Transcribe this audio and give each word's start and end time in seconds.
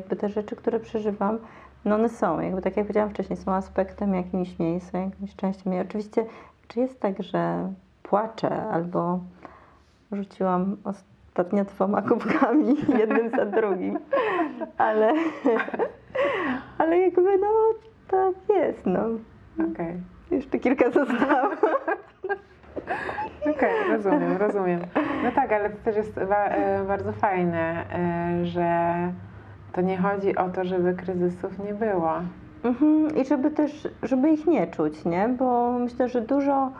Jakby 0.00 0.16
te 0.16 0.28
rzeczy, 0.28 0.56
które 0.56 0.80
przeżywam, 0.80 1.38
no 1.84 1.94
one 1.94 2.08
są, 2.08 2.40
jakby 2.40 2.62
tak 2.62 2.76
jak 2.76 2.86
powiedziałam 2.86 3.10
wcześniej, 3.10 3.36
są 3.36 3.54
aspektem 3.54 4.14
jakimś 4.14 4.58
mnie, 4.58 4.80
są 4.80 5.04
jakimś 5.04 5.36
częścią 5.36 5.70
mnie. 5.70 5.80
Oczywiście, 5.80 6.26
czy 6.68 6.80
jest 6.80 7.00
tak, 7.00 7.22
że 7.22 7.72
płaczę 8.02 8.62
albo 8.62 9.20
rzuciłam 10.12 10.76
ostatnio 10.84 11.64
dwoma 11.64 12.02
kubkami, 12.02 12.76
jednym 12.98 13.30
za 13.30 13.46
drugim, 13.46 13.98
ale, 14.78 15.12
ale 16.78 16.98
jakby 16.98 17.38
no 17.38 17.48
tak 18.08 18.56
jest, 18.56 18.86
no. 18.86 19.00
Okej, 19.72 20.00
Jeszcze 20.30 20.58
kilka 20.58 20.90
zostało. 20.90 21.50
okej, 23.56 23.88
rozumiem, 23.88 24.36
rozumiem. 24.36 24.80
No 25.24 25.32
tak, 25.32 25.52
ale 25.52 25.70
to 25.70 25.76
też 25.84 25.96
jest 25.96 26.18
e, 26.18 26.84
bardzo 26.88 27.12
fajne, 27.12 27.84
e, 27.92 28.46
że 28.46 28.96
to 29.76 29.82
nie 29.82 29.96
chodzi 29.98 30.36
o 30.36 30.48
to, 30.48 30.64
żeby 30.64 30.94
kryzysów 30.94 31.58
nie 31.58 31.74
było. 31.74 32.12
Mhm, 32.64 33.16
I 33.16 33.24
żeby 33.24 33.50
też, 33.50 33.88
żeby 34.02 34.30
ich 34.30 34.46
nie 34.46 34.66
czuć, 34.66 35.04
nie? 35.04 35.28
Bo 35.38 35.72
myślę, 35.78 36.08
że 36.08 36.20
dużo 36.20 36.70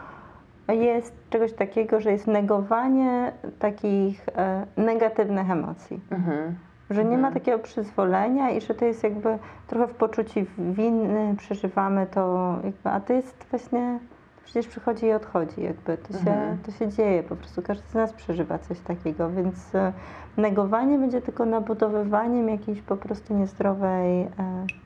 jest 0.69 1.15
czegoś 1.31 1.53
takiego, 1.53 2.01
że 2.01 2.13
jest 2.13 2.27
negowanie 2.27 3.33
takich 3.59 4.27
e, 4.37 4.67
negatywnych 4.77 5.51
emocji. 5.51 6.01
Mhm. 6.11 6.55
Że 6.91 7.05
nie 7.05 7.11
ma 7.19 7.29
Mhm. 7.29 7.35
takiego 7.35 7.59
przyzwolenia 7.59 8.51
i 8.51 8.61
że 8.61 8.75
to 8.75 8.85
jest 8.85 9.03
jakby 9.05 9.39
trochę 9.67 9.87
w 9.87 9.97
poczuciu 9.97 10.41
winy 10.59 11.35
przeżywamy 11.39 12.07
to, 12.07 12.55
jakby, 12.65 12.91
a 12.91 13.01
to 13.01 13.13
jest 13.13 13.47
właśnie, 13.51 13.99
przecież 14.47 14.67
przychodzi 14.67 15.07
i 15.07 15.13
odchodzi, 15.13 15.63
jakby 15.63 15.97
to 15.99 16.13
się, 16.13 16.19
Mhm. 16.31 16.59
to 16.59 16.73
się 16.73 16.89
dzieje 16.89 17.23
po 17.23 17.37
prostu, 17.37 17.63
każdy 17.63 17.89
z 17.89 17.95
nas 17.95 18.13
przeżywa 18.13 18.59
coś 18.59 18.81
takiego, 18.81 19.31
więc 19.31 19.75
e, 19.75 19.93
negowanie 20.37 20.99
będzie 20.99 21.23
tylko 21.23 21.45
nabudowywaniem 21.47 22.49
jakiejś 22.49 22.83
po 22.83 22.97
prostu 22.97 23.35
niezdrowej 23.35 24.23
e, 24.23 24.29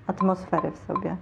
atmosfery 0.06 0.70
w 0.70 0.78
sobie. 0.78 1.16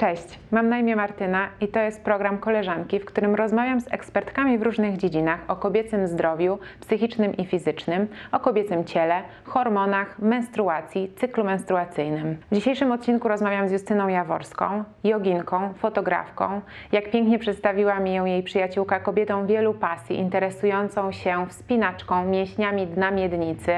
Cześć, 0.00 0.38
mam 0.50 0.68
na 0.68 0.78
imię 0.78 0.96
Martyna 0.96 1.48
i 1.60 1.68
to 1.68 1.80
jest 1.80 2.04
program 2.04 2.38
Koleżanki, 2.38 3.00
w 3.00 3.04
którym 3.04 3.34
rozmawiam 3.34 3.80
z 3.80 3.92
ekspertkami 3.92 4.58
w 4.58 4.62
różnych 4.62 4.96
dziedzinach 4.96 5.40
o 5.48 5.56
kobiecym 5.56 6.06
zdrowiu 6.06 6.58
psychicznym 6.80 7.36
i 7.36 7.44
fizycznym, 7.44 8.08
o 8.32 8.40
kobiecym 8.40 8.84
ciele, 8.84 9.22
hormonach, 9.44 10.18
menstruacji, 10.18 11.12
cyklu 11.16 11.44
menstruacyjnym. 11.44 12.36
W 12.50 12.54
dzisiejszym 12.54 12.92
odcinku 12.92 13.28
rozmawiam 13.28 13.68
z 13.68 13.72
Justyną 13.72 14.08
Jaworską, 14.08 14.84
joginką, 15.04 15.72
fotografką. 15.74 16.60
Jak 16.92 17.10
pięknie 17.10 17.38
przedstawiła 17.38 18.00
mi 18.00 18.14
ją 18.14 18.24
jej 18.24 18.42
przyjaciółka, 18.42 19.00
kobietą 19.00 19.46
wielu 19.46 19.74
pasji, 19.74 20.18
interesującą 20.18 21.12
się 21.12 21.46
wspinaczką, 21.48 22.24
mięśniami 22.24 22.86
dna 22.86 23.10
miednicy, 23.10 23.72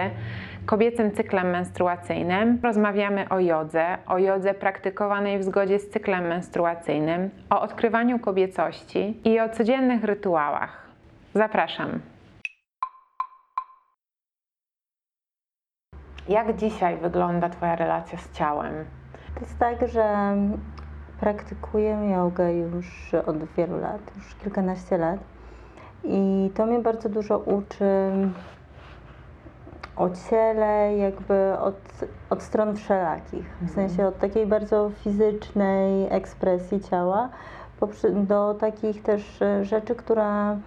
kobiecym 0.66 1.12
cyklem 1.12 1.50
menstruacyjnym. 1.50 2.58
Rozmawiamy 2.62 3.28
o 3.28 3.40
jodze, 3.40 3.98
o 4.06 4.18
jodze 4.18 4.54
praktykowanej 4.54 5.38
w 5.38 5.42
zgodzie 5.42 5.78
z 5.78 5.90
cyklem 5.90 6.26
menstruacyjnym, 6.26 7.30
o 7.50 7.60
odkrywaniu 7.60 8.18
kobiecości 8.18 9.20
i 9.24 9.40
o 9.40 9.48
codziennych 9.48 10.04
rytuałach. 10.04 10.86
Zapraszam. 11.34 12.00
Jak 16.28 16.56
dzisiaj 16.56 16.96
wygląda 16.96 17.48
Twoja 17.48 17.76
relacja 17.76 18.18
z 18.18 18.32
ciałem? 18.32 18.84
To 19.34 19.40
jest 19.40 19.58
tak, 19.58 19.88
że 19.88 20.36
praktykuję 21.20 22.10
jogę 22.14 22.52
już 22.52 23.14
od 23.26 23.44
wielu 23.44 23.80
lat, 23.80 24.00
już 24.16 24.34
kilkanaście 24.34 24.98
lat. 24.98 25.20
I 26.04 26.50
to 26.54 26.66
mnie 26.66 26.78
bardzo 26.78 27.08
dużo 27.08 27.38
uczy 27.38 28.10
o 29.96 30.10
ciele, 30.10 30.96
jakby 30.96 31.58
od, 31.60 31.74
od 32.30 32.42
stron 32.42 32.76
wszelakich. 32.76 33.46
W 33.60 33.70
sensie 33.70 34.06
od 34.06 34.18
takiej 34.18 34.46
bardzo 34.46 34.90
fizycznej 34.90 36.06
ekspresji 36.10 36.80
ciała 36.80 37.28
do 38.12 38.54
takich 38.54 39.02
też 39.02 39.42
e, 39.42 39.64
rzeczy, 39.64 39.94
które 39.94 40.58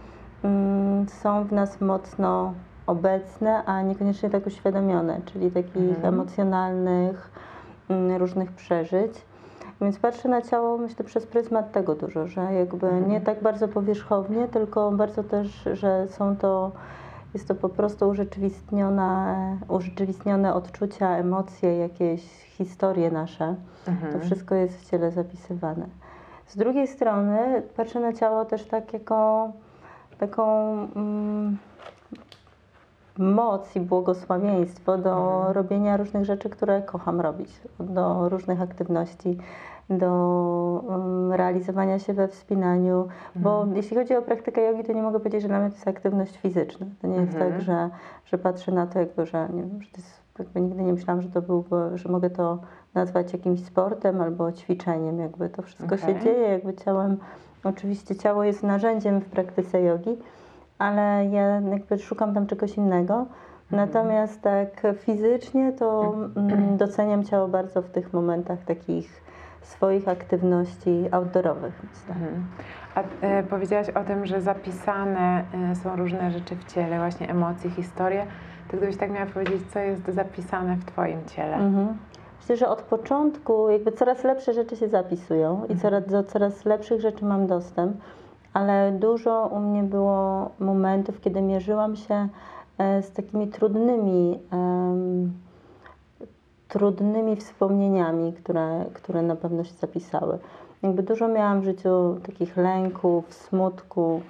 mm, 0.43 1.09
są 1.09 1.43
w 1.43 1.51
nas 1.51 1.81
mocno 1.81 2.53
obecne, 2.87 3.65
a 3.65 3.81
niekoniecznie 3.81 4.29
tak 4.29 4.47
uświadomione, 4.47 5.21
czyli 5.25 5.51
takich 5.51 5.75
Mhm. 5.89 6.13
emocjonalnych, 6.13 7.31
mm, 7.89 8.17
różnych 8.17 8.51
przeżyć. 8.51 9.11
Więc 9.81 9.99
patrzę 9.99 10.29
na 10.29 10.41
ciało, 10.41 10.77
myślę, 10.77 11.05
przez 11.05 11.25
pryzmat 11.25 11.71
tego 11.71 11.95
dużo, 11.95 12.27
że 12.27 12.53
jakby 12.53 12.87
nie 13.07 13.21
tak 13.21 13.41
bardzo 13.41 13.67
powierzchownie, 13.67 14.47
tylko 14.47 14.91
bardzo 14.91 15.23
też, 15.23 15.69
że 15.73 16.07
są 16.07 16.37
to, 16.37 16.71
jest 17.35 17.47
to 17.47 17.55
po 17.55 17.69
prostu 17.69 18.09
urzeczywistnione, 18.09 19.57
urzeczywistnione 19.67 20.53
odczucia, 20.53 21.09
emocje, 21.17 21.77
jakieś 21.77 22.21
historie 22.45 23.11
nasze. 23.11 23.55
To 24.13 24.19
wszystko 24.19 24.55
jest 24.55 24.77
w 24.81 24.89
ciele 24.89 25.11
zapisywane. 25.11 25.85
Z 26.47 26.57
drugiej 26.57 26.87
strony 26.87 27.61
patrzę 27.77 27.99
na 27.99 28.13
ciało 28.13 28.45
też 28.45 28.65
tak 28.65 28.93
jako 28.93 29.51
taką 30.17 30.71
mm, 30.95 31.57
moc 33.17 33.75
i 33.75 33.79
błogosławieństwo 33.79 34.97
do 34.97 35.35
Mhm. 35.37 35.53
robienia 35.53 35.97
różnych 35.97 36.25
rzeczy, 36.25 36.49
które 36.49 36.81
kocham 36.81 37.21
robić, 37.21 37.49
do 37.79 38.29
różnych 38.29 38.61
aktywności, 38.61 39.37
do 39.89 40.83
realizowania 41.31 41.99
się 41.99 42.13
we 42.13 42.27
wspinaniu, 42.27 43.07
bo 43.35 43.57
Mhm. 43.59 43.75
jeśli 43.77 43.97
chodzi 43.97 44.15
o 44.15 44.21
praktykę 44.21 44.61
jogi, 44.61 44.83
to 44.83 44.93
nie 44.93 45.03
mogę 45.03 45.19
powiedzieć, 45.19 45.41
że 45.41 45.47
dla 45.47 45.59
mnie 45.59 45.69
to 45.69 45.75
jest 45.75 45.87
aktywność 45.87 46.37
fizyczna. 46.37 46.85
To 47.01 47.07
nie 47.07 47.15
jest 47.17 47.33
Mhm. 47.33 47.51
tak, 47.51 47.61
że, 47.61 47.89
że 48.25 48.37
patrzę 48.37 48.71
na 48.71 48.87
to 48.87 48.99
jakby, 48.99 49.25
że, 49.25 49.49
nie 49.53 49.61
wiem, 49.61 49.81
że 49.81 49.91
to 49.91 49.97
jest, 49.97 50.21
jakby 50.39 50.61
nigdy 50.61 50.83
nie 50.83 50.93
myślałam, 50.93 51.21
że 51.21 51.29
to 51.29 51.41
byłby, 51.41 51.75
że 51.95 52.09
mogę 52.09 52.29
to 52.29 52.57
nazwać 52.93 53.33
jakimś 53.33 53.65
sportem 53.65 54.21
albo 54.21 54.51
ćwiczeniem, 54.51 55.19
jakby 55.19 55.49
to 55.49 55.61
wszystko 55.61 55.97
się 55.97 56.03
Okej. 56.07 56.19
dzieje, 56.19 56.49
jakby 56.49 56.73
ciałem, 56.73 57.17
oczywiście 57.63 58.15
ciało 58.15 58.43
jest 58.43 58.63
narzędziem 58.63 59.21
w 59.21 59.25
praktyce 59.25 59.81
jogi, 59.81 60.17
ale 60.77 61.25
ja 61.31 61.61
jakby 61.61 61.99
szukam 61.99 62.33
tam 62.33 62.47
czegoś 62.47 62.77
innego. 62.77 63.25
Natomiast 63.71 64.41
tak 64.41 64.83
fizycznie 64.95 65.73
to 65.73 66.15
mm, 66.35 66.77
doceniam 66.77 67.23
ciało 67.23 67.47
bardzo 67.47 67.81
w 67.81 67.89
tych 67.89 68.13
momentach 68.13 68.59
takich 68.65 69.24
swoich 69.65 70.07
aktywności 70.07 71.05
outdoorowych. 71.11 71.81
myślę. 71.83 72.15
Mhm. 72.15 72.45
A 72.95 73.03
e, 73.21 73.43
powiedziałaś 73.43 73.89
o 73.89 74.03
tym, 74.03 74.25
że 74.25 74.41
zapisane 74.41 75.43
e, 75.71 75.75
są 75.75 75.95
różne 75.95 76.31
rzeczy 76.31 76.55
w 76.55 76.73
ciele, 76.73 76.97
właśnie 76.97 77.29
emocje, 77.29 77.69
historie. 77.69 78.25
To 78.71 78.77
gdybyś 78.77 78.97
tak 78.97 79.11
miała 79.11 79.25
powiedzieć, 79.25 79.61
co 79.73 79.79
jest 79.79 80.05
zapisane 80.07 80.75
w 80.75 80.85
Twoim 80.85 81.25
ciele? 81.25 81.55
Mhm. 81.55 81.97
Myślę, 82.39 82.57
że 82.57 82.69
od 82.69 82.81
początku 82.81 83.69
jakby 83.69 83.91
coraz 83.91 84.23
lepsze 84.23 84.53
rzeczy 84.53 84.75
się 84.75 84.87
zapisują 84.87 85.65
i 85.69 85.75
coraz, 85.75 86.05
do 86.05 86.23
coraz 86.23 86.65
lepszych 86.65 87.01
rzeczy 87.01 87.25
mam 87.25 87.47
dostęp, 87.47 87.97
ale 88.53 88.91
dużo 88.91 89.47
u 89.47 89.59
mnie 89.59 89.83
było 89.83 90.51
momentów, 90.59 91.21
kiedy 91.21 91.41
mierzyłam 91.41 91.95
się 91.95 92.27
e, 92.77 93.01
z 93.01 93.11
takimi 93.11 93.47
trudnymi, 93.47 94.39
trudnymi 96.67 97.35
wspomnieniami, 97.35 98.33
które, 98.33 98.85
które 98.93 99.21
na 99.21 99.35
pewno 99.35 99.63
się 99.63 99.73
zapisały. 99.73 100.39
Jakby 100.83 101.03
dużo 101.03 101.27
miałam 101.27 101.61
w 101.61 101.63
życiu 101.63 102.15
takich 102.25 102.57
lęków, 102.57 103.33
smutku, 103.33 104.21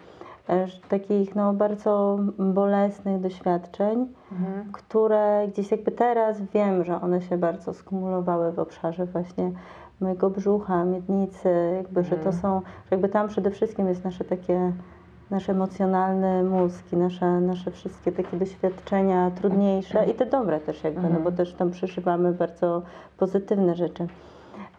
e, 0.50 0.68
takich 0.90 1.36
no, 1.36 1.54
bardzo 1.54 2.20
bolesnych 2.40 3.22
doświadczeń 3.22 4.08
Mhm. 4.32 4.72
które 4.72 5.48
gdzieś 5.54 5.72
jakby 5.72 5.92
teraz 5.92 6.42
wiem, 6.42 6.84
że 6.84 7.02
one 7.02 7.22
się 7.22 7.38
bardzo 7.38 7.74
skumulowały 7.74 8.52
w 8.52 8.60
obszarze 8.60 9.06
właśnie 9.06 9.52
mojego 10.00 10.30
brzucha, 10.30 10.86
miednicy, 10.86 11.50
jakby, 11.76 12.04
że 12.04 12.10
to 12.10 12.16
Mhm. 12.16 12.36
są, 12.36 12.62
że 12.62 12.88
jakby 12.92 13.10
tam 13.10 13.28
przede 13.28 13.52
wszystkim 13.52 13.88
jest 13.88 14.04
nasze 14.04 14.24
takie, 14.24 14.72
nasz 15.32 15.50
emocjonalny 15.50 16.44
mózg 16.44 16.94
i 16.94 16.98
nasze, 16.98 17.42
nasze 17.42 17.72
wszystkie 17.72 18.12
takie 18.12 18.38
doświadczenia 18.38 19.32
trudniejsze 19.32 20.06
i 20.06 20.14
te 20.14 20.26
dobre 20.26 20.60
też 20.60 20.84
jakby, 20.84 21.02
no 21.02 21.10
bo 21.10 21.16
Mhm. 21.18 21.36
też 21.36 21.54
tam 21.54 21.72
przeżywamy 21.72 22.34
bardzo 22.34 22.82
pozytywne 23.18 23.76
rzeczy. 23.76 24.08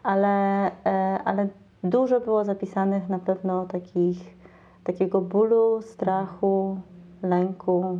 Ale, 0.02 0.66
e, 0.86 1.18
ale 1.24 1.48
dużo 1.84 2.20
było 2.20 2.44
zapisanych 2.44 3.08
na 3.08 3.18
pewno 3.18 3.64
takich, 3.66 4.36
takiego 4.84 5.20
bólu, 5.20 5.82
strachu, 5.82 6.78
lęku, 7.22 7.98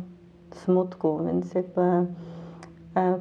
smutku, 0.51 1.19
więc 1.25 1.53
jakby 1.53 1.81
e, 1.81 2.05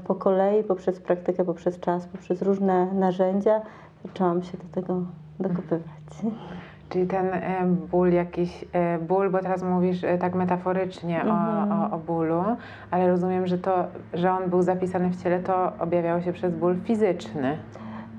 po 0.06 0.14
kolei, 0.14 0.64
poprzez 0.64 1.00
praktykę, 1.00 1.44
poprzez 1.44 1.81
czas, 1.81 2.06
poprzez 2.06 2.43
różne 2.43 2.94
narzędzia 2.94 3.61
zaczęłam 4.05 4.43
się 4.43 4.58
do 4.58 4.64
tego 4.75 5.00
dokopywać. 5.40 5.82
Czyli 6.88 7.06
ten 7.06 7.27
e, 7.27 7.67
ból, 7.91 8.12
jakiś 8.12 8.65
e, 8.73 8.99
ból, 8.99 9.31
bo 9.31 9.38
teraz 9.38 9.62
mówisz 9.62 10.05
e, 10.05 10.19
tak 10.19 10.35
metaforycznie 10.35 11.23
Mhm. 11.23 11.73
o, 11.73 11.87
o, 11.87 11.97
o 11.97 11.99
bólu, 11.99 12.43
ale 12.91 13.09
rozumiem, 13.09 13.47
że 13.47 13.59
to, 13.59 13.85
że 14.15 14.33
on 14.33 14.50
był 14.50 14.62
zapisany 14.62 15.11
w 15.11 15.23
ciele, 15.23 15.41
to 15.41 15.73
objawiało 15.79 16.21
się 16.21 16.33
przez 16.33 16.55
ból 16.55 16.77
fizyczny. 16.85 17.59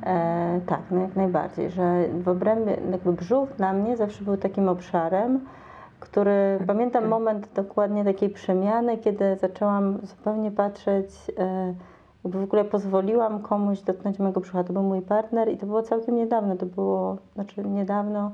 E, 0.05 0.59
tak, 0.65 0.79
no 0.91 1.01
jak 1.01 1.15
najbardziej, 1.15 1.69
że 1.69 2.03
w 2.23 2.27
obrębie, 2.27 2.77
jakby 2.91 3.13
brzuch 3.13 3.49
dla 3.57 3.73
mnie 3.73 3.97
zawsze 3.97 4.23
był 4.23 4.37
takim 4.37 4.69
obszarem, 4.69 5.39
który, 5.99 6.59
pamiętam 6.67 7.07
moment 7.07 7.49
dokładnie 7.55 8.05
takiej 8.05 8.29
przemiany, 8.29 8.97
kiedy 8.97 9.35
zaczęłam 9.35 9.97
zupełnie 10.03 10.51
patrzeć, 10.51 11.09
e, 11.39 11.73
jakby 12.23 12.39
w 12.39 12.43
ogóle 12.43 12.65
pozwoliłam 12.65 13.39
komuś 13.41 13.81
dotknąć 13.81 14.19
mojego 14.19 14.41
brzucha. 14.41 14.63
To 14.63 14.73
był 14.73 14.83
mój 14.83 15.01
partner 15.01 15.49
i 15.49 15.57
to 15.57 15.65
było 15.65 15.81
całkiem 15.81 16.15
niedawno, 16.15 16.55
to 16.55 16.65
było, 16.65 17.17
znaczy 17.35 17.63
niedawno, 17.63 18.31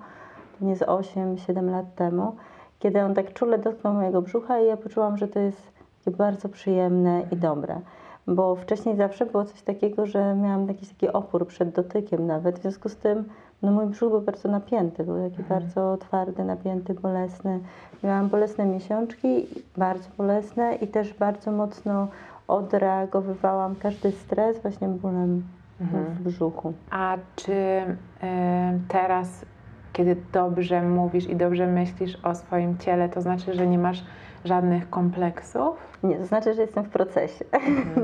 nie 0.62 0.76
z 0.76 0.80
8-7 0.80 1.72
lat 1.72 1.96
temu, 1.96 2.36
kiedy 2.80 3.02
on 3.02 3.14
tak 3.14 3.34
czule 3.34 3.58
dotknął 3.58 3.94
mojego 3.94 4.22
brzucha 4.22 4.60
i 4.60 4.66
ja 4.66 4.78
poczułam, 4.78 5.18
że 5.18 5.28
to 5.28 5.40
jest 5.40 5.74
takie 6.06 6.18
bardzo 6.18 6.50
przyjemne 6.50 7.22
i 7.32 7.36
dobre. 7.36 7.80
Bo 8.28 8.56
wcześniej 8.56 8.96
zawsze 8.96 9.26
było 9.26 9.46
coś 9.46 9.62
takiego, 9.62 10.06
że 10.06 10.36
miałam 10.36 10.68
jakiś 10.68 10.90
taki 10.90 11.08
opór 11.08 11.48
przed 11.48 11.70
dotykiem 11.70 12.28
nawet, 12.28 12.60
w 12.60 12.62
związku 12.62 12.90
z 12.90 12.96
tym 12.96 13.26
no 13.62 13.72
mój 13.72 13.86
brzuch 13.86 14.12
był 14.12 14.22
bardzo 14.22 14.50
napięty, 14.50 15.04
był 15.04 15.30
taki 15.30 15.44
bardzo 15.44 15.98
twardy, 15.98 16.44
napięty, 16.44 16.94
bolesny. 16.94 17.60
Miałam 18.04 18.30
bolesne 18.30 18.66
miesiączki, 18.66 19.48
bardzo 19.78 20.10
bolesne 20.18 20.76
i 20.76 20.88
też 20.88 21.14
bardzo 21.14 21.52
mocno 21.52 22.08
odreagowywałam 22.48 23.76
każdy 23.76 24.12
stres 24.12 24.62
właśnie 24.62 24.88
bólem 24.88 25.44
w 25.80 26.22
brzuchu. 26.22 26.74
A 26.90 27.18
czy 27.36 27.54
e, 27.54 28.80
teraz, 28.88 29.46
kiedy 29.94 30.16
dobrze 30.34 30.82
mówisz 30.82 31.30
i 31.30 31.36
dobrze 31.36 31.68
myślisz 31.68 32.18
o 32.24 32.36
swoim 32.36 32.78
ciele, 32.78 33.10
to 33.10 33.22
znaczy, 33.22 33.54
że 33.54 33.68
nie 33.68 33.78
masz 33.78 34.04
żadnych 34.46 34.90
kompleksów? 34.90 35.98
Nie, 36.04 36.16
to 36.16 36.26
znaczy, 36.26 36.54
że 36.54 36.62
jestem 36.62 36.84
w 36.84 36.90
procesie. 36.90 37.46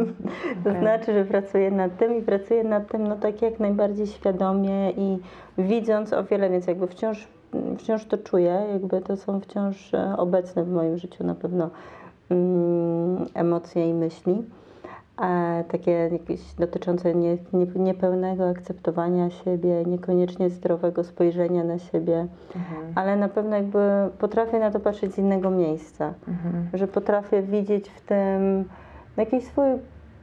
to 0.63 0.69
Okej. 0.69 0.81
znaczy, 0.81 1.13
że 1.13 1.25
pracuję 1.25 1.71
nad 1.71 1.97
tym 1.97 2.18
i 2.18 2.21
pracuję 2.21 2.63
nad 2.63 2.91
tym 2.91 3.07
no 3.07 3.15
tak 3.15 3.41
jak 3.41 3.59
najbardziej 3.59 4.07
świadomie 4.07 4.91
i 4.91 5.19
widząc 5.57 6.13
o 6.13 6.24
wiele 6.24 6.50
więcej, 6.50 6.71
jakby 6.71 6.88
wciąż, 6.88 7.27
wciąż 7.77 8.06
to 8.06 8.18
czuję, 8.18 8.62
jakby 8.74 9.01
to 9.01 9.18
są 9.18 9.39
wciąż 9.39 9.94
e, 9.94 10.13
obecne 10.18 10.63
w 10.63 10.71
moim 10.71 10.97
życiu 10.97 11.24
na 11.24 11.36
pewno 11.36 11.69
mm, 12.30 13.25
emocje 13.33 13.89
i 13.89 13.94
myśli. 13.94 14.44
A 15.21 15.63
takie 15.71 15.92
jakieś 15.92 16.54
dotyczące 16.54 17.16
nie, 17.16 17.38
nie, 17.54 17.66
niepełnego 17.75 18.50
akceptowania 18.50 19.30
siebie, 19.30 19.83
niekoniecznie 19.86 20.50
zdrowego 20.50 21.04
spojrzenia 21.04 21.63
na 21.63 21.80
siebie, 21.80 22.27
ale 22.95 23.16
na 23.16 23.30
pewno 23.30 23.56
jakby 23.56 23.80
potrafię 24.19 24.60
na 24.60 24.71
to 24.71 24.80
patrzeć 24.80 25.13
z 25.13 25.18
innego 25.18 25.51
miejsca. 25.51 26.13
Że 26.74 26.88
potrafię 26.88 27.42
widzieć 27.42 27.89
w 27.89 28.01
tym 28.01 28.66
jakiś 29.18 29.44
swój 29.44 29.69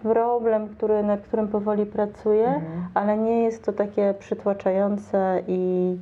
problem, 0.03 0.69
który, 0.69 1.03
nad 1.03 1.21
którym 1.21 1.49
powoli 1.49 1.87
pracuję, 1.87 2.61
ale 2.95 3.19
nie 3.19 3.43
jest 3.43 3.65
to 3.65 3.73
takie 3.73 4.15
przytłaczające 4.19 5.43
i 5.49 5.97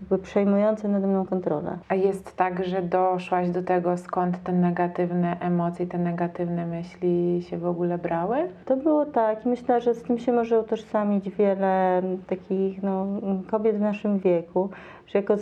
jakby 0.00 0.18
przejmujące 0.18 0.88
nade 0.88 1.06
mną 1.06 1.26
kontrolę. 1.26 1.78
A 1.88 1.94
jest 1.94 2.36
tak, 2.36 2.64
że 2.64 2.82
doszłaś 2.82 3.50
do 3.50 3.62
tego, 3.62 3.96
skąd 3.96 4.42
te 4.42 4.52
negatywne 4.52 5.36
emocje, 5.40 5.86
te 5.86 5.98
negatywne 5.98 6.66
myśli 6.66 7.42
się 7.42 7.58
w 7.58 7.66
ogóle 7.66 7.98
brały? 7.98 8.36
To 8.64 8.76
było 8.76 9.06
tak 9.06 9.44
myślę, 9.46 9.80
że 9.80 9.94
z 9.94 10.02
tym 10.02 10.18
się 10.18 10.32
może 10.32 10.60
utożsamić 10.60 11.30
wiele 11.30 12.02
takich 12.26 12.82
no, 12.82 13.06
kobiet 13.50 13.76
w 13.76 13.80
naszym 13.80 14.18
wieku, 14.18 14.70
że 15.06 15.18
jako 15.18 15.36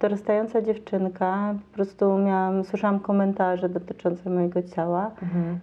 dorastająca 0.00 0.62
dziewczynka 0.62 1.54
po 1.70 1.74
prostu 1.74 2.18
miałam, 2.18 2.64
słyszałam 2.64 3.00
komentarze 3.00 3.68
dotyczące 3.68 4.30
mojego 4.30 4.62
ciała 4.62 5.10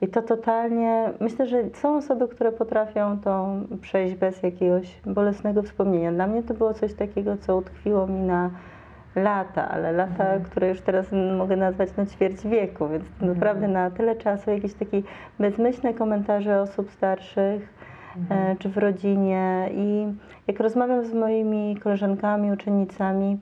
i 0.02 0.08
to 0.08 0.22
totalnie, 0.22 1.10
myślę, 1.20 1.48
że 1.48 1.64
są 1.74 1.98
osoby, 1.98 2.28
które 2.28 2.52
potrafią 2.52 3.20
to 3.20 3.50
przejść 3.82 4.16
bez 4.16 4.44
jakiegoś 4.44 5.02
bolesnego 5.06 5.64
wspomnienia. 5.64 6.12
Dla 6.12 6.28
mnie 6.28 6.44
to 6.44 6.54
było 6.54 6.74
coś 6.74 6.94
takiego, 6.94 7.38
co 7.38 7.58
utkwiło 7.58 8.08
mi 8.08 8.20
na 8.20 8.39
lata, 9.16 9.70
ale 9.70 9.92
lata, 9.92 10.26
które 10.46 10.70
już 10.70 10.82
teraz 10.82 11.08
mogę 11.38 11.56
nazwać 11.56 11.96
na 11.98 12.06
ćwierć 12.06 12.48
wieku, 12.48 12.88
więc 12.90 13.04
to 13.20 13.26
naprawdę 13.26 13.68
na 13.68 13.92
tyle 13.92 14.16
czasu 14.16 14.52
jakieś 14.52 14.74
takie 14.74 15.02
bezmyślne 15.40 15.94
komentarze 15.94 16.62
osób 16.62 16.92
starszych, 16.92 17.74
e, 18.30 18.56
czy 18.60 18.70
w 18.70 18.78
rodzinie 18.78 19.70
i 19.72 20.08
jak 20.48 20.60
rozmawiam 20.60 21.06
z 21.06 21.14
moimi 21.14 21.78
koleżankami, 21.84 22.52
uczennicami, 22.52 23.40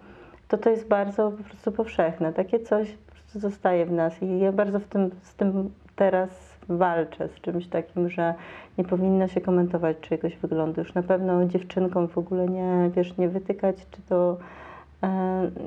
to 0.47 0.57
to 0.57 0.69
jest 0.69 0.87
bardzo 0.87 1.31
po 1.31 1.43
prostu 1.43 1.71
powszechne. 1.71 2.33
Takie 2.33 2.59
coś 2.59 2.91
po 2.91 3.11
prostu 3.11 3.39
zostaje 3.39 3.85
w 3.85 3.91
nas 3.91 4.23
i 4.23 4.39
ja 4.39 4.51
bardzo 4.51 4.79
w 4.79 4.87
tym, 4.87 5.09
z 5.21 5.35
tym 5.35 5.69
teraz 5.95 6.57
walczę, 6.69 7.27
z 7.27 7.41
czymś 7.41 7.67
takim, 7.67 8.09
że 8.09 8.33
nie 8.77 8.83
powinno 8.83 9.27
się 9.27 9.41
komentować 9.41 9.97
czyjegoś 10.01 10.37
wyglądu. 10.37 10.81
Już 10.81 10.93
na 10.93 11.03
pewno 11.03 11.45
dziewczynkom 11.45 12.07
w 12.07 12.17
ogóle 12.17 12.47
nie, 12.47 12.89
wiesz, 12.95 13.17
nie 13.17 13.29
wytykać, 13.29 13.75
czy 13.91 14.01
to 14.01 14.37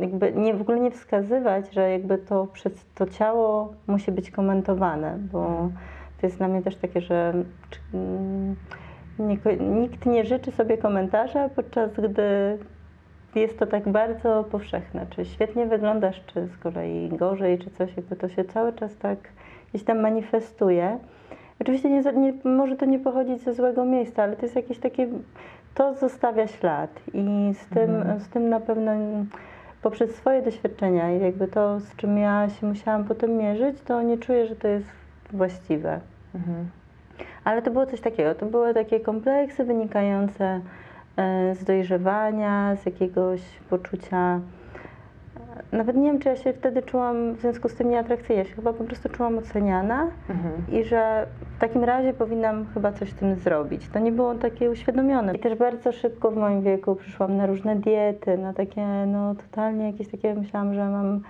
jakby 0.00 0.32
nie, 0.32 0.54
w 0.54 0.60
ogóle 0.60 0.80
nie 0.80 0.90
wskazywać, 0.90 1.72
że 1.72 1.90
jakby 1.90 2.18
to 2.18 2.46
przez 2.46 2.86
to 2.94 3.06
ciało 3.06 3.72
musi 3.86 4.12
być 4.12 4.30
komentowane, 4.30 5.18
bo 5.32 5.70
to 6.20 6.26
jest 6.26 6.38
dla 6.38 6.48
mnie 6.48 6.62
też 6.62 6.76
takie, 6.76 7.00
że 7.00 7.34
mm, 7.94 8.56
nikt 9.60 10.06
nie 10.06 10.24
życzy 10.24 10.52
sobie 10.52 10.78
komentarza, 10.78 11.48
podczas 11.48 11.90
gdy 11.92 12.58
jest 13.34 13.58
to 13.58 13.66
tak 13.66 13.88
bardzo 13.88 14.44
powszechne. 14.50 15.06
Czy 15.10 15.24
świetnie 15.24 15.66
wyglądasz, 15.66 16.22
czy 16.26 16.46
z 16.46 16.56
kolei 16.56 17.08
gorzej, 17.08 17.58
czy 17.58 17.70
coś, 17.70 17.96
jakby 17.96 18.16
to 18.16 18.28
się 18.28 18.44
cały 18.44 18.72
czas 18.72 18.96
tak 18.96 19.18
gdzieś 19.70 19.84
tam 19.84 20.00
manifestuje. 20.00 20.98
Oczywiście 21.60 21.90
nie, 21.90 22.02
nie, 22.12 22.32
może 22.44 22.76
to 22.76 22.86
nie 22.86 22.98
pochodzić 22.98 23.42
ze 23.42 23.54
złego 23.54 23.84
miejsca, 23.84 24.22
ale 24.22 24.36
to 24.36 24.42
jest 24.42 24.56
jakieś 24.56 24.78
takie, 24.78 25.08
to 25.74 25.94
zostawia 25.94 26.46
ślad 26.46 27.00
i 27.14 27.54
z 27.54 27.74
tym, 27.74 28.04
z 28.18 28.28
tym 28.28 28.48
na 28.48 28.60
pewno 28.60 28.92
poprzez 29.82 30.14
swoje 30.14 30.42
doświadczenia 30.42 31.12
i 31.12 31.20
jakby 31.20 31.48
to, 31.48 31.80
z 31.80 31.96
czym 31.96 32.18
ja 32.18 32.48
się 32.48 32.66
musiałam 32.66 33.04
potem 33.04 33.36
mierzyć, 33.36 33.80
to 33.80 34.02
nie 34.02 34.18
czuję, 34.18 34.46
że 34.46 34.56
to 34.56 34.68
jest 34.68 34.86
właściwe. 35.32 36.00
Mhm. 36.34 36.70
Ale 37.44 37.62
to 37.62 37.70
było 37.70 37.86
coś 37.86 38.00
takiego, 38.00 38.34
to 38.34 38.46
były 38.46 38.74
takie 38.74 39.00
kompleksy 39.00 39.64
wynikające 39.64 40.60
e, 41.16 41.54
z 41.54 41.64
dojrzewania, 41.64 42.76
z 42.76 42.86
jakiegoś 42.86 43.40
poczucia. 43.70 44.40
Nawet 45.72 45.96
nie 45.96 46.02
wiem, 46.02 46.18
czy 46.18 46.28
ja 46.28 46.36
się 46.36 46.52
wtedy 46.52 46.82
czułam 46.82 47.34
w 47.34 47.40
związku 47.40 47.68
z 47.68 47.74
tym 47.74 47.90
nieatrakcyjna. 47.90 48.42
Ja 48.42 48.48
się 48.48 48.54
chyba 48.54 48.72
po 48.72 48.84
prostu 48.84 49.08
czułam 49.08 49.38
oceniana 49.38 50.06
Mhm. 50.30 50.54
i 50.80 50.84
że 50.84 51.26
w 51.56 51.60
takim 51.60 51.84
razie 51.84 52.12
powinnam 52.12 52.66
chyba 52.74 52.92
coś 52.92 53.10
z 53.10 53.14
tym 53.14 53.36
zrobić. 53.36 53.88
To 53.88 53.98
nie 53.98 54.12
było 54.12 54.34
takie 54.34 54.70
uświadomione. 54.70 55.34
I 55.34 55.38
też 55.38 55.54
bardzo 55.58 55.92
szybko 55.92 56.30
w 56.30 56.36
moim 56.36 56.62
wieku 56.62 56.94
przyszłam 56.96 57.36
na 57.36 57.46
różne 57.46 57.76
diety, 57.76 58.38
na 58.38 58.52
takie, 58.52 58.86
no 59.06 59.34
totalnie 59.34 59.86
jakieś 59.86 60.08
takie, 60.08 60.34
myślałam, 60.34 60.74
że 60.74 60.88
mam 60.88 61.20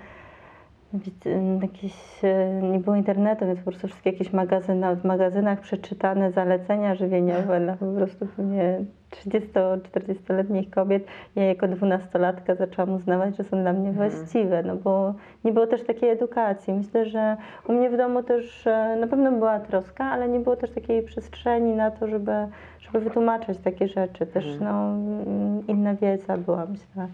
Jakieś, 1.63 2.25
e, 2.25 2.63
nie 2.63 2.79
było 2.79 2.97
internetu, 2.97 3.47
więc 3.47 3.59
po 3.59 3.65
prostu 3.65 3.89
wszystkie 3.89 4.11
jakieś 4.11 4.33
magazyny, 4.33 4.97
w 4.97 5.05
magazynach 5.05 5.61
przeczytane 5.61 6.33
zalecenia 6.33 6.95
żywieniowe 6.95 7.61
dla 7.61 7.77
po 7.77 7.87
prostu 7.87 8.27
pewnie 8.37 8.85
30-40-letnich 9.11 10.71
kobiet. 10.71 11.05
Ja 11.37 11.45
jako 11.45 11.69
dwunastolatka 11.69 12.55
zaczęłam 12.55 12.95
uznawać, 12.95 13.37
że 13.37 13.45
są 13.45 13.63
dla 13.63 13.73
mnie 13.73 13.93
właściwe, 13.93 14.63
no 14.63 14.77
bo 14.77 15.15
nie 15.45 15.53
było 15.53 15.67
też 15.67 15.85
takiej 15.85 16.11
edukacji. 16.11 16.75
Myślę, 16.75 17.07
że 17.07 17.37
u 17.69 17.73
mnie 17.73 17.91
w 17.91 17.97
domu 17.97 18.23
też 18.23 18.67
e, 18.67 18.97
na 19.01 19.07
pewno 19.07 19.33
była 19.33 19.61
troska, 19.61 20.05
ale 20.05 20.29
nie 20.29 20.41
było 20.41 20.57
też 20.57 20.71
takiej 20.71 21.03
przestrzeni 21.03 21.73
na 21.73 21.91
to, 21.91 22.09
żeby, 22.09 22.33
żeby 22.81 23.01
wytłumaczyć 23.01 23.59
takie 23.59 23.89
rzeczy. 23.89 24.27
Też 24.27 24.45
no, 24.61 24.93
mm, 24.93 25.67
inna 25.69 25.95
wiedza 25.95 26.37
była, 26.37 26.67
myślę, 26.67 27.09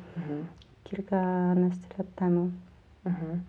kilkanaście 0.84 1.86
lat 1.98 2.14
temu. 2.14 2.50
Mhm. 3.06 3.42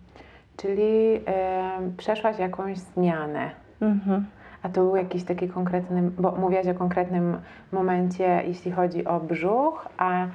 Czyli 0.56 1.20
e, 1.26 1.80
przeszłaś 1.96 2.38
jakąś 2.38 2.78
zmianę. 2.78 3.50
Mhm. 3.80 4.26
A 4.62 4.68
to 4.68 4.80
był 4.80 4.96
jakiś 4.96 5.24
taki 5.24 5.48
konkretny, 5.48 6.10
bo 6.18 6.32
mówiłaś 6.32 6.66
o 6.66 6.74
konkretnym 6.74 7.36
momencie, 7.72 8.42
jeśli 8.46 8.72
chodzi 8.72 9.04
o 9.04 9.20
brzuch, 9.20 9.88
a 9.98 10.26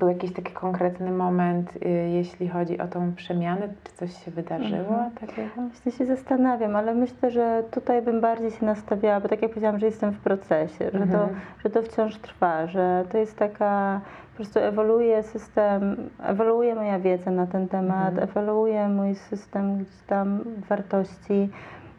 był 0.00 0.08
jakiś 0.08 0.32
taki 0.32 0.52
konkretny 0.52 1.10
moment, 1.10 1.76
y, 1.76 1.88
jeśli 1.88 2.48
chodzi 2.48 2.78
o 2.80 2.88
tą 2.88 3.12
przemianę? 3.14 3.68
Czy 3.84 3.92
coś 3.92 4.24
się 4.24 4.30
wydarzyło 4.30 5.10
takiego? 5.20 5.50
Właśnie 5.70 5.92
się 5.92 6.06
zastanawiam, 6.06 6.76
ale 6.76 6.94
myślę, 6.94 7.30
że 7.30 7.62
tutaj 7.70 8.02
bym 8.02 8.20
bardziej 8.20 8.50
się 8.50 8.66
nastawiała, 8.66 9.20
bo 9.20 9.28
tak 9.28 9.42
jak 9.42 9.50
powiedziałam, 9.50 9.78
że 9.78 9.86
jestem 9.86 10.10
w 10.12 10.18
procesie, 10.20 10.84
że, 10.84 10.98
to, 11.06 11.22
Mhm. 11.22 11.28
że 11.64 11.70
to 11.70 11.82
wciąż 11.82 12.18
trwa, 12.18 12.66
że 12.66 13.04
to 13.12 13.18
jest 13.18 13.36
taka, 13.38 14.00
po 14.32 14.36
prostu 14.36 14.58
ewoluuje 14.60 15.22
system, 15.22 15.96
ewoluuje 16.22 16.74
moja 16.74 16.98
wiedza 16.98 17.30
na 17.30 17.46
ten 17.46 17.68
temat, 17.68 18.18
ewoluuje 18.18 18.88
mój 18.88 19.14
system 19.14 19.76
gdzieś 19.76 20.02
tam 20.06 20.40
wartości. 20.68 21.48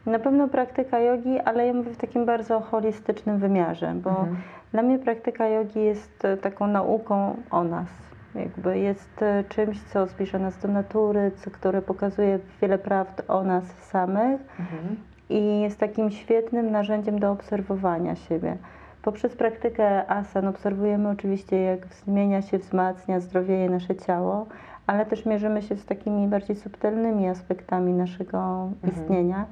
Na 0.06 0.18
pewno 0.18 0.48
praktyka 0.48 1.00
jogi, 1.00 1.40
ale 1.40 1.66
ja 1.66 1.72
mówię 1.74 1.90
w 1.90 1.96
takim 1.96 2.26
bardzo 2.26 2.60
holistycznym 2.60 3.38
wymiarze, 3.38 3.94
bo 3.94 4.10
Mhm. 4.10 4.36
Dla 4.72 4.82
mnie 4.82 4.98
praktyka 4.98 5.48
jogi 5.48 5.84
jest 5.84 6.24
e, 6.24 6.36
taką 6.36 6.66
nauką 6.66 7.36
o 7.50 7.64
nas. 7.64 7.88
Jakby 8.34 8.78
jest 8.78 9.22
e, 9.22 9.44
czymś, 9.48 9.82
co 9.82 10.06
zbliża 10.06 10.38
nas 10.38 10.58
do 10.58 10.68
natury, 10.68 11.30
co, 11.36 11.50
które 11.50 11.82
pokazuje 11.82 12.38
wiele 12.62 12.78
prawd 12.78 13.22
o 13.28 13.42
nas 13.44 13.64
samych 13.64 14.40
Mhm. 14.60 14.96
i 15.30 15.60
jest 15.60 15.78
takim 15.78 16.10
świetnym 16.10 16.70
narzędziem 16.70 17.18
do 17.18 17.30
obserwowania 17.30 18.16
siebie. 18.16 18.56
Poprzez 19.02 19.36
praktykę 19.36 20.10
asan 20.10 20.48
obserwujemy 20.48 21.08
oczywiście, 21.08 21.62
jak 21.62 21.86
zmienia 21.86 22.42
się, 22.42 22.58
wzmacnia, 22.58 23.20
zdrowieje 23.20 23.70
nasze 23.70 23.96
ciało, 23.96 24.46
ale 24.86 25.06
też 25.06 25.26
mierzymy 25.26 25.62
się 25.62 25.76
z 25.76 25.84
takimi 25.84 26.28
bardziej 26.28 26.56
subtelnymi 26.56 27.28
aspektami 27.28 27.92
naszego 27.92 28.68
istnienia. 28.92 29.46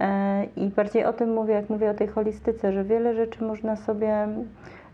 E, 0.00 0.44
I 0.56 0.68
bardziej 0.68 1.04
o 1.04 1.12
tym 1.12 1.32
mówię, 1.32 1.54
jak 1.54 1.70
mówię 1.70 1.90
o 1.90 1.94
tej 1.94 2.06
holistyce, 2.08 2.72
że 2.72 2.84
wiele 2.84 3.14
rzeczy 3.14 3.44
można 3.44 3.76
sobie. 3.76 4.28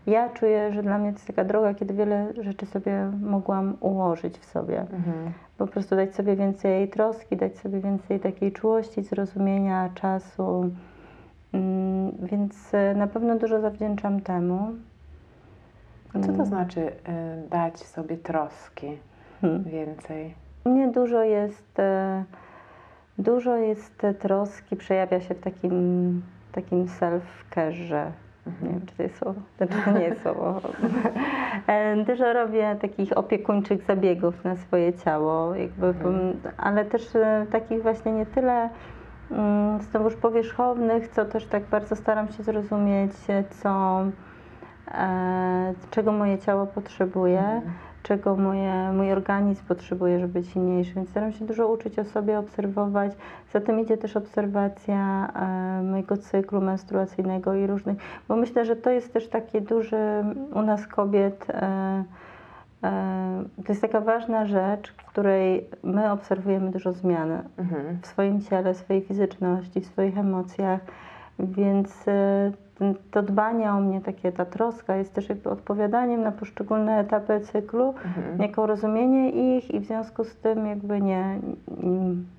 Ja 0.07 0.29
czuję, 0.29 0.73
że 0.73 0.83
dla 0.83 0.97
mnie 0.97 1.09
to 1.11 1.15
jest 1.15 1.27
taka 1.27 1.43
droga, 1.43 1.73
kiedy 1.73 1.93
wiele 1.93 2.33
rzeczy 2.41 2.65
sobie 2.65 3.11
mogłam 3.21 3.77
ułożyć 3.79 4.37
w 4.37 4.45
sobie. 4.45 4.79
Mhm. 4.79 5.31
Po 5.57 5.67
prostu 5.67 5.95
dać 5.95 6.15
sobie 6.15 6.35
więcej 6.35 6.89
troski, 6.89 7.37
dać 7.37 7.57
sobie 7.57 7.79
więcej 7.79 8.19
takiej 8.19 8.51
czułości, 8.51 9.03
zrozumienia, 9.03 9.89
czasu. 9.95 10.69
Mm, 11.53 12.11
Więc 12.21 12.73
e, 12.73 12.95
na 12.95 13.07
pewno 13.07 13.35
dużo 13.39 13.61
zawdzięczam 13.61 14.21
temu. 14.21 14.67
Co 16.13 16.19
to 16.19 16.33
Mm. 16.33 16.45
znaczy 16.45 16.81
y, 16.81 16.91
dać 17.49 17.79
sobie 17.79 18.17
troski 18.17 18.97
Hmm. 19.41 19.63
więcej? 19.63 20.33
Nie 20.65 20.87
dużo 20.87 21.23
jest, 21.23 21.79
e, 21.79 22.23
dużo 23.21 23.55
jest 23.55 24.01
troski, 24.19 24.75
przejawia 24.75 25.19
się 25.21 25.33
w 25.35 25.39
takim, 25.39 26.21
takim 26.51 26.85
self-care. 26.85 28.11
Nie 28.61 28.69
wiem, 28.69 28.81
czy 28.85 28.95
to 28.97 29.03
jest 29.03 29.17
słowo, 29.17 29.41
znaczy 29.57 29.73
to 29.85 29.91
nie 29.91 30.03
jest 30.05 30.21
słowo. 30.21 30.61
E, 31.67 32.03
Dużo 32.05 32.33
robię 32.33 32.75
takich 32.81 33.17
opiekuńczych 33.17 33.83
zabiegów 33.83 34.43
na 34.43 34.55
swoje 34.55 34.93
ciało, 34.93 35.55
jakby, 35.55 35.87
Mhm. 35.87 36.33
ale 36.57 36.85
też 36.85 37.15
e, 37.15 37.45
takich 37.51 37.81
właśnie 37.83 38.11
nie 38.11 38.25
tyle 38.25 38.69
mm, 39.31 39.81
znowuż 39.81 40.15
powierzchownych, 40.15 41.07
co 41.07 41.25
też 41.25 41.45
tak 41.45 41.63
bardzo 41.63 41.95
staram 41.95 42.27
się 42.31 42.43
zrozumieć, 42.43 43.11
co, 43.49 44.01
e, 44.91 45.73
czego 45.91 46.11
moje 46.11 46.37
ciało 46.39 46.67
potrzebuje 46.67 47.39
Mhm. 47.39 47.61
Czego 48.03 48.35
moje, 48.35 48.91
mój 48.93 49.11
organizm 49.11 49.65
potrzebuje, 49.67 50.19
żeby 50.19 50.33
być 50.33 50.49
silniejszy. 50.49 50.93
Więc 50.93 51.09
staram 51.09 51.33
się 51.33 51.45
dużo 51.45 51.67
uczyć 51.67 51.99
o 51.99 52.03
sobie, 52.03 52.39
obserwować. 52.39 53.11
Za 53.53 53.61
tym 53.61 53.79
idzie 53.79 53.97
też 53.97 54.17
obserwacja 54.17 55.27
e, 55.35 55.83
mojego 55.83 56.17
cyklu 56.17 56.61
menstruacyjnego 56.61 57.53
i 57.53 57.67
różnych, 57.67 57.97
bo 58.27 58.35
myślę, 58.35 58.65
że 58.65 58.75
to 58.75 58.89
jest 58.89 59.13
też 59.13 59.29
taki 59.29 59.61
duży 59.61 59.97
u 60.53 60.61
nas 60.61 60.87
kobiet. 60.87 61.49
E, 61.49 62.03
e, 62.83 63.43
to 63.65 63.71
jest 63.71 63.81
taka 63.81 64.01
ważna 64.01 64.45
rzecz, 64.45 64.93
w 64.97 65.05
której 65.05 65.69
my 65.83 66.11
obserwujemy 66.11 66.71
dużo 66.71 66.93
zmian 66.93 67.31
Mhm. 67.57 67.99
w 68.01 68.07
swoim 68.07 68.41
ciele, 68.41 68.73
w 68.73 68.77
swojej 68.77 69.01
fizyczności, 69.01 69.81
w 69.81 69.85
swoich 69.85 70.17
emocjach, 70.17 70.79
więc 71.39 72.07
e, 72.07 72.51
to 73.11 73.21
dbanie 73.23 73.71
o 73.71 73.79
mnie, 73.79 74.01
takie 74.01 74.31
ta 74.31 74.45
troska 74.45 74.95
jest 74.95 75.13
też 75.13 75.29
jakby 75.29 75.49
odpowiadaniem 75.49 76.21
na 76.21 76.31
poszczególne 76.31 76.99
etapy 76.99 77.39
cyklu, 77.39 77.93
Mhm. 78.05 78.41
jako 78.41 78.67
rozumienie 78.67 79.29
ich 79.57 79.71
i 79.73 79.79
w 79.79 79.85
związku 79.85 80.23
z 80.23 80.35
tym 80.35 80.65
jakby 80.65 81.01
nie 81.01 81.39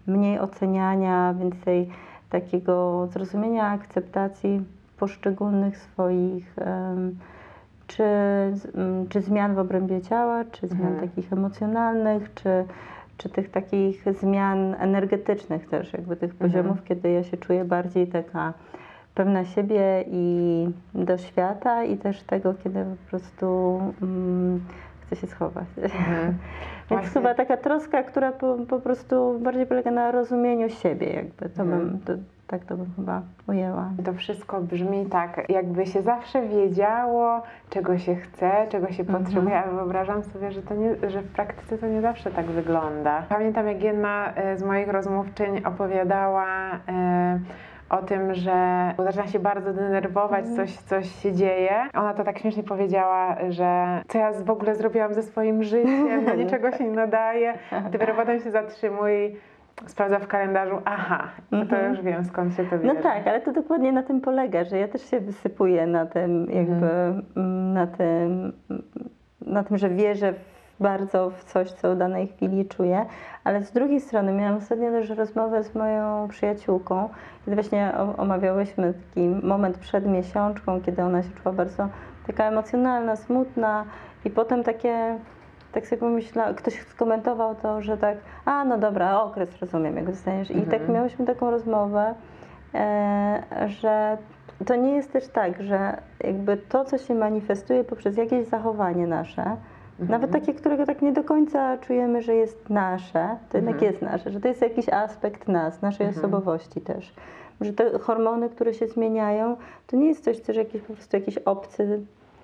mniej 0.07 0.39
oceniania, 0.41 1.35
więcej 1.35 1.89
takiego 2.31 3.07
zrozumienia, 3.07 3.67
akceptacji 3.71 4.65
poszczególnych 4.99 5.79
swoich 5.79 6.55
em, 6.59 7.17
czy, 7.87 8.05
czy 9.09 9.21
zmian 9.21 9.55
w 9.55 9.59
obrębie 9.59 10.01
ciała, 10.01 10.45
czy 10.45 10.69
zmian 10.69 10.93
Mhm. 10.93 11.09
takich 11.09 11.33
emocjonalnych, 11.33 12.35
czy, 12.35 12.65
czy 13.17 13.29
tych 13.29 13.51
takich 13.51 14.05
zmian 14.21 14.75
energetycznych 14.79 15.69
też, 15.69 15.93
jakby 15.93 16.17
tych 16.17 16.31
Mhm. 16.33 16.51
poziomów, 16.51 16.85
kiedy 16.85 17.11
ja 17.11 17.25
się 17.25 17.37
czuję 17.37 17.65
bardziej 17.65 18.07
taka 18.07 18.53
pewna 19.15 19.45
siebie 19.45 20.05
i 20.07 20.69
do 20.95 21.19
świata 21.19 21.85
i 21.85 21.97
też 21.97 22.23
tego, 22.23 22.55
kiedy 22.65 22.85
po 22.85 23.11
prostu 23.11 23.81
mm, 24.03 24.61
chcę 25.07 25.17
się 25.17 25.27
schować. 25.27 25.65
Mhm. 25.83 26.35
Więc 26.91 27.13
chyba 27.13 27.35
taka 27.35 27.57
troska, 27.57 28.03
która 28.03 28.33
po, 28.33 28.57
po 28.69 28.79
prostu 28.81 29.39
bardziej 29.39 29.67
polega 29.67 29.91
na 29.91 30.11
rozumieniu 30.11 30.69
siebie 30.71 31.07
jakby. 31.13 31.49
To 31.49 31.63
Mhm. 31.63 31.89
bym, 31.89 32.01
to, 32.01 32.13
tak 32.47 32.65
to 32.65 32.77
bym 32.77 32.87
chyba 32.97 33.23
ujęła. 33.49 33.91
To 34.05 34.13
wszystko 34.13 34.61
brzmi 34.61 35.07
tak, 35.07 35.43
jakby 35.49 35.87
się 35.87 36.03
zawsze 36.03 36.49
wiedziało, 36.49 37.43
czego 37.71 37.99
się 37.99 38.15
chce, 38.15 38.67
czego 38.69 38.93
się 38.93 39.03
Mhm. 39.03 39.25
potrzebuje, 39.25 39.59
ale 39.59 39.73
wyobrażam 39.73 40.23
sobie, 40.23 40.53
że, 40.53 40.63
to 40.63 40.75
nie, 40.75 41.11
że 41.11 41.23
w 41.23 41.33
praktyce 41.33 41.79
to 41.79 41.87
nie 41.87 42.01
zawsze 42.01 42.31
tak 42.31 42.47
wygląda. 42.47 43.23
Pamiętam, 43.29 43.67
jak 43.67 43.83
jedna 43.83 44.35
e, 44.35 44.57
z 44.57 44.63
moich 44.63 44.89
rozmówczyń 44.89 45.65
opowiadała 45.65 46.47
e, 46.89 47.41
o 47.93 48.03
tym, 48.03 48.35
że 48.35 48.55
zaczyna 48.99 49.27
się 49.27 49.39
bardzo 49.39 49.73
denerwować, 49.73 50.45
Mhm. 50.47 50.57
coś, 50.57 50.77
coś 50.77 51.23
się 51.23 51.33
dzieje. 51.33 51.71
Ona 51.95 52.15
to 52.15 52.25
tak 52.25 52.39
śmiesznie 52.39 52.63
powiedziała, 52.63 53.37
że 53.49 54.03
co 54.09 54.19
ja 54.19 54.33
w 54.33 54.51
ogóle 54.51 54.75
zrobiłam 54.75 55.15
ze 55.15 55.23
swoim 55.23 55.63
życiem, 55.63 56.25
do 56.29 56.35
niczego 56.35 56.73
się 56.73 56.85
nie 56.85 56.91
nadaje. 56.97 57.55
Dopiero 57.93 58.15
potem 58.15 58.41
się 58.41 58.51
zatrzymuje 58.51 59.27
i 59.29 59.37
sprawdza 59.87 60.19
w 60.19 60.27
kalendarzu, 60.27 60.77
aha, 60.85 61.29
no 61.51 61.59
to 61.67 61.77
Mhm. 61.77 61.91
już 61.95 62.03
wiem 62.03 62.25
skąd 62.25 62.55
się 62.57 62.65
to 62.65 62.77
No 62.77 62.83
bierze. 62.83 63.03
tak, 63.03 63.27
ale 63.27 63.41
to 63.41 63.53
dokładnie 63.53 63.93
na 63.93 64.03
tym 64.03 64.21
polega, 64.21 64.65
że 64.65 64.79
ja 64.79 64.89
też 64.89 65.11
się 65.11 65.21
wysypuję 65.21 65.87
na 65.87 66.07
tym 66.07 66.47
jakby, 66.51 66.87
mm, 67.37 67.73
na 67.73 67.87
tym, 67.87 68.53
na 69.47 69.65
tym, 69.65 69.79
że 69.79 69.89
wierzę 69.91 70.33
w 70.33 70.52
bardzo 70.81 71.31
w 71.31 71.45
coś, 71.45 71.71
co 71.73 71.95
w 71.95 71.99
danej 71.99 72.29
chwili 72.29 72.67
czuję, 72.67 73.07
ale 73.45 73.65
z 73.65 73.73
drugiej 73.73 74.01
strony 74.01 74.33
miałam 74.33 74.57
ostatnio 74.57 74.91
też 74.91 75.11
rozmowę 75.11 75.65
z 75.65 75.75
moją 75.75 76.29
przyjaciółką, 76.29 77.09
kiedy 77.45 77.55
właśnie 77.55 77.93
omawiałyśmy 78.17 78.95
taki 78.95 79.29
moment 79.29 79.79
przed 79.79 80.07
miesiączką, 80.07 80.81
kiedy 80.81 81.03
ona 81.03 81.23
się 81.23 81.31
czuła 81.43 81.55
bardzo 81.55 81.89
taka 82.27 82.45
emocjonalna, 82.45 83.17
smutna 83.17 83.85
i 84.25 84.31
potem 84.31 84.63
takie 84.65 85.19
tak 85.73 85.87
sobie 85.87 86.01
pomyślałam, 86.01 86.55
ktoś 86.55 86.81
skomentował 86.81 87.55
to, 87.55 87.81
że 87.83 87.97
tak, 87.97 88.17
a 88.45 88.65
no 88.65 88.79
dobra, 88.79 89.21
okres 89.23 89.59
rozumiem, 89.61 89.97
jak 89.97 90.07
dostaniesz. 90.07 90.51
I 90.51 90.63
tak 90.63 90.75
Mhm. 90.81 90.93
miałyśmy 90.93 91.27
taką 91.27 91.51
rozmowę, 91.51 92.15
e, 92.75 93.43
że 93.67 94.19
to 94.67 94.75
nie 94.75 94.95
jest 94.95 95.13
też 95.13 95.29
tak, 95.29 95.63
że 95.63 95.97
jakby 96.25 96.57
to, 96.57 96.85
co 96.85 96.99
się 96.99 97.15
manifestuje 97.15 97.85
poprzez 97.85 98.17
jakieś 98.17 98.47
zachowanie 98.47 99.07
nasze, 99.07 99.57
nawet 100.09 100.31
takie, 100.31 100.55
którego 100.55 100.87
tak 100.87 101.03
nie 101.03 101.13
do 101.13 101.25
końca 101.25 101.79
czujemy, 101.79 102.23
że 102.23 102.35
jest 102.35 102.71
nasze, 102.71 103.37
to 103.51 103.59
jednak 103.59 103.75
Mhm. 103.75 103.93
jest 103.93 104.03
nasze, 104.03 104.31
że 104.31 104.41
to 104.41 104.49
jest 104.49 104.63
jakiś 104.63 104.89
aspekt 104.89 105.49
nas, 105.49 105.83
naszej 105.83 106.07
Mhm. 106.07 106.25
osobowości 106.25 106.81
też. 106.81 107.15
Że 107.61 107.73
te 107.73 107.99
hormony, 107.99 108.49
które 108.49 108.75
się 108.75 108.87
zmieniają, 108.89 109.57
to 109.87 109.97
nie 109.97 110.07
jest 110.07 110.25
coś, 110.25 110.41
co 110.41 110.53
że 110.53 110.61
jakiś 110.61 110.83
po 110.83 110.93
prostu 110.95 111.17
jakiś 111.17 111.39
obcy 111.39 112.01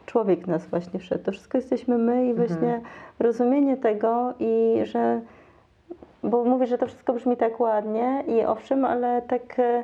człowiek 0.06 0.46
nas 0.46 0.66
właśnie 0.66 1.00
wszedł. 1.00 1.24
To 1.24 1.32
wszystko 1.32 1.58
jesteśmy 1.58 1.98
my 1.98 2.26
i 2.26 2.30
Mhm. 2.30 2.48
właśnie 2.48 2.80
rozumienie 3.18 3.76
tego 3.76 4.34
i 4.38 4.80
że, 4.84 5.20
bo 6.22 6.44
mówię, 6.44 6.66
że 6.66 6.78
to 6.78 6.86
wszystko 6.86 7.12
brzmi 7.12 7.36
tak 7.36 7.60
ładnie 7.60 8.24
i 8.26 8.44
owszem, 8.44 8.84
ale 8.84 9.22
tak 9.22 9.58
e, 9.58 9.82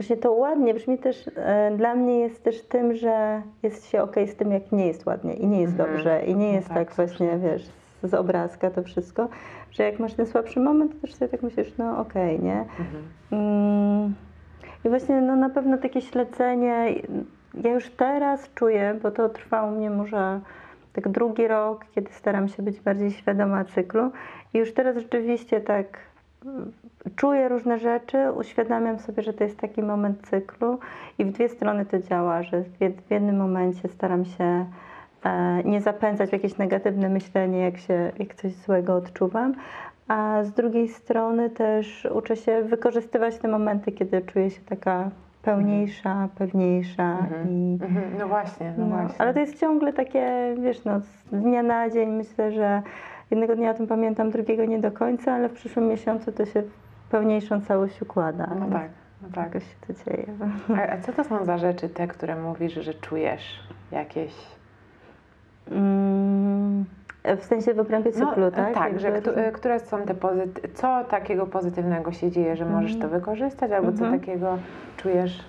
właśnie 0.00 0.16
to 0.16 0.32
ładnie 0.32 0.74
brzmi 0.74 0.98
też, 0.98 1.30
e, 1.36 1.70
dla 1.76 1.94
mnie 1.94 2.20
jest 2.20 2.42
też 2.44 2.62
tym, 2.62 2.94
że 2.94 3.42
jest 3.62 3.88
się 3.90 4.02
okej 4.02 4.28
z 4.28 4.36
tym, 4.36 4.52
jak 4.52 4.72
nie 4.72 4.86
jest 4.86 5.06
ładnie 5.06 5.34
i 5.34 5.46
nie 5.46 5.60
jest 5.60 5.72
Mhm. 5.72 5.90
dobrze 5.90 6.22
i 6.26 6.36
nie 6.36 6.48
No 6.48 6.54
jest 6.54 6.68
tak, 6.68 6.76
tak, 6.76 6.94
właśnie, 6.94 7.38
wiesz, 7.38 7.70
z, 8.02 8.14
obrazka 8.14 8.70
to 8.70 8.82
wszystko, 8.82 9.28
że 9.70 9.82
jak 9.82 9.98
masz 9.98 10.14
ten 10.14 10.26
słabszy 10.26 10.60
moment, 10.60 10.92
to 10.94 11.00
też 11.00 11.14
sobie 11.14 11.28
tak 11.28 11.42
myślisz, 11.42 11.72
no 11.78 11.98
okej, 11.98 12.40
nie? 12.42 12.60
Mhm. 12.60 13.02
Mm, 13.32 14.14
I 14.84 14.88
właśnie 14.88 15.20
no, 15.20 15.36
na 15.36 15.50
pewno 15.50 15.78
takie 15.78 16.00
śledzenie, 16.00 16.94
ja 17.64 17.72
już 17.72 17.90
teraz 17.90 18.50
czuję, 18.54 18.98
bo 19.02 19.10
to 19.10 19.28
trwa 19.28 19.62
u 19.62 19.70
mnie 19.70 19.90
może 19.90 20.40
tak 20.92 21.08
drugi 21.08 21.48
rok, 21.48 21.84
kiedy 21.94 22.12
staram 22.12 22.48
się 22.48 22.62
być 22.62 22.80
bardziej 22.80 23.10
świadoma 23.10 23.64
cyklu 23.64 24.10
i 24.54 24.58
już 24.58 24.74
teraz 24.74 24.96
rzeczywiście 24.96 25.60
tak 25.60 25.86
czuję 27.16 27.48
różne 27.48 27.78
rzeczy, 27.78 28.32
uświadamiam 28.32 28.98
sobie, 28.98 29.22
że 29.22 29.32
to 29.32 29.44
jest 29.44 29.58
taki 29.58 29.82
moment 29.82 30.26
cyklu 30.28 30.78
i 31.18 31.24
w 31.24 31.32
dwie 31.32 31.48
strony 31.48 31.86
to 31.86 31.98
działa, 31.98 32.42
że 32.42 32.62
w, 32.62 32.78
jed- 32.78 33.02
w 33.08 33.10
jednym 33.10 33.36
momencie 33.36 33.88
staram 33.88 34.24
się 34.24 34.66
e, 35.24 35.62
nie 35.64 35.80
zapędzać 35.80 36.30
w 36.30 36.32
jakieś 36.32 36.58
negatywne 36.58 37.08
myślenie, 37.08 37.58
jak, 37.60 37.76
się, 37.78 38.12
jak 38.18 38.34
coś 38.34 38.52
złego 38.52 38.94
odczuwam, 38.94 39.54
a 40.08 40.44
z 40.44 40.52
drugiej 40.52 40.88
strony 40.88 41.50
też 41.50 42.08
uczę 42.14 42.36
się 42.36 42.62
wykorzystywać 42.62 43.38
te 43.38 43.48
momenty, 43.48 43.92
kiedy 43.92 44.22
czuję 44.22 44.50
się 44.50 44.60
taka 44.60 45.10
pełniejsza, 45.42 46.28
pewniejsza 46.38 47.18
Mhm. 47.18 47.48
i 47.48 47.78
Mhm. 47.82 48.04
No 48.18 48.28
właśnie, 48.28 48.74
no, 48.78 48.86
no, 48.86 48.96
właśnie. 48.96 49.14
ale 49.20 49.34
to 49.34 49.40
jest 49.40 49.60
ciągle 49.60 49.92
takie, 49.92 50.54
wiesz, 50.62 50.84
no, 50.84 51.00
z 51.00 51.24
dnia 51.32 51.62
na 51.62 51.90
dzień 51.90 52.10
myślę, 52.10 52.52
że 52.52 52.82
jednego 53.30 53.56
dnia 53.56 53.70
o 53.70 53.74
tym 53.74 53.86
pamiętam, 53.86 54.30
drugiego 54.30 54.64
nie 54.64 54.78
do 54.78 54.92
końca, 54.92 55.32
ale 55.32 55.48
w 55.48 55.52
przyszłym 55.52 55.88
miesiącu 55.88 56.32
to 56.32 56.46
się 56.46 56.62
w 56.62 57.10
pełniejszą 57.10 57.60
całość 57.60 58.02
układa. 58.02 58.46
No 58.60 58.66
tak, 58.68 58.88
no 59.22 59.28
tak. 59.34 59.44
Jakoś 59.54 59.62
się 59.62 59.74
to 59.86 59.92
dzieje. 60.04 60.26
A, 60.76 60.92
a 60.92 60.98
co 61.00 61.12
to 61.12 61.24
są 61.24 61.44
za 61.44 61.58
rzeczy 61.58 61.88
te, 61.88 62.08
które 62.08 62.36
mówisz, 62.42 62.74
że 62.74 62.94
czujesz 62.94 63.60
jakieś? 63.92 64.32
Mm, 65.70 66.84
w 67.40 67.44
sensie 67.44 67.74
w 67.74 67.78
obrębie 67.80 68.12
cyklu, 68.12 68.50
tak? 68.50 68.74
Tak, 68.74 69.00
że 69.00 69.10
Jakby- 69.10 69.30
któ- 69.30 69.40
które 69.52 69.80
są 69.80 70.02
te 70.02 70.14
pozyty- 70.14 70.68
co 70.74 71.04
takiego 71.04 71.46
pozytywnego 71.46 72.12
się 72.12 72.30
dzieje, 72.30 72.56
że 72.56 72.64
możesz 72.64 72.92
to 72.98 73.04
Mhm. 73.04 73.20
wykorzystać, 73.20 73.72
albo 73.72 73.92
co 73.92 74.04
Mhm. 74.04 74.20
takiego 74.20 74.58
czujesz 74.96 75.44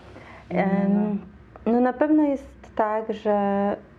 Em, 0.49 1.17
No 1.65 1.79
na 1.81 1.93
pewno 1.93 2.23
jest 2.23 2.60
tak, 2.81 3.13
że 3.13 3.35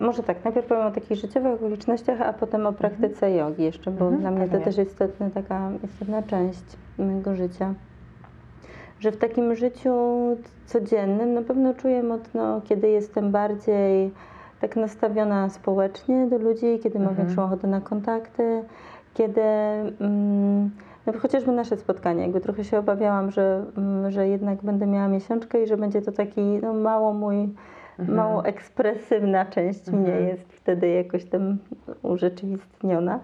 może 0.00 0.22
tak, 0.22 0.44
najpierw 0.44 0.66
powiem 0.66 0.86
o 0.86 0.90
takich 0.90 1.18
życiowych 1.18 1.52
okolicznościach, 1.52 2.20
a 2.20 2.32
potem 2.32 2.66
o 2.66 2.72
praktyce 2.72 3.32
jogi 3.32 3.62
jeszcze, 3.62 3.90
bo 3.90 4.04
Mhm, 4.04 4.20
dla 4.20 4.30
mnie 4.30 4.48
to 4.48 4.64
też 4.64 4.76
jest 4.76 4.90
istotna 4.90 5.30
taka 5.30 5.70
istotna 5.84 6.22
część 6.22 6.64
mojego 6.98 7.34
życia. 7.34 7.74
Że 9.00 9.12
w 9.12 9.16
takim 9.16 9.54
życiu 9.54 9.94
codziennym 10.66 11.34
na 11.34 11.42
pewno 11.42 11.74
czuję 11.74 12.02
mocno, 12.02 12.60
kiedy 12.64 12.88
jestem 12.88 13.30
bardziej 13.30 14.10
tak 14.60 14.76
nastawiona 14.76 15.48
społecznie 15.48 16.26
do 16.26 16.38
ludzi, 16.38 16.78
kiedy 16.82 16.98
mam 16.98 17.08
Mhm. 17.08 17.26
większą 17.26 17.44
ochotę 17.44 17.66
na 17.66 17.80
kontakty, 17.80 18.62
kiedy 19.14 19.42
mm, 20.00 20.70
no, 21.06 21.12
chociażby 21.12 21.52
nasze 21.52 21.76
spotkanie, 21.76 22.22
jakby 22.22 22.40
trochę 22.40 22.64
się 22.64 22.78
obawiałam, 22.78 23.30
że, 23.30 23.64
mm, 23.76 24.10
że 24.10 24.28
jednak 24.28 24.62
będę 24.62 24.86
miała 24.86 25.08
miesiączkę 25.08 25.62
i 25.62 25.66
że 25.66 25.76
będzie 25.76 26.02
to 26.02 26.12
taki 26.12 26.40
no, 26.62 26.74
mało 26.74 27.12
mój, 27.12 27.48
mało 27.98 28.44
ekspresywna 28.44 29.44
część 29.44 29.88
mnie 29.88 30.12
Mhm. 30.12 30.28
jest 30.28 30.52
wtedy 30.52 30.88
jakoś 30.88 31.24
tam 31.24 31.58
urzeczywistniona. 32.02 33.20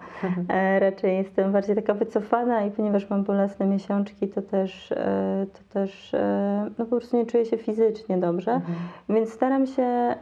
E, 0.49 0.79
raczej 0.79 1.17
jestem 1.17 1.51
bardziej 1.51 1.75
taka 1.75 1.93
wycofana 1.93 2.61
i 2.65 2.71
ponieważ 2.71 3.09
mam 3.09 3.23
bolesne 3.23 3.65
miesiączki, 3.65 4.27
to 4.27 4.41
też, 4.41 4.91
e, 4.91 5.45
to 5.53 5.73
też 5.73 6.13
e, 6.13 6.69
no, 6.77 6.85
po 6.85 6.95
prostu 6.97 7.17
nie 7.17 7.25
czuję 7.25 7.45
się 7.45 7.57
fizycznie 7.57 8.17
dobrze. 8.17 8.51
Mhm. 8.51 8.75
Więc 9.09 9.29
staram 9.33 9.67
się 9.67 10.15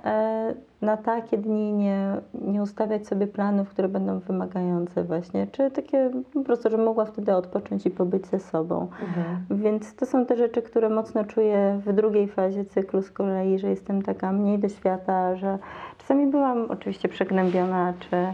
na 0.82 0.98
takie 0.98 1.38
dni 1.38 1.74
nie, 1.74 2.16
nie 2.34 2.62
ustawiać 2.62 3.08
sobie 3.08 3.28
planów, 3.28 3.70
które 3.70 3.90
będą 3.90 4.20
wymagające 4.20 5.04
właśnie, 5.04 5.48
czy 5.48 5.72
takie 5.72 6.12
po 6.34 6.42
prostu, 6.42 6.70
że 6.70 6.78
mogła 6.78 7.06
wtedy 7.06 7.36
odpocząć 7.36 7.86
i 7.86 7.92
pobyć 7.92 8.28
ze 8.28 8.40
sobą. 8.40 8.82
Mhm. 8.82 9.62
Więc 9.64 9.96
to 9.96 10.06
są 10.06 10.26
te 10.26 10.36
rzeczy, 10.36 10.62
które 10.62 10.90
mocno 10.90 11.26
czuję 11.26 11.82
w 11.86 11.94
drugiej 11.94 12.28
fazie 12.28 12.66
cyklu 12.66 13.02
z 13.02 13.12
kolei, 13.12 13.60
że 13.60 13.70
jestem 13.70 14.02
taka 14.02 14.32
mniej 14.32 14.60
do 14.60 14.70
świata, 14.70 15.36
że 15.36 15.60
czasami 15.98 16.28
byłam 16.28 16.66
oczywiście 16.70 17.10
przegnębiona, 17.10 17.94
czy 18.00 18.34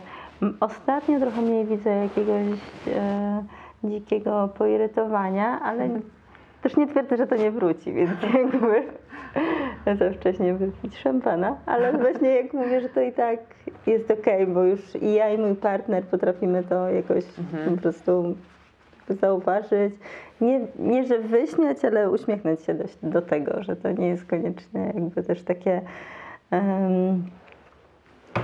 ostatnio 0.59 1.19
trochę 1.19 1.41
mniej 1.41 1.65
widzę 1.65 1.89
jakiegoś 1.89 2.59
e, 2.87 3.43
dzikiego 3.83 4.49
poirytowania, 4.57 5.59
ale 5.61 5.89
też 6.63 6.77
nie 6.77 6.87
twierdzę, 6.87 7.17
że 7.17 7.27
to 7.27 7.35
nie 7.35 7.51
wróci, 7.51 7.93
więc 7.93 8.11
jakby 8.39 8.83
za 9.99 10.11
wcześnie 10.11 10.53
wypić 10.53 10.97
szampana, 10.97 11.57
ale 11.65 11.93
właśnie 11.93 12.29
jak 12.29 12.53
mówię, 12.53 12.81
że 12.81 12.89
to 12.89 13.01
i 13.01 13.11
tak 13.11 13.39
jest 13.87 14.11
okej, 14.11 14.47
bo 14.47 14.63
już 14.63 14.95
i 14.95 15.13
ja 15.13 15.29
i 15.29 15.37
mój 15.37 15.55
partner 15.55 16.03
potrafimy 16.03 16.63
to 16.63 16.89
jakoś 16.89 17.23
po 17.69 17.81
prostu 17.81 18.35
zauważyć. 19.09 19.93
Nie, 20.41 20.67
nie, 20.79 21.05
że 21.05 21.19
wyśmiać, 21.19 21.85
ale 21.85 22.11
uśmiechnąć 22.11 22.61
się 22.61 22.73
do, 22.73 22.83
do 23.03 23.21
tego, 23.21 23.63
że 23.63 23.75
to 23.75 23.91
nie 23.91 24.07
jest 24.07 24.25
koniecznie 24.25 24.91
jakby 24.95 25.23
też 25.23 25.43
takie 25.43 25.81
um, 26.51 27.23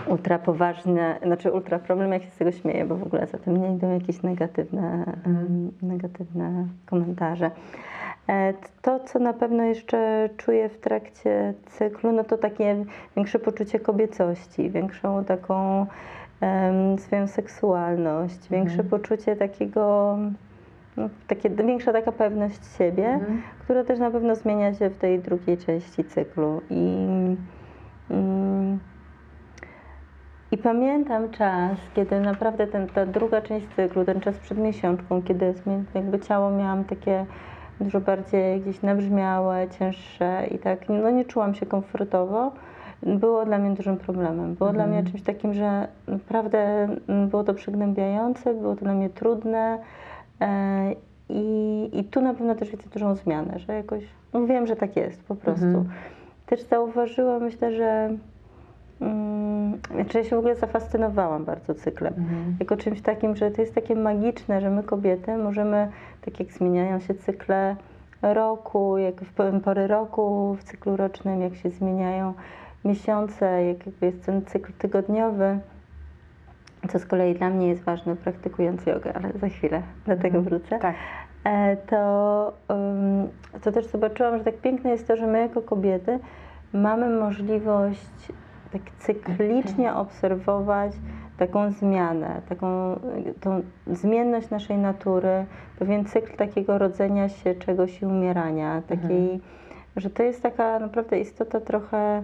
ultra 0.08 0.40
poważne, 0.40 1.16
znaczy 1.26 1.52
ultra 1.52 1.80
problem, 1.80 2.12
jak 2.12 2.24
się 2.24 2.30
z 2.30 2.38
tego 2.38 2.52
śmieję, 2.52 2.86
bo 2.86 2.96
w 2.96 3.04
ogóle 3.04 3.28
za 3.28 3.38
tym 3.38 3.58
nie 3.58 3.74
idą 3.76 3.94
jakieś 3.94 4.22
negatywne, 4.24 5.14
em, 5.26 5.72
negatywne 5.82 6.68
komentarze. 6.86 7.52
E, 8.30 8.54
To, 8.82 9.00
co 9.00 9.20
na 9.20 9.34
pewno 9.34 9.64
jeszcze 9.64 10.30
czuję 10.38 10.70
w 10.70 10.78
trakcie 10.78 11.54
cyklu, 11.66 12.12
no 12.12 12.24
to 12.24 12.38
takie 12.38 12.86
większe 13.16 13.40
poczucie 13.40 13.80
kobiecości, 13.80 14.70
większą 14.70 15.24
taką 15.26 15.86
em, 16.42 17.00
swoją 17.00 17.28
seksualność, 17.28 18.50
większe 18.50 18.84
poczucie 18.84 19.36
takiego, 19.36 20.18
no, 20.98 21.10
takie, 21.28 21.50
większa 21.50 21.94
taka 21.94 22.12
pewność 22.12 22.60
siebie, 22.78 23.08
Mhm. 23.08 23.42
która 23.60 23.84
też 23.84 24.00
na 24.00 24.12
pewno 24.12 24.36
zmienia 24.36 24.74
się 24.74 24.90
w 24.90 24.98
tej 24.98 25.20
drugiej 25.20 25.58
części 25.58 26.04
cyklu. 26.04 26.62
I, 26.70 27.08
mm, 28.12 28.80
i 30.52 30.58
pamiętam 30.58 31.30
czas, 31.30 31.78
kiedy 31.96 32.20
naprawdę 32.20 32.68
ten, 32.68 32.88
ta 32.88 33.06
druga 33.06 33.42
część 33.42 33.68
cyklu, 33.76 34.06
ten 34.06 34.20
czas 34.20 34.38
przed 34.38 34.58
miesiączką, 34.58 35.22
kiedy 35.22 35.54
jakby 35.96 36.20
ciało 36.20 36.52
miałam 36.52 36.84
takie 36.84 37.26
dużo 37.82 38.02
bardziej 38.02 38.62
gdzieś 38.62 38.82
nabrzmiałe, 38.82 39.68
cięższe 39.80 40.48
i 40.52 40.60
tak 40.60 40.90
no 40.90 41.10
nie 41.10 41.26
czułam 41.26 41.56
się 41.56 41.66
komfortowo, 41.66 42.52
było 43.04 43.46
dla 43.46 43.58
mnie 43.58 43.76
dużym 43.76 43.98
problemem. 43.98 44.56
Było 44.56 44.74
dla 44.74 44.88
mnie 44.88 45.04
czymś 45.04 45.22
takim, 45.22 45.54
że 45.54 45.88
naprawdę 46.08 46.88
było 47.28 47.44
to 47.44 47.54
przygnębiające, 47.54 48.54
było 48.54 48.76
to 48.76 48.82
dla 48.82 48.94
mnie 48.94 49.10
trudne 49.10 49.80
e, 50.42 50.94
i, 51.30 51.90
i 51.94 52.04
tu 52.04 52.22
na 52.22 52.34
pewno 52.34 52.56
też 52.56 52.72
widzę 52.72 52.90
dużą 52.90 53.16
zmianę, 53.16 53.60
że 53.60 53.74
jakoś 53.74 54.04
no 54.34 54.46
wiem, 54.46 54.68
że 54.68 54.76
tak 54.76 54.96
jest 54.96 55.24
po 55.24 55.36
prostu. 55.36 55.66
Mhm. 55.66 55.90
Też 56.46 56.62
zauważyłam, 56.62 57.44
myślę, 57.44 57.72
że 57.72 58.10
że 60.10 60.20
ja 60.20 60.26
się 60.26 60.36
w 60.36 60.40
ogóle 60.40 60.56
zafascynowałam 60.56 61.46
bardzo 61.46 61.76
cyklem. 61.76 62.14
Mhm. 62.18 62.56
Jako 62.60 62.78
czymś 62.78 63.02
takim, 63.02 63.36
że 63.36 63.52
to 63.52 63.62
jest 63.62 63.76
takie 63.76 63.96
magiczne, 63.96 64.62
że 64.62 64.70
my 64.70 64.84
kobiety 64.84 65.38
możemy, 65.38 65.88
tak 66.22 66.40
jak 66.40 66.52
zmieniają 66.52 67.00
się 67.00 67.14
cykle 67.14 67.76
roku, 68.22 68.98
jak 68.98 69.22
w 69.22 69.34
pory 69.64 69.88
roku, 69.88 70.56
w 70.60 70.64
cyklu 70.64 70.98
rocznym, 70.98 71.42
jak 71.42 71.56
się 71.56 71.70
zmieniają 71.70 72.34
miesiące, 72.86 73.66
jak 73.66 73.86
jakby 73.86 74.06
jest 74.06 74.26
ten 74.26 74.46
cykl 74.46 74.74
tygodniowy, 74.74 75.60
co 76.90 77.00
z 77.00 77.06
kolei 77.06 77.36
dla 77.36 77.50
mnie 77.50 77.68
jest 77.68 77.84
ważne, 77.84 78.16
praktykując 78.16 78.86
jogę, 78.86 79.14
ale 79.14 79.32
za 79.34 79.50
chwilę 79.50 79.82
do 80.08 80.18
tego 80.18 80.42
wrócę 80.42 80.80
Tak. 80.80 80.96
e, 81.44 81.78
to, 81.78 82.54
to 83.64 83.72
też 83.72 83.86
zobaczyłam, 83.86 84.38
że 84.38 84.44
tak 84.44 84.58
piękne 84.58 84.90
jest 84.90 85.08
to, 85.08 85.16
że 85.16 85.28
my 85.28 85.40
jako 85.40 85.62
kobiety 85.62 86.20
mamy 86.74 87.10
możliwość 87.10 88.32
tak 88.72 88.82
cyklicznie 89.00 89.94
obserwować 89.94 90.92
taką 91.38 91.72
zmianę, 91.72 92.42
taką 92.50 93.00
tą 93.42 93.62
zmienność 93.88 94.50
naszej 94.50 94.78
natury, 94.78 95.46
pewien 95.80 96.06
cykl 96.06 96.38
takiego 96.38 96.78
rodzenia 96.78 97.30
się 97.30 97.56
czegoś 97.56 98.02
i 98.02 98.06
umierania, 98.06 98.82
takiej, 98.88 99.42
że 99.96 100.10
to 100.10 100.24
jest 100.24 100.44
taka 100.44 100.80
naprawdę 100.80 101.20
istota 101.20 101.60
trochę, 101.60 102.24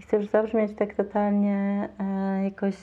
chcę 0.00 0.16
już 0.16 0.26
zabrzmieć 0.26 0.74
tak 0.76 0.94
totalnie 0.94 1.88
e, 1.98 2.44
jakoś 2.44 2.74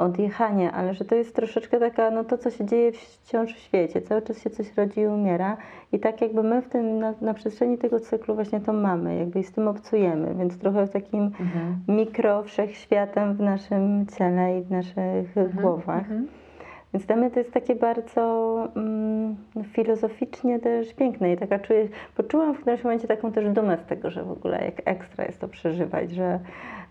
odjechanie, 0.00 0.72
ale 0.72 0.94
że 0.94 1.04
to 1.04 1.14
jest 1.14 1.36
troszeczkę 1.36 1.80
taka, 1.80 2.10
no 2.10 2.24
to 2.24 2.38
co 2.38 2.50
się 2.50 2.66
dzieje 2.66 2.92
wciąż 2.92 3.54
w 3.54 3.58
świecie, 3.58 4.02
cały 4.02 4.22
czas 4.22 4.42
się 4.42 4.50
coś 4.50 4.76
rodzi 4.76 5.00
i 5.00 5.06
umiera 5.06 5.56
i 5.92 5.98
tak 5.98 6.20
jakby 6.20 6.42
my 6.42 6.62
w 6.62 6.68
tym, 6.68 6.98
na, 6.98 7.14
na 7.20 7.34
przestrzeni 7.34 7.78
tego 7.78 8.00
cyklu 8.00 8.34
właśnie 8.34 8.60
to 8.60 8.72
mamy, 8.72 9.16
jakby 9.16 9.40
i 9.40 9.44
z 9.44 9.52
tym 9.52 9.68
obcujemy, 9.68 10.34
więc 10.34 10.58
trochę 10.58 10.88
takim 10.88 11.20
Mhm. 11.40 11.76
mikro 11.88 12.42
wszechświatem 12.42 13.34
w 13.34 13.40
naszym 13.40 14.06
ciele 14.18 14.58
i 14.58 14.62
w 14.62 14.70
naszych 14.70 15.54
głowach. 15.60 15.98
Mhm. 15.98 16.26
Więc 16.94 17.06
dla 17.06 17.16
mnie 17.16 17.30
to 17.30 17.38
jest 17.38 17.52
takie 17.52 17.74
bardzo 17.74 18.56
mm, 18.76 19.36
filozoficznie 19.72 20.58
też 20.58 20.94
piękne 20.94 21.32
i 21.32 21.36
taka 21.36 21.58
czuję, 21.58 21.88
poczułam 22.16 22.54
w 22.54 22.60
którymś 22.60 22.84
momencie 22.84 23.08
taką 23.08 23.32
też 23.32 23.48
dumę 23.48 23.78
z 23.78 23.86
tego, 23.86 24.10
że 24.10 24.24
w 24.24 24.30
ogóle 24.30 24.64
jak 24.64 24.74
ekstra 24.84 25.24
jest 25.24 25.40
to 25.40 25.48
przeżywać, 25.48 26.10
że 26.10 26.38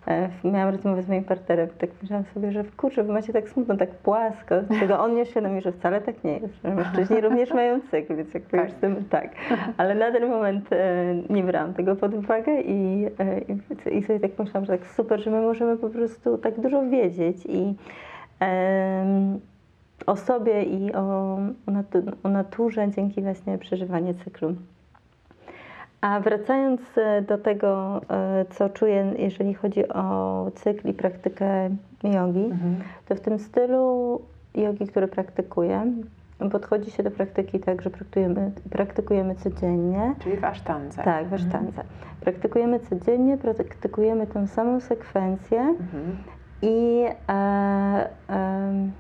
e, 0.07 0.29
miałam 0.43 0.75
rozmowę 0.75 1.03
z 1.03 1.07
moim 1.07 1.23
partnerem, 1.23 1.69
tak 1.77 1.89
myślałam 2.01 2.25
sobie, 2.25 2.51
że 2.51 2.63
kurczę, 2.63 3.03
wy 3.03 3.13
macie 3.13 3.33
tak 3.33 3.49
smutno, 3.49 3.77
tak 3.77 3.89
płasko, 3.89 4.55
tego 4.79 4.99
on 4.99 5.15
nie 5.15 5.25
świadomi, 5.25 5.61
że 5.61 5.71
wcale 5.71 6.01
tak 6.01 6.23
nie 6.23 6.39
jest, 6.39 6.61
że 6.63 6.75
mężczyźni 6.75 7.21
również 7.29 7.53
mają 7.53 7.81
cykl, 7.81 8.15
więc 8.15 8.33
jakby 8.33 8.51
Tak. 8.51 8.63
już 8.63 8.71
z 8.71 8.75
tym 8.75 9.05
tak. 9.09 9.29
Ale 9.77 9.95
na 9.95 10.11
ten 10.11 10.29
moment 10.29 10.69
e, 10.71 11.15
nie 11.29 11.43
brałam 11.43 11.73
tego 11.73 11.95
pod 11.95 12.13
uwagę 12.13 12.61
i, 12.61 13.07
e, 13.19 13.39
i, 13.91 14.03
sobie 14.03 14.19
tak 14.19 14.31
myślałam, 14.39 14.65
że 14.65 14.77
tak 14.77 14.87
super, 14.87 15.19
że 15.19 15.31
my 15.31 15.41
możemy 15.41 15.77
po 15.77 15.89
prostu 15.89 16.37
tak 16.37 16.59
dużo 16.59 16.89
wiedzieć 16.89 17.37
i 17.45 17.75
o 20.05 20.15
sobie 20.15 20.63
i 20.63 20.93
o, 20.93 20.99
o, 21.67 21.71
natu- 21.71 22.11
o 22.23 22.29
naturze 22.29 22.91
dzięki 22.91 23.21
właśnie 23.21 23.57
przeżywaniu 23.57 24.13
cyklu. 24.13 24.53
A 26.01 26.19
wracając 26.19 26.81
e, 26.97 27.21
do 27.21 27.37
tego, 27.37 28.01
e, 28.09 28.45
co 28.49 28.69
czuję, 28.69 29.13
jeżeli 29.17 29.53
chodzi 29.53 29.87
o 29.87 30.45
cykl 30.55 30.87
i 30.89 30.93
praktykę 30.93 31.69
jogi, 32.03 32.45
Mhm. 32.45 32.75
to 33.07 33.15
w 33.15 33.19
tym 33.19 33.39
stylu 33.39 34.21
jogi, 34.55 34.87
który 34.87 35.07
praktykuję, 35.07 35.85
podchodzi 36.51 36.91
się 36.91 37.03
do 37.03 37.11
praktyki 37.11 37.59
tak, 37.59 37.81
że 37.81 37.89
praktykujemy, 37.89 38.51
praktykujemy 38.69 39.35
codziennie. 39.35 40.15
Czyli 40.19 40.37
w 40.37 40.43
asztance. 40.43 41.03
Tak, 41.03 41.27
w 41.27 41.33
asztance. 41.33 41.83
Praktykujemy 42.21 42.79
codziennie, 42.79 43.37
praktykujemy 43.37 44.27
tą 44.27 44.47
samą 44.47 44.79
sekwencję. 44.79 45.59
Mhm. 45.59 46.17
I 46.61 47.05
e, 47.29 48.09
em, 48.27 48.91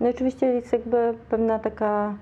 no 0.00 0.06
i 0.06 0.10
oczywiście 0.10 0.46
jest 0.46 0.72
jakby 0.72 1.14
pewna 1.30 1.58
taka, 1.58 2.14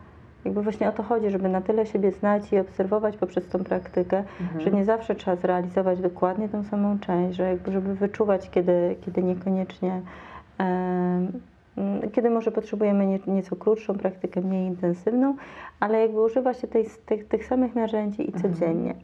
jakby 0.45 0.63
właśnie 0.63 0.89
o 0.89 0.93
to 0.93 1.03
chodzi, 1.03 1.31
żeby 1.31 1.49
na 1.49 1.61
tyle 1.61 1.87
siebie 1.87 2.13
znać 2.13 2.53
i 2.53 2.59
obserwować 2.59 3.17
poprzez 3.17 3.49
tą 3.49 3.65
praktykę, 3.65 4.25
że 4.59 4.71
nie 4.71 4.85
zawsze 4.85 5.15
trzeba 5.15 5.37
zrealizować 5.37 6.01
dokładnie 6.01 6.49
tą 6.49 6.65
samą 6.65 6.99
część, 6.99 7.37
że 7.37 7.49
jakby 7.49 7.73
żeby 7.73 7.95
wyczuwać, 7.95 8.51
kiedy, 8.51 8.97
kiedy 9.05 9.23
niekoniecznie, 9.23 10.01
mm, 10.59 11.33
kiedy 12.13 12.31
może 12.31 12.53
potrzebujemy 12.53 13.07
nie, 13.07 13.19
nieco 13.27 13.57
krótszą 13.57 13.95
praktykę, 13.99 14.41
mniej 14.41 14.67
intensywną, 14.67 15.37
ale 15.81 16.01
jakby 16.01 16.23
używa 16.23 16.55
się 16.55 16.69
tej, 16.69 16.87
tych, 17.07 17.29
tych 17.29 17.47
samych 17.47 17.75
narzędzi 17.75 18.31
i 18.31 18.33
codziennie. 18.33 18.95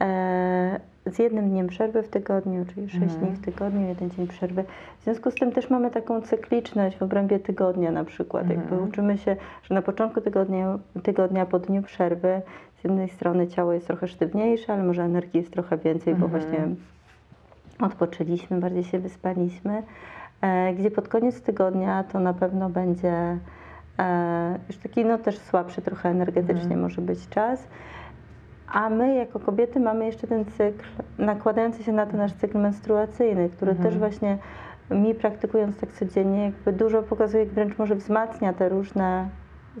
e, 0.00 0.80
z 1.06 1.18
jednym 1.18 1.50
dniem 1.50 1.66
przerwy 1.66 2.02
w 2.02 2.08
tygodniu, 2.08 2.64
czyli 2.74 2.88
6 2.88 3.02
Mhm. 3.02 3.20
dni 3.20 3.32
w 3.36 3.44
tygodniu, 3.44 3.88
jeden 3.88 4.10
dzień 4.10 4.26
przerwy. 4.26 4.64
W 5.00 5.04
związku 5.04 5.30
z 5.30 5.34
tym 5.34 5.52
też 5.52 5.70
mamy 5.70 5.90
taką 5.90 6.20
cykliczność 6.22 6.96
w 6.98 7.02
obrębie 7.02 7.38
tygodnia 7.38 7.90
na 7.92 8.04
przykład. 8.04 8.48
Jakby 8.48 8.62
Mhm. 8.74 8.88
uczymy 8.88 9.18
się, 9.18 9.36
że 9.62 9.74
na 9.74 9.82
początku 9.82 10.20
tygodnia, 10.20 10.78
tygodnia 11.02 11.46
po 11.46 11.58
dniu 11.58 11.82
przerwy 11.82 12.42
z 12.80 12.84
jednej 12.84 13.08
strony 13.08 13.48
ciało 13.48 13.72
jest 13.72 13.86
trochę 13.86 14.08
sztywniejsze, 14.08 14.72
ale 14.72 14.82
może 14.82 15.02
energii 15.02 15.40
jest 15.40 15.52
trochę 15.52 15.78
więcej, 15.78 16.14
bo 16.14 16.26
Mhm. 16.26 16.30
właśnie 16.42 16.68
odpoczęliśmy, 17.86 18.60
bardziej 18.60 18.84
się 18.84 18.98
wyspaliśmy. 18.98 19.82
E, 20.40 20.74
gdzie 20.74 20.90
pod 20.90 21.08
koniec 21.08 21.42
tygodnia 21.42 22.04
to 22.04 22.20
na 22.20 22.34
pewno 22.34 22.68
będzie 22.70 23.38
e, 23.98 24.58
już 24.68 24.76
taki 24.78 25.04
no 25.04 25.18
też 25.18 25.38
słabszy 25.38 25.82
trochę 25.82 26.08
energetycznie 26.08 26.62
Mhm. 26.62 26.80
może 26.80 27.02
być 27.02 27.28
czas. 27.28 27.68
A 28.70 28.90
my 28.90 29.14
jako 29.14 29.40
kobiety 29.40 29.80
mamy 29.80 30.06
jeszcze 30.06 30.26
ten 30.26 30.44
cykl 30.44 30.84
nakładający 31.18 31.82
się 31.84 31.92
na 31.92 32.06
to 32.06 32.16
nasz 32.16 32.32
cykl 32.32 32.58
menstruacyjny, 32.58 33.48
który 33.48 33.70
Mhm. 33.70 33.88
też 33.90 33.98
właśnie 33.98 34.38
mi 34.90 35.14
praktykując 35.14 35.76
tak 35.80 35.92
codziennie 35.92 36.44
jakby 36.44 36.72
dużo 36.72 37.02
pokazuje, 37.02 37.46
wręcz 37.46 37.78
może 37.78 37.94
wzmacnia 37.94 38.52
te 38.52 38.68
różne 38.68 39.28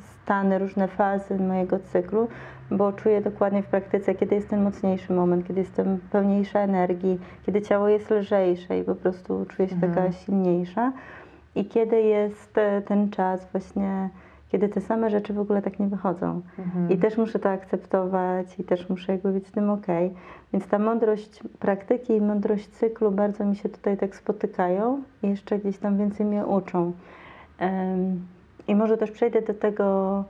stany, 0.00 0.58
różne 0.58 0.88
fazy 0.88 1.38
mojego 1.38 1.78
cyklu, 1.78 2.28
bo 2.70 2.92
czuję 2.92 3.20
dokładnie 3.20 3.62
w 3.62 3.66
praktyce, 3.66 4.14
kiedy 4.14 4.34
jest 4.34 4.48
ten 4.48 4.62
mocniejszy 4.62 5.12
moment, 5.12 5.46
kiedy 5.46 5.60
jestem 5.60 5.98
pełniejsza 6.12 6.60
energii, 6.60 7.18
kiedy 7.46 7.62
ciało 7.62 7.88
jest 7.88 8.10
lżejsze 8.10 8.78
i 8.78 8.84
po 8.84 8.94
prostu 8.94 9.46
czuję 9.48 9.68
się 9.68 9.74
Mhm. 9.74 9.94
taka 9.94 10.12
silniejsza. 10.12 10.92
I 11.54 11.64
kiedy 11.64 12.02
jest 12.02 12.58
e, 12.58 12.82
ten 12.82 13.10
czas 13.10 13.46
właśnie, 13.52 14.08
kiedy 14.52 14.68
te 14.68 14.80
same 14.80 15.10
rzeczy 15.10 15.32
w 15.32 15.38
ogóle 15.38 15.62
tak 15.62 15.78
nie 15.78 15.86
wychodzą. 15.86 16.40
Mhm. 16.58 16.90
I 16.90 16.98
też 16.98 17.16
muszę 17.16 17.38
to 17.38 17.50
akceptować 17.50 18.46
i 18.58 18.64
też 18.64 18.88
muszę 18.88 19.12
jakby 19.12 19.32
być 19.32 19.46
z 19.46 19.50
tym 19.50 19.70
okej. 19.70 20.14
Więc 20.52 20.66
ta 20.66 20.78
mądrość 20.78 21.40
praktyki 21.58 22.12
i 22.12 22.20
mądrość 22.20 22.68
cyklu 22.68 23.10
bardzo 23.10 23.44
mi 23.44 23.56
się 23.56 23.68
tutaj 23.68 23.96
tak 23.96 24.16
spotykają 24.16 25.02
i 25.22 25.28
jeszcze 25.28 25.58
gdzieś 25.58 25.78
tam 25.78 25.98
więcej 25.98 26.26
mnie 26.26 26.46
uczą. 26.46 26.92
Em, 27.58 28.26
I 28.68 28.74
może 28.74 28.96
też 28.96 29.10
przejdę 29.10 29.42
do 29.42 29.54
tego, 29.54 30.24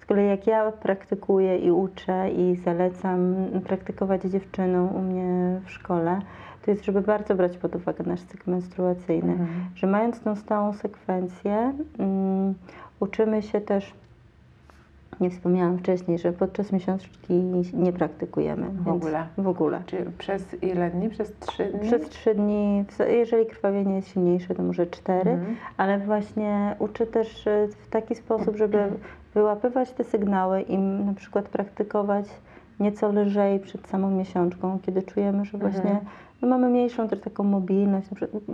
z 0.00 0.06
kolei 0.06 0.28
jak 0.28 0.46
ja 0.46 0.72
praktykuję 0.72 1.58
i 1.58 1.70
uczę 1.70 2.30
i 2.30 2.56
zalecam 2.56 3.34
praktykować 3.64 4.22
dziewczynom 4.22 4.96
u 4.96 5.00
mnie 5.00 5.60
w 5.64 5.70
szkole, 5.70 6.20
to 6.64 6.70
jest, 6.70 6.84
żeby 6.84 7.00
bardzo 7.00 7.34
brać 7.34 7.56
pod 7.58 7.74
uwagę 7.76 8.04
nasz 8.06 8.22
cykl 8.22 8.50
menstruacyjny 8.50 9.32
Mhm. 9.32 9.48
że 9.74 9.86
mając 9.86 10.20
tą 10.20 10.36
stałą 10.36 10.72
sekwencję, 10.72 11.72
mm, 11.98 12.54
uczymy 13.00 13.42
się 13.42 13.60
też, 13.60 13.94
nie 15.20 15.30
wspomniałam 15.30 15.78
wcześniej, 15.78 16.18
że 16.18 16.32
podczas 16.32 16.72
miesiączki 16.72 17.34
nie 17.74 17.92
praktykujemy. 17.92 18.66
W 18.84 18.88
ogóle? 18.88 19.26
W 19.38 19.48
ogóle. 19.48 19.82
Czy 19.86 20.06
przez 20.18 20.62
ile 20.62 20.90
dni? 20.90 21.10
Przez 21.10 21.32
trzy 21.38 21.64
dni? 21.64 21.80
Przez 21.80 22.08
trzy 22.08 22.34
dni, 22.34 22.84
jeżeli 23.08 23.46
krwawienie 23.46 23.96
jest 23.96 24.08
silniejsze, 24.08 24.54
to 24.54 24.62
może 24.62 24.86
cztery, 24.86 25.30
Mhm. 25.30 25.56
ale 25.76 25.98
właśnie 25.98 26.76
uczę 26.78 27.06
też 27.06 27.46
e, 27.46 27.68
w 27.68 27.88
taki 27.88 28.14
sposób, 28.14 28.56
żeby 28.56 28.78
wyłapywać 29.34 29.90
te 29.90 30.04
sygnały 30.04 30.60
i 30.62 30.78
na 30.78 31.14
przykład 31.14 31.48
praktykować 31.48 32.26
nieco 32.80 33.12
lżej 33.12 33.60
przed 33.60 33.86
samą 33.88 34.10
miesiączką, 34.10 34.78
kiedy 34.82 35.02
czujemy, 35.02 35.44
że 35.44 35.58
właśnie 35.58 35.90
Mhm. 35.90 36.06
No, 36.44 36.50
mamy 36.50 36.68
mniejszą 36.68 37.08
też 37.08 37.20
taką 37.20 37.44
mobilność. 37.44 38.08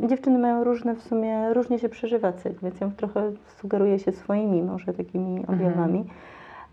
Dziewczyny 0.09 0.39
mają 0.39 0.65
różne 0.65 0.95
w 0.95 1.03
sumie, 1.03 1.55
różnie 1.55 1.79
się 1.79 1.89
przeżywa 1.89 2.33
cykl, 2.33 2.59
więc 2.63 2.81
ja 2.81 2.91
trochę 2.97 3.33
sugeruję 3.61 3.99
się 3.99 4.13
swoimi 4.13 4.63
może 4.63 4.93
takimi 4.95 5.47
objawami. 5.47 6.05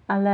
Ale 0.07 0.31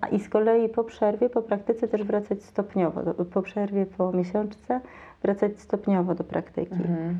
a 0.00 0.08
i 0.08 0.20
z 0.20 0.28
kolei 0.28 0.68
po 0.68 0.84
przerwie, 0.84 1.30
po 1.30 1.42
praktyce 1.42 1.88
też 1.88 2.04
wracać 2.04 2.42
stopniowo. 2.42 3.02
Do- 3.02 3.24
Po 3.24 3.42
przerwie, 3.42 3.86
po 3.86 4.12
miesiączce 4.12 4.80
wracać 5.22 5.60
stopniowo 5.60 6.14
do 6.14 6.24
praktyki. 6.24 6.72
Mhm. 6.74 7.18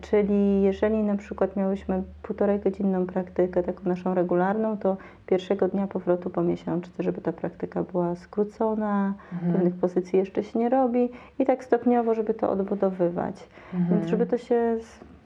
Czyli 0.00 0.62
jeżeli 0.62 1.02
na 1.02 1.16
przykład 1.16 1.56
miałyśmy 1.56 2.02
półtorej 2.22 2.60
godzinną 2.60 3.06
praktykę, 3.06 3.62
taką 3.62 3.80
naszą 3.84 4.14
regularną, 4.14 4.78
to 4.78 4.96
pierwszego 5.26 5.68
dnia 5.68 5.86
powrotu 5.86 6.30
po 6.30 6.42
miesiączce, 6.42 7.02
żeby 7.02 7.20
ta 7.20 7.32
praktyka 7.32 7.82
była 7.82 8.14
skrócona, 8.16 9.14
Mhm. 9.32 9.52
pewnych 9.52 9.74
pozycji 9.74 10.18
jeszcze 10.18 10.42
się 10.44 10.58
nie 10.58 10.68
robi 10.68 11.08
i 11.38 11.46
tak 11.46 11.64
stopniowo, 11.64 12.14
żeby 12.14 12.34
to 12.34 12.50
odbudowywać. 12.50 13.48
Mhm. 13.74 13.90
Więc 14.00 14.10
żeby 14.10 14.26
to 14.26 14.38
się 14.38 14.76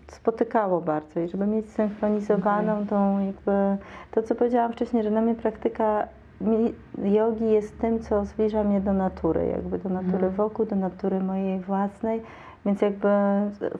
spotykało 0.08 0.80
bardzo 0.80 1.20
i 1.20 1.28
żeby 1.28 1.46
mieć 1.46 1.70
synchronizowaną 1.70 2.86
tą 2.86 3.18
jakby, 3.26 3.52
to 4.10 4.22
co 4.22 4.34
powiedziałam 4.34 4.72
wcześniej, 4.72 5.02
że 5.02 5.10
dla 5.10 5.20
mnie 5.20 5.34
praktyka 5.34 6.08
jogi 7.04 7.50
jest 7.50 7.78
tym, 7.78 8.00
co 8.00 8.24
zbliża 8.24 8.64
mnie 8.64 8.80
do 8.80 8.92
natury, 8.92 9.46
jakby 9.46 9.78
do 9.78 9.88
natury 9.88 10.14
Mhm. 10.26 10.32
wokół, 10.32 10.66
do 10.66 10.76
natury 10.76 11.20
mojej 11.20 11.60
własnej, 11.60 12.22
więc 12.66 12.80
jakby 12.82 13.08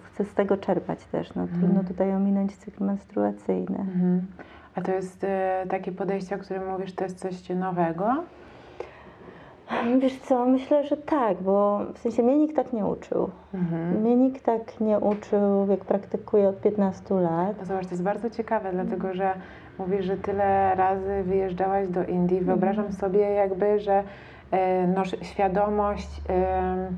chcę 0.02 0.24
z 0.24 0.34
tego 0.34 0.56
czerpać 0.56 1.04
też. 1.04 1.34
No, 1.34 1.42
Mhm. 1.42 1.60
Trudno 1.60 1.84
tutaj 1.84 2.14
ominąć 2.14 2.56
cykl 2.56 2.84
menstruacyjny. 2.84 3.78
Mhm. 3.78 4.26
A 4.74 4.80
to 4.80 4.92
jest 4.92 5.24
e, 5.24 5.64
takie 5.68 5.92
podejście, 5.92 6.36
o 6.36 6.38
którym 6.38 6.68
mówisz, 6.68 6.92
to 6.94 7.04
jest 7.04 7.18
coś 7.18 7.48
nowego? 7.48 8.16
Wiesz 10.00 10.18
co, 10.18 10.46
myślę, 10.46 10.86
że 10.86 10.96
tak, 10.96 11.42
bo 11.42 11.80
w 11.94 11.98
sensie 11.98 12.22
mnie 12.22 12.38
nikt 12.38 12.56
tak 12.56 12.72
nie 12.72 12.86
uczył. 12.86 13.30
Mhm. 13.54 14.00
Mnie 14.00 14.16
nikt 14.16 14.44
tak 14.44 14.80
nie 14.80 14.98
uczył, 14.98 15.66
jak 15.70 15.84
praktykuję 15.84 16.48
od 16.48 16.60
15 16.60 17.14
lat. 17.14 17.56
No 17.60 17.64
zobacz, 17.64 17.84
to 17.84 17.90
jest 17.90 18.02
bardzo 18.02 18.30
ciekawe, 18.30 18.72
dlatego 18.72 19.14
że 19.14 19.34
mówisz, 19.78 20.04
że 20.04 20.16
tyle 20.16 20.74
razy 20.74 21.22
wyjeżdżałaś 21.22 21.88
do 21.88 22.04
Indii. 22.04 22.40
Wyobrażam 22.40 22.92
sobie 22.92 23.20
jakby, 23.20 23.80
że 23.80 24.02
e, 24.50 24.86
no, 24.86 25.04
świadomość 25.04 26.08
e, 26.28 26.88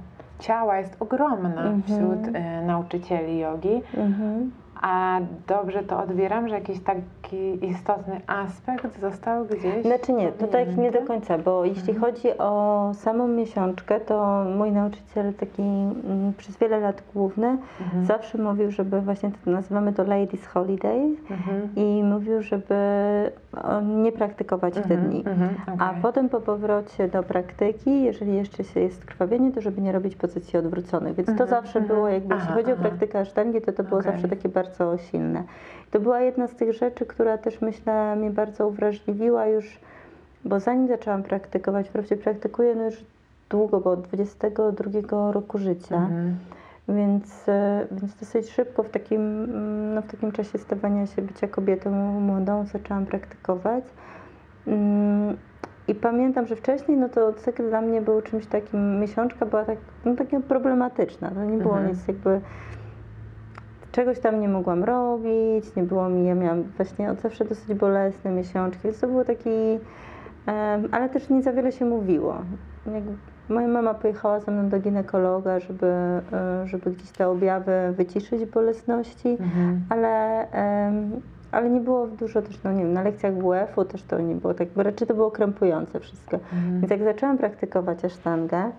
ciała 0.43 0.79
jest 0.79 0.97
ogromna 1.01 1.63
Mhm. 1.63 1.83
wśród 1.83 2.37
e, 2.37 2.63
nauczycieli 2.67 3.39
jogi, 3.39 3.83
Mhm. 3.97 4.51
A 4.83 5.21
dobrze 5.49 5.83
to 5.83 5.99
odbieram, 6.03 6.49
że 6.49 6.55
jakiś 6.55 6.81
taki 6.81 7.67
istotny 7.67 8.21
aspekt 8.27 9.01
został 9.01 9.45
gdzieś 9.45 9.83
Znaczy 9.87 10.13
nie, 10.13 10.33
to 10.33 10.47
tak 10.47 10.77
nie 10.77 10.91
do 10.91 11.03
końca, 11.03 11.39
bo 11.39 11.65
jeśli 11.65 11.95
chodzi 11.95 12.39
o 12.39 12.91
samą 12.95 13.29
miesiączkę, 13.29 14.01
to 14.01 14.45
mój 14.57 14.73
nauczyciel 14.73 15.35
taki 15.35 15.63
mm, 15.63 16.33
przez 16.39 16.59
wiele 16.59 16.81
lat 16.81 17.03
główny 17.15 17.57
Mhm. 17.81 18.05
zawsze 18.05 18.39
mówił, 18.39 18.71
żeby 18.71 19.01
właśnie 19.01 19.31
to 19.45 19.51
nazywamy 19.51 19.93
to 19.93 20.03
Ladies 20.05 20.47
Holiday 20.47 21.01
Mhm. 21.31 21.69
i 21.77 22.03
mówił, 22.05 22.43
żeby 22.43 22.75
o, 23.63 23.81
nie 23.81 24.13
praktykować 24.13 24.75
w 24.75 24.89
te 24.89 24.95
Mhm, 24.95 25.11
dni. 25.11 25.25
mhm, 25.27 25.51
A 25.79 25.95
potem 26.03 26.29
po 26.29 26.41
powrocie 26.41 27.09
do 27.09 27.23
praktyki, 27.23 28.03
jeżeli 28.03 28.37
jeszcze 28.37 28.65
się 28.65 28.81
jest 28.81 29.05
krwawienie, 29.05 29.53
to 29.53 29.61
żeby 29.61 29.81
nie 29.81 29.93
robić 29.93 30.17
pozycji 30.17 30.59
odwróconych. 30.59 31.15
Więc 31.15 31.27
to 31.27 31.33
Mhm, 31.33 31.51
zawsze 31.51 31.79
mhm. 31.79 31.95
było 31.97 32.09
jakby, 32.09 32.35
jeśli 32.35 32.49
Aha, 32.51 32.59
chodzi 32.61 32.71
o 32.71 32.75
aha. 32.75 32.83
praktykę 32.83 33.19
asztangi, 33.21 33.61
to 33.61 33.73
to 33.73 33.85
było 33.85 34.01
Okej. 34.01 34.13
zawsze 34.13 34.29
takie 34.29 34.49
bardzo 34.49 34.72
silne. 34.97 35.45
To 35.91 36.01
była 36.01 36.21
jedna 36.21 36.47
z 36.47 36.55
tych 36.55 36.73
rzeczy, 36.73 37.07
która 37.07 37.39
też 37.39 37.61
myślę 37.61 38.17
mnie 38.17 38.31
bardzo 38.31 38.69
uwrażliwiła 38.69 39.47
już, 39.47 39.81
bo 40.45 40.61
zanim 40.61 40.89
zaczęłam 40.89 41.23
praktykować, 41.23 41.89
wprawdzie 41.89 42.17
praktykuję 42.17 42.75
no 42.75 42.85
już 42.85 43.05
długo, 43.51 43.81
bo 43.81 43.91
od 43.91 44.01
22 44.01 45.33
roku 45.33 45.59
życia. 45.59 45.97
Mhm. 45.97 46.37
Więc, 46.89 47.49
e, 47.49 47.87
więc 47.91 48.15
dosyć 48.15 48.51
szybko 48.51 48.83
w 48.83 48.91
takim, 48.91 49.47
no 49.95 50.03
w 50.03 50.07
takim 50.07 50.33
czasie 50.33 50.59
stawania 50.59 51.07
się 51.07 51.23
bycia 51.23 51.49
kobietą 51.49 51.91
młodą 52.21 52.65
zaczęłam 52.67 53.07
praktykować. 53.07 53.85
Mm, 54.67 55.37
I 55.89 55.95
pamiętam, 55.95 56.47
że 56.47 56.57
wcześniej 56.57 56.97
no 56.97 57.09
to 57.09 57.33
cykl 57.33 57.69
dla 57.69 57.81
mnie 57.81 58.01
był 58.01 58.23
czymś 58.23 58.47
takim, 58.47 59.01
miesiączka 59.01 59.47
była 59.47 59.65
tak, 59.65 59.79
no, 60.05 60.17
taka 60.17 60.41
problematyczna. 60.41 61.31
To 61.31 61.45
nie 61.45 61.59
było 61.59 61.79
Mhm. 61.79 61.91
nic 61.91 62.09
jakby, 62.09 62.41
czegoś 63.93 64.19
tam 64.21 64.41
nie 64.41 64.49
mogłam 64.49 64.85
robić, 64.85 65.77
nie 65.77 65.83
było 65.83 66.09
mi, 66.09 66.27
ja 66.27 66.35
miałam 66.35 66.63
właśnie 66.63 67.11
od 67.11 67.21
zawsze 67.21 67.45
dosyć 67.45 67.75
bolesne 67.75 68.31
miesiączki, 68.31 68.81
więc 68.85 69.01
to 69.01 69.07
było 69.07 69.25
taki, 69.25 69.51
ale 70.93 71.09
też 71.09 71.29
nie 71.29 71.43
za 71.43 71.53
wiele 71.53 71.73
się 71.73 71.85
mówiło. 71.85 72.35
Moja 73.49 73.69
mama 73.69 73.95
pojechała 73.95 74.41
ze 74.41 74.53
mną 74.53 74.69
do 74.69 74.79
ginekologa, 74.81 75.61
żeby, 75.61 75.87
e, 75.87 76.67
żeby 76.67 76.91
gdzieś 76.91 77.11
te 77.11 77.29
objawy 77.29 77.73
wyciszyć 77.97 78.45
bolesności, 78.45 79.29
Mhm. 79.29 79.81
ale, 79.89 80.47
ale 81.53 81.71
nie 81.71 81.81
było 81.81 82.07
dużo 82.07 82.43
też, 82.43 82.63
no 82.65 82.73
nie 82.73 82.83
wiem, 82.83 82.93
na 82.93 83.03
lekcjach 83.03 83.35
WF-u 83.35 83.85
też 83.85 84.03
to 84.03 84.21
nie 84.21 84.35
było 84.35 84.55
tak, 84.55 84.69
bo 84.77 84.83
raczej 84.83 85.09
to 85.09 85.15
było 85.15 85.31
krępujące 85.31 86.01
wszystko. 86.01 86.37
Mhm. 86.37 86.81
Więc 86.81 86.91
jak 86.91 87.03
zaczęłam 87.05 87.39
praktykować 87.39 88.05
asztangę, 88.05 88.71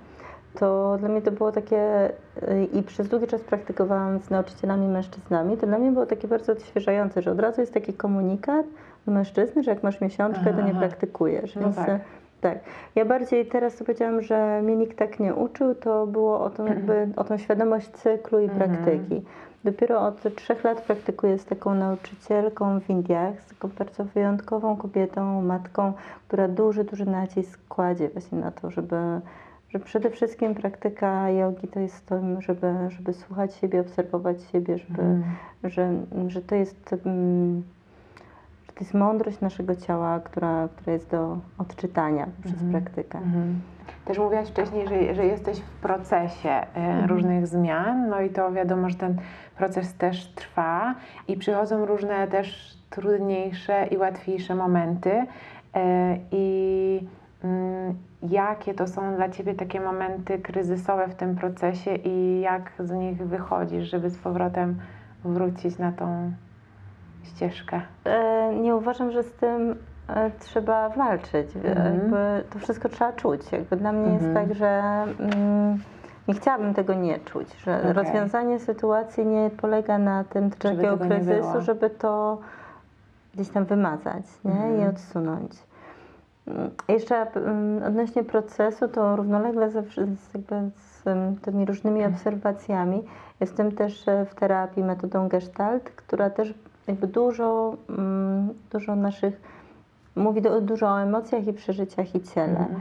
to 0.60 0.98
dla 1.00 1.10
mnie 1.10 1.22
to 1.22 1.32
było 1.32 1.52
takie, 1.52 2.10
y, 2.10 2.66
i 2.74 2.84
przez 2.84 3.08
długi 3.08 3.28
czas 3.28 3.42
praktykowałam 3.42 4.20
z 4.20 4.30
nauczycielami 4.30 4.88
mężczyznami, 4.88 5.58
to 5.58 5.68
dla 5.68 5.78
mnie 5.80 5.92
było 5.92 6.06
takie 6.06 6.28
bardzo 6.28 6.52
odświeżające, 6.52 7.22
że 7.22 7.32
od 7.32 7.40
razu 7.40 7.62
jest 7.62 7.74
taki 7.74 7.94
komunikat 7.94 8.66
do 9.06 9.12
mężczyzny, 9.12 9.64
że 9.64 9.72
jak 9.72 9.84
masz 9.84 10.02
miesiączkę, 10.02 10.54
to 10.54 10.62
nie 10.62 10.72
Aha. 10.72 10.80
praktykujesz. 10.80 11.56
No 11.56 11.62
Więc 11.62 11.76
tak. 11.76 11.90
y, 11.90 12.00
tak. 12.42 12.60
Ja 12.96 13.06
bardziej 13.06 13.46
teraz 13.46 13.76
co 13.76 13.84
powiedziałam, 13.86 14.22
że 14.22 14.62
mnie 14.62 14.76
nikt 14.76 14.98
tak 14.98 15.20
nie 15.20 15.36
uczył, 15.36 15.76
to 15.76 16.08
było 16.08 16.42
o 16.44 16.50
tą, 16.50 16.66
jakby, 16.66 17.08
o 17.16 17.24
tą 17.24 17.38
świadomość 17.38 17.90
cyklu 17.90 18.40
i 18.40 18.44
Mhm. 18.44 18.60
praktyki. 18.72 19.22
Dopiero 19.64 20.02
od 20.08 20.36
trzech 20.36 20.64
lat 20.64 20.82
praktykuję 20.82 21.38
z 21.40 21.46
taką 21.46 21.74
nauczycielką 21.76 22.80
w 22.80 22.90
Indiach, 22.90 23.42
z 23.42 23.48
taką 23.50 23.70
bardzo 23.78 24.04
wyjątkową 24.06 24.78
kobietą, 24.78 25.42
matką, 25.42 25.94
która 26.28 26.48
duży, 26.48 26.84
duży 26.84 27.06
nacisk 27.06 27.60
kładzie 27.70 28.10
właśnie 28.10 28.38
na 28.38 28.52
to, 28.52 28.70
żeby, 28.72 28.96
że 29.74 29.80
przede 29.80 30.10
wszystkim 30.10 30.56
praktyka 30.56 31.30
jogi 31.30 31.68
to 31.68 31.80
jest 31.80 32.06
to, 32.06 32.20
żeby, 32.42 32.74
żeby 32.90 33.14
słuchać 33.14 33.56
siebie, 33.56 33.82
obserwować 33.82 34.44
siebie, 34.44 34.78
żeby, 34.78 35.02
Mhm. 35.02 35.24
że, 35.64 35.90
że 36.28 36.42
to 36.42 36.56
jest 36.56 36.96
mm, 37.06 37.64
że 38.68 38.74
to 38.74 38.80
jest 38.80 38.94
mądrość 38.94 39.42
naszego 39.42 39.76
ciała, 39.76 40.20
która, 40.20 40.68
która 40.76 40.94
jest 40.94 41.10
do 41.12 41.38
odczytania 41.58 42.28
przez 42.44 42.62
Mhm. 42.62 42.72
praktykę. 42.72 43.18
Mhm. 43.18 43.62
Też 44.06 44.20
mówiłaś 44.20 44.50
wcześniej, 44.50 44.88
że, 44.88 45.16
że 45.16 45.26
jesteś 45.26 45.60
w 45.60 45.70
procesie 45.82 46.50
e, 46.50 46.66
Mhm. 46.76 47.10
różnych 47.10 47.48
zmian, 47.48 48.10
no 48.10 48.22
i 48.22 48.30
to 48.30 48.52
wiadomo, 48.52 48.90
że 48.90 48.96
ten 48.96 49.18
proces 49.58 49.94
też 49.94 50.28
trwa 50.28 50.96
i 51.28 51.38
przychodzą 51.38 51.86
różne 51.86 52.28
też 52.28 52.78
trudniejsze 52.90 53.88
i 53.88 53.98
łatwiejsze 53.98 54.56
momenty. 54.56 55.12
E, 55.76 56.18
I 56.32 57.00
mm, 57.02 57.23
jakie 58.34 58.74
to 58.74 58.88
są 58.88 59.16
dla 59.16 59.30
Ciebie 59.30 59.54
takie 59.56 59.80
momenty 59.82 60.40
kryzysowe 60.40 61.08
w 61.08 61.16
tym 61.16 61.36
procesie 61.36 61.96
i 61.96 62.42
jak 62.42 62.72
z 62.80 62.92
nich 62.92 63.18
wychodzisz, 63.28 63.90
żeby 63.90 64.10
z 64.10 64.18
powrotem 64.18 64.80
wrócić 65.26 65.78
na 65.78 65.92
tą 65.92 66.32
ścieżkę? 67.24 67.82
E, 68.06 68.56
nie 68.56 68.76
uważam, 68.76 69.12
że 69.12 69.24
z 69.24 69.32
tym 69.32 69.76
e, 70.08 70.32
trzeba 70.40 70.90
walczyć. 70.90 71.56
Mhm. 71.56 71.96
Jakby 71.96 72.44
to 72.50 72.60
wszystko 72.60 72.90
trzeba 72.90 73.14
czuć. 73.14 73.52
Jakby 73.52 73.76
dla 73.78 73.92
mnie 73.92 74.14
jest 74.14 74.26
Mhm. 74.26 74.48
tak, 74.48 74.58
że 74.58 74.82
mm, 75.20 75.80
nie 76.28 76.34
chciałabym 76.34 76.74
tego 76.74 76.94
nie 76.94 77.20
czuć, 77.20 77.56
że 77.58 77.78
Okej. 77.80 77.94
rozwiązanie 77.94 78.60
sytuacji 78.60 79.26
nie 79.26 79.50
polega 79.58 79.98
na 79.98 80.24
tym, 80.24 80.50
takiego 80.50 80.98
kryzysu, 80.98 81.62
żeby 81.62 81.90
to 81.90 82.38
gdzieś 83.34 83.50
tam 83.50 83.66
wymazać 83.66 84.24
nie? 84.46 84.52
Mhm. 84.52 84.82
i 84.82 84.86
odsunąć. 84.86 85.52
Mm, 86.48 86.70
Jeszcze 86.88 87.16
mm, 87.36 87.84
odnośnie 87.84 88.24
procesu, 88.24 88.88
to 88.88 89.16
równolegle 89.16 89.70
z, 89.70 89.74
jakby 90.34 90.70
z 90.76 91.08
em, 91.08 91.36
tymi 91.36 91.66
różnymi 91.66 91.98
Mhm. 92.00 92.14
obserwacjami 92.14 93.04
jestem 93.40 93.72
też 93.72 94.08
e, 94.08 94.26
w 94.26 94.36
terapii 94.36 94.84
metodą 94.84 95.28
Gestalt, 95.28 95.84
która 95.84 96.30
też 96.30 96.54
jakby 96.88 97.08
dużo, 97.08 97.76
mm, 97.90 98.50
dużo 98.72 98.96
naszych, 98.96 99.42
mówi 100.16 100.42
do, 100.42 100.62
dużo 100.62 100.88
o 100.88 101.02
emocjach 101.02 101.48
i 101.48 101.54
przeżyciach 101.54 102.16
i 102.16 102.22
ciele, 102.22 102.60
Mhm. 102.60 102.80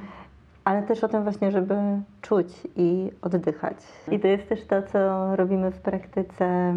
ale 0.65 0.83
też 0.83 1.05
o 1.05 1.09
tym 1.09 1.23
właśnie, 1.23 1.51
żeby 1.51 1.75
czuć 2.21 2.49
i 2.77 3.11
oddychać. 3.23 3.77
I 4.11 4.21
to 4.21 4.27
jest 4.29 4.49
też 4.49 4.67
to, 4.67 4.83
co 4.83 5.37
robimy 5.37 5.71
w 5.71 5.81
praktyce 5.81 6.75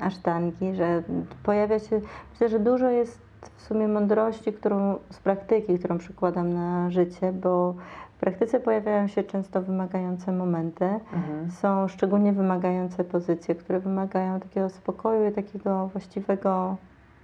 asztangi, 0.00 0.74
że 0.74 1.02
pojawia 1.42 1.78
się, 1.78 2.00
myślę, 2.30 2.48
że 2.48 2.58
dużo 2.58 2.88
jest 2.90 3.25
w 3.56 3.62
sumie 3.62 3.88
mądrości, 3.88 4.52
którą 4.52 4.98
z 5.10 5.18
praktyki, 5.18 5.78
którą 5.78 5.98
przykładam 5.98 6.52
na 6.52 6.90
życie, 6.90 7.32
bo 7.32 7.74
w 8.16 8.18
praktyce 8.20 8.60
pojawiają 8.60 9.08
się 9.08 9.22
często 9.24 9.62
wymagające 9.62 10.32
momenty. 10.32 10.84
Mhm. 10.84 11.50
Są 11.50 11.88
szczególnie 11.88 12.32
wymagające 12.32 13.04
pozycje, 13.04 13.54
które 13.54 13.80
wymagają 13.80 14.40
takiego 14.40 14.68
spokoju 14.68 15.28
i 15.28 15.32
takiego 15.32 15.86
właściwego, 15.86 16.76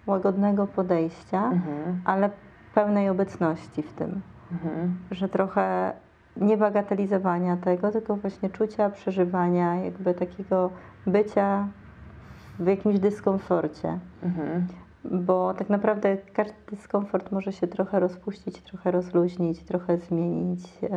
łagodnego 0.07 0.67
podejścia, 0.67 1.45
Mhm. 1.45 2.01
ale 2.05 2.31
pełnej 2.75 3.09
obecności 3.09 3.83
w 3.83 3.93
tym. 3.93 4.21
Mhm. 4.53 4.97
Że 5.11 5.29
trochę 5.29 5.93
nie 6.37 6.57
bagatelizowania 6.57 7.57
tego, 7.57 7.91
tylko 7.91 8.17
właśnie 8.17 8.51
czucia, 8.51 8.91
przeżywania, 8.91 9.77
jakby 9.77 10.15
takiego 10.15 10.71
bycia 11.07 11.69
w 12.59 12.67
jakimś 12.67 12.99
dyskomforcie. 12.99 13.99
Mhm. 14.23 14.67
Bo 15.05 15.55
tak 15.55 15.71
naprawdę 15.71 16.17
każdy 16.33 16.55
dyskomfort 16.71 17.33
może 17.33 17.53
się 17.53 17.67
trochę 17.67 18.01
rozpuścić, 18.01 18.61
trochę 18.61 18.91
rozluźnić, 18.91 19.63
trochę 19.63 19.99
zmienić. 19.99 20.83
yy. 20.83 20.89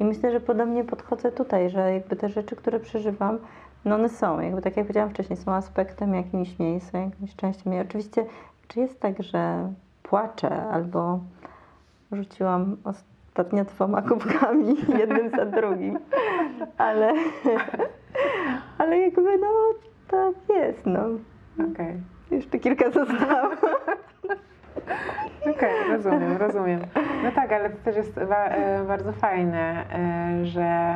I 0.00 0.04
myślę, 0.04 0.32
że 0.32 0.40
podobnie 0.40 0.84
podchodzę 0.84 1.32
tutaj, 1.32 1.70
że 1.70 1.92
jakby 1.94 2.16
te 2.16 2.28
rzeczy, 2.28 2.56
które 2.56 2.80
przeżywam, 2.80 3.38
no 3.84 3.94
one 3.94 4.08
są, 4.08 4.40
jakby 4.40 4.62
tak 4.62 4.76
jak 4.76 4.86
powiedziałam 4.86 5.10
wcześniej, 5.10 5.36
są 5.36 5.52
aspektem 5.52 6.14
jakimś 6.14 6.58
mnie, 6.58 6.80
są 6.80 7.10
jakąś 7.10 7.36
częścią 7.36 7.70
mnie. 7.70 7.80
Oczywiście, 7.80 8.26
czy 8.68 8.80
jest 8.80 9.00
tak, 9.00 9.22
że 9.22 9.72
płaczę 10.02 10.62
albo 10.62 11.20
rzuciłam 12.12 12.76
ostatnio 12.84 13.64
dwoma 13.64 14.02
kubkami, 14.08 14.74
jednym 14.98 15.30
za 15.30 15.46
drugim, 15.46 15.98
ale, 16.78 17.12
ale 18.78 18.98
jakby 18.98 19.38
no 19.38 19.48
tak 20.08 20.56
jest, 20.56 20.86
no. 20.86 21.00
Okej. 21.72 22.00
Jeszcze 22.30 22.58
kilka 22.58 22.90
zostało. 22.90 23.50
Okej, 25.40 25.74
rozumiem, 25.90 26.36
rozumiem. 26.36 26.80
No 27.24 27.32
tak, 27.32 27.52
ale 27.52 27.70
to 27.70 27.76
też 27.84 27.96
jest 27.96 28.18
e, 28.18 28.84
bardzo 28.88 29.12
fajne, 29.12 29.84
e, 29.92 30.46
że 30.46 30.94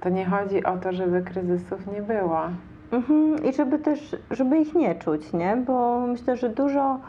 to 0.00 0.08
nie 0.08 0.26
chodzi 0.26 0.64
o 0.64 0.76
to, 0.76 0.92
żeby 0.92 1.22
kryzysów 1.22 1.86
nie 1.86 2.02
było. 2.02 2.40
Mhm. 2.92 3.44
I 3.44 3.52
żeby 3.52 3.78
też, 3.78 4.16
żeby 4.30 4.58
ich 4.58 4.74
nie 4.74 4.94
czuć, 4.94 5.32
nie? 5.32 5.56
Bo 5.56 6.00
myślę, 6.00 6.36
że 6.36 6.48
dużo 6.48 7.00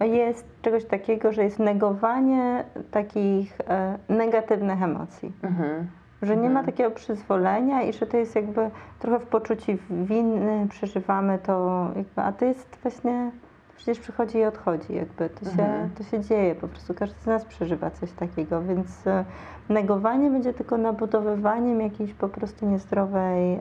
jest 0.00 0.62
czegoś 0.62 0.84
takiego, 0.84 1.32
że 1.32 1.44
jest 1.44 1.58
negowanie 1.58 2.64
takich 2.90 3.58
e, 3.68 3.98
negatywnych 4.08 4.82
emocji. 4.82 5.32
Mhm. 5.42 5.86
Że 6.22 6.36
nie 6.36 6.50
ma 6.50 6.60
Mhm. 6.60 6.66
takiego 6.66 6.90
przyzwolenia 6.90 7.82
i 7.82 7.92
że 7.92 8.06
to 8.06 8.16
jest 8.16 8.36
jakby 8.36 8.70
trochę 8.98 9.18
w 9.18 9.26
poczuciu 9.26 9.72
winy, 9.90 10.66
przeżywamy 10.70 11.38
to, 11.38 11.86
jakby, 11.96 12.22
a 12.22 12.32
to 12.32 12.44
jest 12.44 12.78
właśnie, 12.82 13.30
przecież 13.76 13.98
przychodzi 13.98 14.38
i 14.38 14.44
odchodzi, 14.44 14.94
jakby 14.94 15.28
to 15.28 15.44
się, 15.44 15.62
Mhm. 15.62 15.90
to 15.98 16.04
się 16.04 16.20
dzieje 16.20 16.54
po 16.54 16.68
prostu, 16.68 16.94
każdy 16.94 17.20
z 17.20 17.26
nas 17.26 17.44
przeżywa 17.44 17.90
coś 17.90 18.12
takiego, 18.12 18.62
więc 18.62 19.06
e, 19.06 19.24
negowanie 19.68 20.30
będzie 20.30 20.54
tylko 20.54 20.78
nabudowywaniem 20.78 21.80
jakiejś 21.80 22.14
po 22.14 22.28
prostu 22.28 22.66
niezdrowej 22.66 23.54
e, 23.54 23.60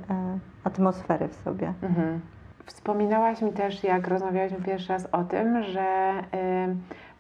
atmosfery 0.64 1.28
w 1.28 1.36
sobie. 1.36 1.74
Mhm. 1.84 2.20
Wspominałaś 2.66 3.42
mi 3.42 3.52
też, 3.52 3.84
jak 3.84 4.08
rozmawiałyśmy 4.08 4.58
pierwszy 4.62 4.94
raz 4.94 5.08
o 5.12 5.24
tym, 5.24 5.64
że 5.64 6.14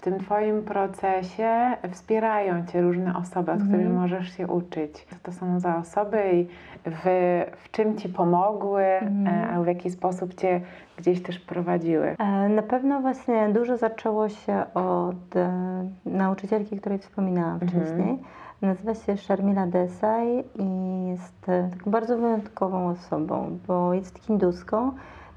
tym 0.01 0.19
Twoim 0.19 0.61
procesie 0.63 1.77
wspierają 1.91 2.65
Cię 2.65 2.81
różne 2.81 3.17
osoby, 3.17 3.51
od 3.51 3.59
Mhm. 3.61 3.69
których 3.69 3.93
możesz 3.97 4.37
się 4.37 4.47
uczyć. 4.47 5.05
Co 5.09 5.15
to 5.23 5.31
są 5.31 5.59
za 5.59 5.77
osoby 5.77 6.23
i 6.33 6.47
w, 6.85 7.01
w 7.57 7.71
czym 7.71 7.97
Ci 7.97 8.09
pomogły, 8.09 8.83
Mhm. 8.83 9.27
e, 9.27 9.49
albo 9.49 9.63
w 9.63 9.67
jaki 9.67 9.89
sposób 9.91 10.33
Cię 10.33 10.61
gdzieś 10.97 11.23
też 11.23 11.39
prowadziły. 11.39 12.15
E, 12.19 12.49
Na 12.49 12.61
pewno 12.61 13.01
właśnie 13.01 13.49
dużo 13.49 13.77
zaczęło 13.77 14.29
się 14.29 14.63
od 14.73 15.35
e, 15.35 15.49
nauczycielki, 16.05 16.79
której 16.79 16.97
wspominałam 16.99 17.59
Mhm. 17.61 17.69
wcześniej. 17.71 18.19
Nazywa 18.61 18.95
się 18.95 19.17
Sharmila 19.17 19.67
Desai 19.67 20.43
i 20.55 21.07
jest 21.07 21.45
taką 21.77 21.91
bardzo 21.91 22.17
wyjątkową 22.17 22.87
osobą, 22.87 23.59
bo 23.67 23.93
jest 23.93 24.19
hinduską, 24.19 24.91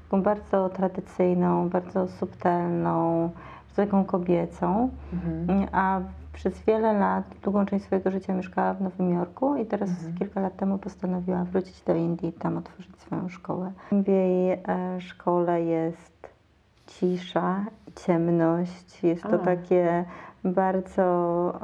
taką 0.05 0.21
bardzo 0.23 0.69
tradycyjną, 0.69 1.69
bardzo 1.69 2.07
subtelną, 2.07 3.29
taką 3.75 4.05
kobiecą, 4.05 4.89
Mhm. 5.13 5.67
a 5.71 5.99
przez 6.33 6.61
wiele 6.65 6.93
lat, 6.93 7.23
długą 7.43 7.65
część 7.65 7.85
swojego 7.85 8.11
życia 8.11 8.33
mieszkała 8.33 8.73
w 8.73 8.81
Nowym 8.81 9.13
Jorku 9.13 9.55
i 9.55 9.65
teraz 9.65 9.89
Mhm. 9.89 10.13
kilka 10.17 10.41
lat 10.41 10.55
temu 10.57 10.77
postanowiła 10.77 11.43
wrócić 11.43 11.81
do 11.81 11.95
Indii 11.95 12.29
i 12.29 12.33
tam 12.33 12.57
otworzyć 12.57 12.99
swoją 13.01 13.29
szkołę. 13.29 13.71
W 13.91 14.07
jej 14.07 14.51
e, 14.51 14.59
szkole 15.01 15.61
jest 15.61 16.29
cisza, 16.87 17.65
ciemność, 18.05 19.03
jest 19.03 19.23
to 19.23 19.35
A. 19.35 19.37
takie 19.37 20.05
bardzo 20.43 21.03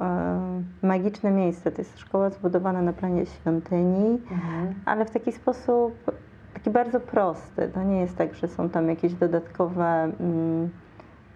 e, 0.02 0.88
magiczne 0.88 1.32
miejsce. 1.32 1.72
To 1.72 1.82
jest 1.82 2.00
szkoła 2.00 2.30
zbudowana 2.30 2.82
na 2.82 2.94
planie 2.94 3.26
świątyni, 3.26 4.20
Mhm. 4.32 4.74
ale 4.86 5.06
w 5.06 5.12
taki 5.12 5.32
sposób 5.32 5.94
taki 6.54 6.70
bardzo 6.70 7.00
prosty. 7.00 7.70
To 7.74 7.84
nie 7.84 8.00
jest 8.00 8.18
tak, 8.18 8.34
że 8.36 8.48
są 8.48 8.70
tam 8.70 8.90
jakieś 8.90 9.14
dodatkowe 9.14 9.86
mm, 10.20 10.70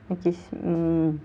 jakieś 0.09 0.37
mm, 0.53 1.19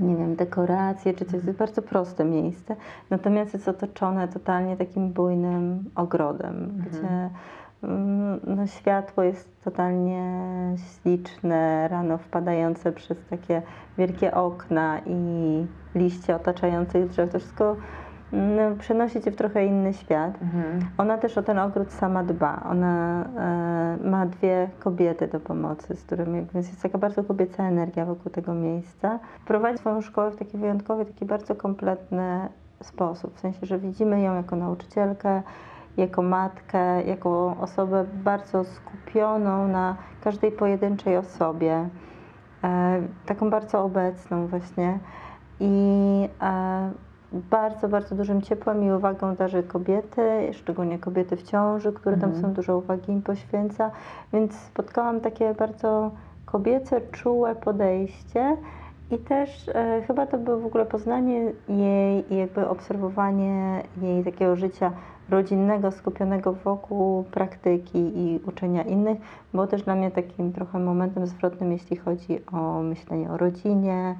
nie 0.00 0.16
wiem, 0.16 0.36
dekoracje 0.36 1.14
czy 1.14 1.24
coś. 1.24 1.40
To 1.40 1.46
jest 1.46 1.58
bardzo 1.58 1.82
proste 1.82 2.24
miejsce. 2.24 2.76
Natomiast 3.10 3.52
jest 3.52 3.68
otoczone 3.68 4.28
totalnie 4.28 4.76
takim 4.76 5.12
bujnym 5.12 5.84
ogrodem, 5.94 6.84
gdzie 6.86 7.30
mm, 7.82 8.40
no, 8.46 8.66
światło 8.66 9.22
jest 9.22 9.64
totalnie 9.64 10.22
śliczne, 10.76 11.88
rano 11.88 12.18
wpadające 12.18 12.92
przez 12.92 13.18
takie 13.30 13.62
wielkie 13.98 14.34
okna 14.34 15.00
i 15.06 15.66
liście 15.94 16.36
otaczających 16.36 17.08
drzew. 17.08 17.32
To 17.32 17.38
wszystko 17.38 17.76
mm, 18.32 18.78
przenosi 18.78 19.20
cię 19.20 19.30
w 19.30 19.36
trochę 19.36 19.66
inny 19.66 19.94
świat. 19.94 20.42
Mhm. 20.42 20.80
Ona 20.98 21.18
też 21.18 21.38
o 21.38 21.42
ten 21.42 21.58
ogród 21.58 21.92
sama 21.92 22.24
dba. 22.24 22.62
Ona 22.70 23.24
e, 24.02 24.08
ma 24.08 24.26
dwie 24.26 24.70
kobiety 24.78 25.28
do 25.28 25.40
pomocy, 25.40 25.96
z 25.96 26.04
którymi, 26.04 26.46
więc 26.54 26.68
jest 26.68 26.82
taka 26.82 26.98
bardzo 26.98 27.24
kobieca 27.24 27.64
energia 27.64 28.04
wokół 28.04 28.32
tego 28.32 28.54
miejsca. 28.54 29.18
Prowadzi 29.46 29.78
swoją 29.78 30.00
szkołę 30.00 30.30
w 30.30 30.36
taki 30.36 30.58
wyjątkowy, 30.58 31.04
taki 31.04 31.24
bardzo 31.24 31.54
kompletny 31.54 32.48
sposób. 32.82 33.36
W 33.36 33.40
sensie, 33.40 33.66
że 33.66 33.78
widzimy 33.78 34.20
ją 34.20 34.34
jako 34.34 34.56
nauczycielkę, 34.56 35.42
jako 35.96 36.22
matkę, 36.22 37.02
jako 37.02 37.56
osobę 37.60 38.04
bardzo 38.24 38.64
skupioną 38.64 39.68
na 39.68 39.96
każdej 40.24 40.52
pojedynczej 40.52 41.16
osobie. 41.16 41.88
E, 42.64 43.02
taką 43.26 43.50
bardzo 43.50 43.84
obecną 43.84 44.46
właśnie. 44.46 44.98
I 45.60 46.28
e, 46.42 46.90
bardzo, 47.32 47.88
bardzo 47.88 48.14
dużym 48.14 48.42
ciepłem 48.42 48.84
i 48.84 48.90
uwagą 48.90 49.34
darzy 49.34 49.62
kobiety, 49.62 50.50
szczególnie 50.52 50.98
kobiety 50.98 51.36
w 51.36 51.42
ciąży, 51.42 51.92
które 51.92 52.16
tam 52.16 52.30
Mhm. 52.30 52.42
są, 52.42 52.52
dużo 52.52 52.78
uwagi 52.78 53.12
im 53.12 53.22
poświęca, 53.22 53.90
więc 54.32 54.54
spotkałam 54.54 55.20
takie 55.20 55.54
bardzo 55.54 56.10
kobiece, 56.46 57.00
czułe 57.00 57.54
podejście 57.54 58.56
i 59.10 59.18
też 59.18 59.68
e, 59.74 60.02
chyba 60.06 60.26
to 60.26 60.38
było 60.38 60.58
w 60.58 60.66
ogóle 60.66 60.86
poznanie 60.86 61.52
jej 61.68 62.32
i 62.34 62.36
jakby 62.36 62.68
obserwowanie 62.68 63.82
jej 64.02 64.24
takiego 64.24 64.56
życia 64.56 64.92
rodzinnego, 65.30 65.90
skupionego 65.90 66.52
wokół 66.52 67.24
praktyki 67.24 67.98
i 67.98 68.40
uczenia 68.46 68.82
innych, 68.82 69.18
było 69.52 69.66
też 69.66 69.82
dla 69.82 69.94
mnie 69.94 70.10
takim 70.10 70.52
trochę 70.52 70.78
momentem 70.78 71.26
zwrotnym, 71.26 71.72
jeśli 71.72 71.96
chodzi 71.96 72.46
o 72.52 72.82
myślenie 72.82 73.30
o 73.30 73.36
rodzinie, 73.36 74.14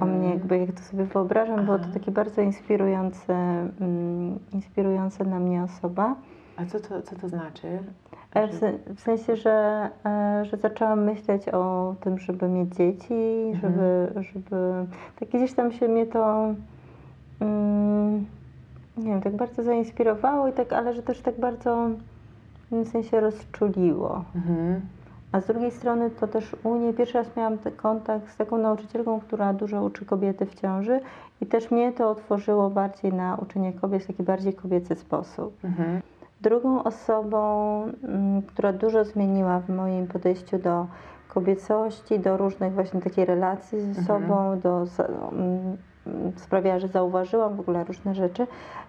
o 0.00 0.04
mnie, 0.04 0.30
jakby 0.30 0.58
jak 0.58 0.72
to 0.72 0.82
sobie 0.82 1.04
wyobrażam, 1.04 1.64
było 1.64 1.78
to 1.78 1.84
Aha. 1.84 1.92
takie 1.94 2.10
bardzo 2.10 2.40
inspirujące, 2.42 3.34
mm, 3.80 4.38
inspirujące 4.52 5.24
na 5.24 5.38
mnie 5.38 5.62
osoba. 5.62 6.14
A 6.56 6.64
co 6.66 6.80
to, 6.80 7.02
co 7.02 7.16
to 7.16 7.28
znaczy? 7.28 7.78
E, 8.34 8.48
w 8.94 9.00
sensie, 9.00 9.36
że, 9.36 9.88
e, 10.06 10.44
że 10.44 10.56
zaczęłam 10.56 11.04
myśleć 11.04 11.48
o 11.48 11.94
tym, 12.00 12.18
żeby 12.18 12.48
mieć 12.48 12.74
dzieci, 12.74 13.14
Mhm. 13.52 13.60
żeby, 13.72 14.08
żeby 14.22 14.86
tak 15.20 15.28
gdzieś 15.28 15.52
tam 15.52 15.72
się 15.72 15.88
mnie 15.88 16.06
to 16.06 16.54
mm, 17.40 18.24
nie 18.96 19.04
wiem, 19.10 19.22
tak 19.22 19.36
bardzo 19.36 19.62
zainspirowało 19.62 20.48
i 20.48 20.52
tak, 20.52 20.72
ale 20.72 20.94
że 20.94 21.02
też 21.02 21.20
tak 21.20 21.40
bardzo 21.40 21.88
w 22.66 22.68
tym 22.68 22.84
sensie 22.84 23.20
rozczuliło. 23.20 24.24
Mhm. 24.34 24.80
A 25.32 25.40
z 25.40 25.46
drugiej 25.46 25.70
strony 25.70 26.10
to 26.10 26.28
też 26.28 26.56
u 26.64 26.76
niej 26.76 26.94
pierwszy 26.94 27.18
raz 27.18 27.36
miałam 27.36 27.58
kontakt 27.76 28.30
z 28.32 28.36
taką 28.36 28.58
nauczycielką, 28.58 29.20
która 29.20 29.52
dużo 29.52 29.82
uczy 29.82 30.04
kobiety 30.04 30.46
w 30.46 30.54
ciąży 30.54 31.00
i 31.40 31.46
też 31.46 31.70
mnie 31.70 31.92
to 31.92 32.10
otworzyło 32.10 32.70
bardziej 32.70 33.12
na 33.12 33.36
uczenie 33.42 33.72
kobiet 33.72 34.02
w 34.02 34.06
taki 34.06 34.22
bardziej 34.22 34.54
kobiecy 34.54 34.94
sposób. 34.94 35.64
Mhm. 35.64 36.00
Drugą 36.40 36.82
osobą, 36.84 37.82
mm, 38.02 38.42
która 38.42 38.72
dużo 38.72 39.04
zmieniła 39.04 39.60
w 39.60 39.68
moim 39.68 40.06
podejściu 40.06 40.58
do 40.58 40.86
kobiecości, 41.28 42.18
do 42.18 42.36
różnych 42.36 42.72
właśnie 42.72 43.00
takiej 43.00 43.24
relacji 43.24 43.80
ze 43.80 44.00
Mhm. 44.00 44.06
sobą, 44.06 44.60
do, 44.60 44.84
mm, 45.32 45.76
sprawiała, 46.36 46.78
że 46.78 46.88
zauważyłam 46.88 47.56
w 47.56 47.60
ogóle 47.60 47.84
różne 47.84 48.14
rzeczy, 48.14 48.46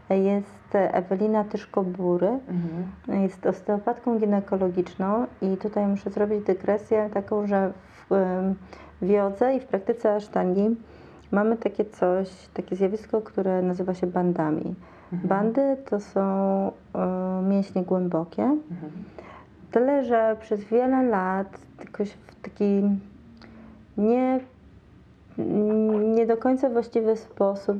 jest 0.09 0.67
Ewelina 0.73 1.43
Tyszko-Bury. 1.43 2.39
Mhm. 2.47 3.21
Jest 3.21 3.45
osteopatką 3.45 4.19
ginekologiczną 4.19 5.25
i 5.41 5.57
tutaj 5.57 5.87
muszę 5.87 6.09
zrobić 6.09 6.43
dygresję 6.43 7.09
taką, 7.13 7.47
że 7.47 7.71
w 8.09 8.13
em, 8.13 8.55
w 9.01 9.09
jodze 9.09 9.55
i 9.55 9.59
w 9.59 9.65
praktyce 9.65 10.15
asztangi 10.15 10.75
mamy 11.31 11.57
takie 11.57 11.85
coś, 11.85 12.29
takie 12.53 12.75
zjawisko, 12.75 13.21
które 13.21 13.61
nazywa 13.61 13.93
się 13.93 14.07
bandami. 14.07 14.75
Mhm. 15.13 15.29
Bandy 15.29 15.77
to 15.89 15.99
są 15.99 16.21
e, 16.95 17.41
mięśnie 17.49 17.83
głębokie, 17.83 18.43
Mhm. 18.43 18.91
tyle 19.71 20.03
że 20.05 20.37
przez 20.41 20.63
wiele 20.63 21.03
lat 21.03 21.57
jakoś 21.79 22.09
w 22.11 22.35
taki 22.41 22.83
nie, 23.97 24.39
nie 26.15 26.25
do 26.25 26.37
końca 26.37 26.69
właściwy 26.69 27.15
sposób 27.15 27.77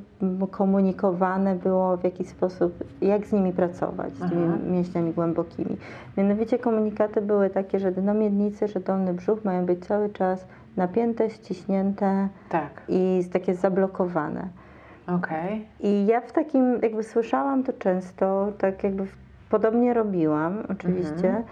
komunikowane 0.51 1.55
było 1.55 1.97
w 1.97 2.03
jaki 2.03 2.25
sposób, 2.25 2.83
jak 3.01 3.25
z 3.27 3.33
nimi 3.33 3.53
pracować, 3.53 4.13
z 4.13 4.29
tymi 4.29 4.45
Aha. 4.47 4.57
mięśniami 4.69 5.13
głębokimi. 5.13 5.77
Mianowicie 6.17 6.59
komunikaty 6.59 7.21
były 7.21 7.49
takie, 7.49 7.79
że 7.79 7.91
dno 7.91 8.13
miednicy, 8.13 8.67
że 8.67 8.79
dolny 8.79 9.13
brzuch 9.13 9.45
mają 9.45 9.65
być 9.65 9.85
cały 9.85 10.09
czas 10.09 10.47
napięte, 10.77 11.29
ściśnięte 11.29 12.29
Tak, 12.49 12.81
i 12.87 13.21
takie 13.33 13.55
zablokowane. 13.55 14.47
okej. 15.07 15.67
I 15.79 16.05
ja 16.05 16.21
w 16.21 16.31
takim, 16.31 16.79
jakby 16.81 17.03
słyszałam 17.03 17.63
to 17.63 17.73
często, 17.73 18.51
tak 18.57 18.83
jakby 18.83 19.05
podobnie 19.49 19.93
robiłam 19.93 20.63
oczywiście. 20.69 21.27
Mhm. 21.27 21.43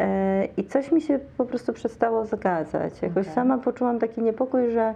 E, 0.00 0.44
I 0.56 0.64
coś 0.64 0.92
mi 0.92 1.00
się 1.00 1.18
po 1.38 1.44
prostu 1.44 1.72
przestało 1.72 2.24
zgadzać. 2.26 3.02
Jakoś 3.02 3.22
Okej. 3.26 3.34
sama 3.34 3.58
poczułam 3.58 3.98
taki 3.98 4.22
niepokój, 4.22 4.70
że 4.70 4.94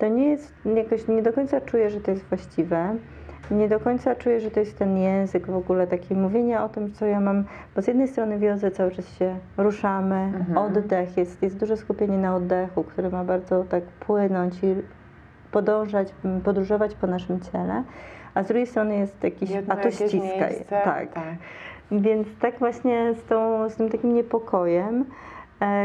to 0.00 0.08
nie 0.08 0.28
jest, 0.30 0.52
jakoś 0.76 1.08
nie 1.08 1.22
do 1.22 1.32
końca 1.32 1.60
czuję, 1.60 1.90
że 1.90 2.00
to 2.00 2.10
jest 2.10 2.24
właściwe. 2.24 2.96
Nie 3.50 3.68
do 3.68 3.80
końca 3.80 4.14
czuję, 4.14 4.40
że 4.40 4.50
to 4.50 4.60
jest 4.60 4.78
ten 4.78 4.98
język 4.98 5.46
w 5.46 5.56
ogóle, 5.56 5.86
takie 5.86 6.14
mówienie 6.14 6.60
o 6.60 6.68
tym, 6.68 6.92
co 6.92 7.06
ja 7.06 7.20
mam, 7.20 7.44
bo 7.76 7.82
z 7.82 7.86
jednej 7.86 8.08
strony 8.08 8.38
w 8.38 8.42
jodze 8.42 8.70
cały 8.70 8.90
czas 8.90 9.08
się 9.18 9.36
ruszamy, 9.56 10.16
Mhm. 10.16 10.58
oddech, 10.58 11.16
jest, 11.16 11.42
jest 11.42 11.56
duże 11.56 11.76
skupienie 11.76 12.18
na 12.18 12.36
oddechu, 12.36 12.84
który 12.84 13.10
ma 13.10 13.24
bardzo 13.24 13.64
tak 13.64 13.82
płynąć 13.84 14.54
i 14.62 14.74
podążać, 15.52 16.08
podróżować 16.44 16.94
po 16.94 17.06
naszym 17.06 17.40
ciele, 17.40 17.82
a 18.34 18.42
z 18.42 18.46
drugiej 18.46 18.66
strony 18.66 18.96
jest 18.96 19.24
jakiś, 19.24 19.50
Jedno 19.50 19.74
a 19.74 19.76
to 19.76 19.82
jakieś 19.88 19.94
ściska. 20.08 20.26
miejsce, 20.26 20.64
Tak. 20.84 21.12
tak. 21.12 21.24
Więc 21.92 22.28
tak 22.40 22.58
właśnie 22.58 23.14
z, 23.14 23.24
tą, 23.24 23.68
z 23.70 23.76
tym 23.76 23.88
takim 23.88 24.14
niepokojem, 24.14 25.04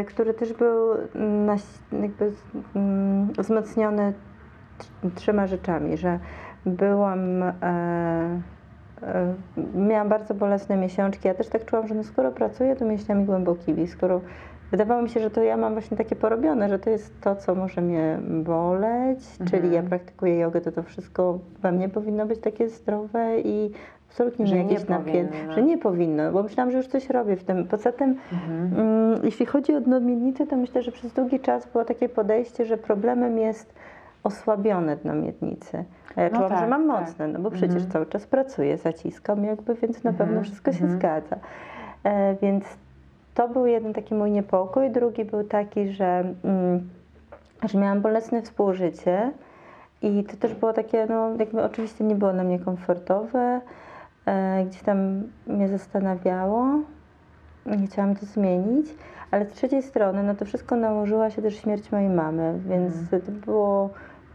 który 0.08 0.34
też 0.34 0.54
był 0.54 0.94
mm, 1.16 1.58
jakby 2.02 2.32
mm, 2.76 3.28
wzmocniony 3.38 4.14
tr- 4.80 5.12
trzema 5.16 5.48
rzeczami, 5.48 5.98
że 5.98 6.20
byłam, 6.66 7.44
e, 7.44 7.54
e, 9.04 9.34
miałam 9.76 10.10
bardzo 10.10 10.34
bolesne 10.34 10.78
miesiączki. 10.78 11.28
Ja 11.28 11.34
też 11.34 11.50
tak 11.50 11.66
czułam, 11.66 11.88
że 11.88 11.96
no 11.96 12.04
skoro 12.04 12.32
pracuję, 12.32 12.76
to 12.76 12.86
mięśniami 12.86 13.26
głębokimi, 13.26 13.88
skoro 13.88 14.22
wydawało 14.72 15.02
mi 15.02 15.10
się, 15.10 15.20
że 15.20 15.30
to 15.30 15.44
ja 15.44 15.58
mam 15.58 15.74
właśnie 15.74 15.98
takie 15.98 16.16
porobione, 16.16 16.70
że 16.70 16.80
to 16.80 16.90
jest 16.90 17.22
to, 17.22 17.36
co 17.36 17.56
może 17.56 17.82
mnie 17.82 18.20
boleć, 18.44 19.20
czyli 19.52 19.72
ja 19.72 19.84
praktykuję 19.84 20.40
jogę, 20.40 20.62
to 20.62 20.72
to 20.72 20.84
wszystko 20.84 21.40
we 21.62 21.72
mnie 21.72 21.90
powinno 21.90 22.26
być 22.26 22.40
takie 22.40 22.70
zdrowe 22.70 23.40
i 23.40 23.72
absolutnie 24.16 24.48
Że 24.48 24.56
nie 24.56 24.64
jakieś 24.74 24.86
że 25.56 25.62
nie 25.62 25.78
powinno, 25.78 26.32
bo 26.32 26.44
myślałam, 26.44 26.72
że 26.72 26.78
już 26.78 26.88
coś 26.88 27.10
robię 27.10 27.36
w 27.36 27.44
tym. 27.44 27.68
Poza 27.68 27.92
tym, 27.92 28.18
Mhm. 28.34 28.80
mm, 28.80 29.20
jeśli 29.24 29.46
chodzi 29.46 29.76
o 29.76 29.82
dno 29.82 30.00
miednicy, 30.00 30.48
to 30.48 30.56
myślę, 30.58 30.82
że 30.82 30.92
przez 30.92 31.14
długi 31.14 31.40
czas 31.40 31.68
było 31.72 31.86
takie 31.86 32.10
podejście, 32.10 32.66
że 32.66 32.78
problemem 32.78 33.38
jest 33.38 33.74
osłabione 34.24 34.96
dno 34.96 35.14
miednicy. 35.14 35.84
A 36.16 36.22
ja 36.22 36.30
No 36.30 36.36
czułam, 36.36 36.52
że 36.52 36.60
tak, 36.60 36.70
mam 36.70 36.88
tak. 36.88 37.02
mocne, 37.02 37.28
no 37.28 37.40
bo 37.40 37.52
przecież 37.52 37.76
Mhm. 37.76 37.92
cały 37.92 38.06
czas 38.06 38.28
pracuję, 38.28 38.78
zaciskam 38.78 39.44
jakby, 39.46 39.76
więc 39.76 40.04
na 40.04 40.12
pewno 40.12 40.26
Mhm, 40.26 40.44
wszystko 40.44 40.72
się 40.72 40.84
mhm. 40.84 41.00
zgadza. 41.00 41.36
E, 42.04 42.36
więc 42.42 42.64
to 43.34 43.48
był 43.50 43.66
jeden 43.66 43.94
taki 43.94 44.16
mój 44.16 44.32
niepokój. 44.32 44.90
Drugi 44.92 45.26
był 45.26 45.44
taki, 45.44 45.88
że, 45.90 46.24
mm, 46.44 46.90
że 47.70 47.80
miałam 47.80 48.02
bolesne 48.02 48.42
współżycie 48.42 49.32
i 50.02 50.24
to 50.24 50.38
też 50.38 50.54
było 50.54 50.74
takie, 50.74 51.06
no 51.10 51.30
jakby 51.40 51.64
oczywiście 51.64 52.04
nie 52.04 52.16
było 52.16 52.34
na 52.34 52.44
mnie 52.44 52.60
komfortowe. 52.60 53.62
E, 54.26 54.66
gdzieś 54.66 54.82
tam 54.82 55.24
mnie 55.48 55.68
zastanawiało. 55.68 56.66
Nie 57.66 57.88
chciałam 57.88 58.16
to 58.16 58.26
zmienić, 58.26 58.88
ale 59.32 59.46
z 59.46 59.54
trzeciej 59.54 59.84
strony, 59.84 60.24
no 60.24 60.36
to 60.36 60.46
wszystko 60.46 60.76
nałożyła 60.76 61.30
się 61.30 61.42
też 61.42 61.56
śmierć 61.56 61.92
mojej 61.92 62.10
mamy, 62.10 62.60
więc 62.70 62.96
Mhm. 62.96 63.22
to 63.22 63.32
było 63.32 63.90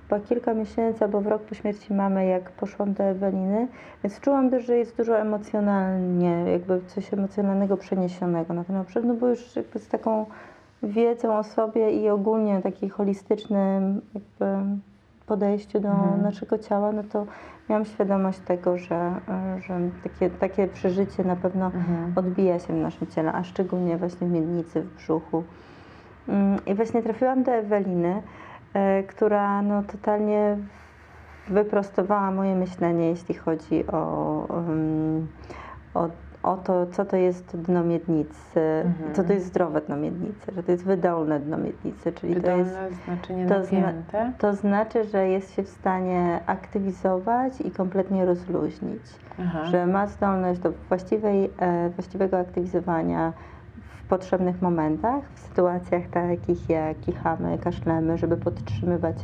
chyba 0.09 0.21
kilka 0.21 0.55
miesięcy 0.55 1.05
albo 1.05 1.21
w 1.21 1.27
rok 1.27 1.43
po 1.43 1.55
śmierci 1.55 1.95
mamy, 1.95 2.27
jak 2.27 2.51
poszłam 2.51 2.93
do 2.93 3.05
Eweliny, 3.05 3.69
więc 4.05 4.21
czułam 4.21 4.51
też, 4.51 4.67
że 4.67 4.77
jest 4.77 4.97
dużo 4.97 5.19
emocjonalnie, 5.19 6.45
jakby 6.53 6.81
coś 6.87 7.15
emocjonalnego 7.15 7.77
przeniesionego 7.77 8.55
na 8.55 8.65
ten 8.65 8.77
obszar, 8.77 9.05
no 9.05 9.15
bo 9.15 9.29
już 9.29 9.57
jakby 9.57 9.79
z 9.79 9.89
taką 9.89 10.27
wiedzą 10.83 11.39
o 11.39 11.45
sobie 11.45 11.91
i 11.91 12.09
ogólnie 12.09 12.61
taki 12.63 12.89
holistycznym 12.89 14.01
jakby 14.15 14.47
podejściu 15.31 15.81
do 15.81 15.89
Mhm. 15.89 16.23
naszego 16.23 16.59
ciała, 16.59 16.93
no 16.93 17.03
to 17.13 17.27
miałam 17.69 17.85
świadomość 17.85 18.39
tego, 18.39 18.79
że, 18.79 19.15
że 19.67 19.81
takie, 20.03 20.31
takie 20.31 20.69
przeżycie 20.69 21.25
na 21.25 21.37
pewno 21.37 21.67
Mhm. 21.67 22.13
odbija 22.17 22.59
się 22.59 22.73
w 22.73 22.77
naszym 22.77 23.07
ciele, 23.07 23.33
a 23.33 23.45
szczególnie 23.45 23.97
właśnie 23.97 24.27
w 24.27 24.31
miednicy, 24.31 24.83
w 24.83 24.95
brzuchu. 24.97 25.45
Mm, 26.29 26.59
I 26.67 26.75
właśnie 26.75 27.03
trafiłam 27.03 27.43
do 27.43 27.53
Eweliny, 27.53 28.23
e, 28.75 29.03
która 29.03 29.63
no 29.63 29.83
totalnie 29.83 30.57
wyprostowała 31.49 32.31
moje 32.31 32.55
myślenie, 32.55 33.09
jeśli 33.09 33.35
chodzi 33.35 33.87
o, 33.87 34.03
um, 34.51 35.27
o, 35.95 36.09
o 36.43 36.57
to, 36.57 36.87
co 36.87 37.05
to 37.05 37.17
jest 37.17 37.57
dno 37.57 37.85
miednicy, 37.85 38.61
Mhm. 38.85 39.15
co 39.15 39.25
to 39.25 39.33
jest 39.33 39.47
zdrowe 39.47 39.81
dno 39.81 39.97
miednicy, 39.97 40.53
że 40.57 40.63
to 40.63 40.73
jest 40.73 40.85
wydolne 40.85 41.41
dno 41.41 41.59
miednicy, 41.59 42.13
czyli 42.13 42.41
to 42.41 42.51
jest 42.51 42.71
Wydolne 42.71 42.97
znaczy 43.05 43.35
nie 43.35 43.47
to 43.47 43.65
zna- 43.65 43.93
to 44.39 44.55
znaczy, 44.55 45.05
że 45.05 45.29
jest 45.29 45.53
się 45.55 45.63
w 45.63 45.69
stanie 45.69 46.41
aktywizować 46.47 47.61
i 47.61 47.71
kompletnie 47.71 48.25
rozluźnić 48.25 49.03
Aha. 49.41 49.65
że 49.65 49.87
ma 49.87 50.07
zdolność 50.07 50.61
do 50.61 50.73
właściwej, 50.89 51.51
e, 51.59 51.91
właściwego 51.91 52.39
aktywizowania 52.39 53.33
w 53.79 54.05
potrzebnych 54.09 54.63
momentach, 54.63 55.25
w 55.35 55.39
sytuacjach 55.39 56.03
takich 56.11 56.69
jak 56.69 57.01
kichamy, 57.01 57.59
kaszlemy, 57.59 58.19
żeby 58.19 58.37
podtrzymywać 58.37 59.17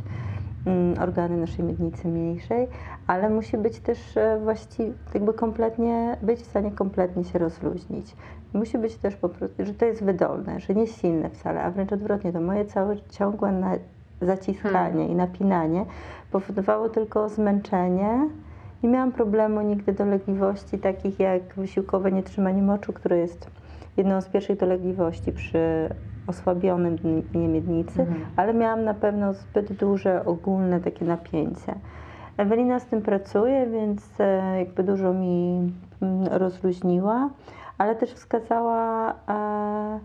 organy 1.01 1.37
naszej 1.37 1.65
miednicy 1.65 2.07
mniejszej, 2.07 2.67
ale 3.07 3.29
musi 3.29 3.57
być 3.57 3.79
też 3.79 4.17
e, 4.17 4.39
właściwie, 4.43 4.91
jakby 5.13 5.33
kompletnie, 5.33 6.17
być 6.21 6.39
w 6.39 6.45
stanie 6.45 6.71
kompletnie 6.71 7.23
się 7.23 7.39
rozluźnić. 7.39 8.15
Musi 8.53 8.77
być 8.77 8.95
też 8.95 9.15
po 9.15 9.29
prostu, 9.29 9.65
że 9.65 9.73
to 9.73 9.85
jest 9.85 10.03
wydolne, 10.03 10.59
że 10.59 10.75
nie 10.75 10.87
silne 10.87 11.29
wcale, 11.29 11.63
a 11.63 11.71
wręcz 11.71 11.93
odwrotnie, 11.93 12.33
to 12.33 12.41
moje 12.41 12.65
całe 12.65 12.95
ciągłe 13.09 13.51
na, 13.51 13.75
zaciskanie 14.21 14.91
Hmm. 14.91 15.11
i 15.11 15.15
napinanie 15.15 15.85
powodowało 16.31 16.89
tylko 16.89 17.29
zmęczenie 17.29 18.29
Nie 18.83 18.89
miałam 18.89 19.11
problemu 19.11 19.61
nigdy 19.61 19.93
dolegliwości 19.93 20.79
takich 20.79 21.19
jak 21.19 21.41
wysiłkowe 21.55 22.11
nietrzymanie 22.11 22.61
moczu, 22.61 22.93
które 22.93 23.17
jest 23.17 23.49
jedną 23.97 24.21
z 24.21 24.29
pierwszych 24.29 24.57
dolegliwości 24.59 25.31
przy 25.31 25.89
osłabionym 26.27 26.95
dnie 26.95 27.47
miednicy, 27.47 28.01
Mhm. 28.01 28.25
ale 28.35 28.53
miałam 28.53 28.83
na 28.83 28.93
pewno 28.93 29.33
zbyt 29.33 29.73
duże 29.73 30.25
ogólne 30.25 30.79
takie 30.81 31.05
napięcie. 31.05 31.75
Ewelina 32.37 32.79
z 32.79 32.85
tym 32.85 33.01
pracuje, 33.01 33.67
więc 33.67 34.19
e, 34.19 34.59
jakby 34.59 34.83
dużo 34.83 35.13
mi 35.13 35.71
mm, 36.01 36.27
rozluźniła, 36.27 37.29
ale 37.77 37.95
też 37.95 38.13
wskazała, 38.13 39.09
e, 39.11 39.33
e, 39.33 39.99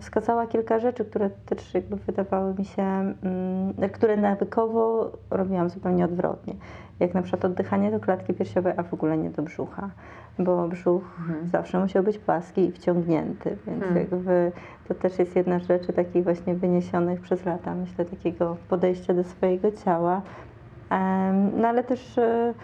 wskazała 0.00 0.46
kilka 0.46 0.78
rzeczy, 0.78 1.04
które 1.04 1.30
też 1.30 1.74
jakby 1.74 1.96
wydawały 1.96 2.54
mi 2.58 2.64
się, 2.64 2.82
mm, 2.82 3.90
które 3.92 4.16
nawykowo 4.16 5.10
robiłam 5.30 5.70
zupełnie 5.70 6.04
odwrotnie. 6.04 6.54
Jak 7.00 7.14
na 7.14 7.22
przykład 7.22 7.44
oddychanie 7.44 7.90
do 7.90 8.00
klatki 8.00 8.34
piersiowej, 8.34 8.72
a 8.76 8.82
w 8.82 8.94
ogóle 8.94 9.18
nie 9.18 9.30
do 9.30 9.42
brzucha, 9.42 9.90
bo 10.38 10.68
brzuch 10.68 11.02
Mhm. 11.20 11.48
zawsze 11.48 11.80
musiał 11.80 12.02
być 12.02 12.18
płaski 12.18 12.60
i 12.64 12.72
wciągnięty, 12.72 13.56
więc 13.66 13.80
Hmm. 13.82 13.96
jakby 13.98 14.52
to 14.88 14.94
też 14.94 15.18
jest 15.18 15.36
jedna 15.36 15.58
z 15.58 15.62
rzeczy 15.62 15.92
takich 15.92 16.24
właśnie 16.24 16.54
wyniesionych 16.54 17.20
przez 17.20 17.44
lata, 17.44 17.74
myślę, 17.74 18.04
takiego 18.04 18.56
podejścia 18.68 19.14
do 19.14 19.24
swojego 19.24 19.72
ciała, 19.72 20.22
no 21.56 21.68
ale 21.68 21.84
też 21.84 22.18
e, 22.18 22.54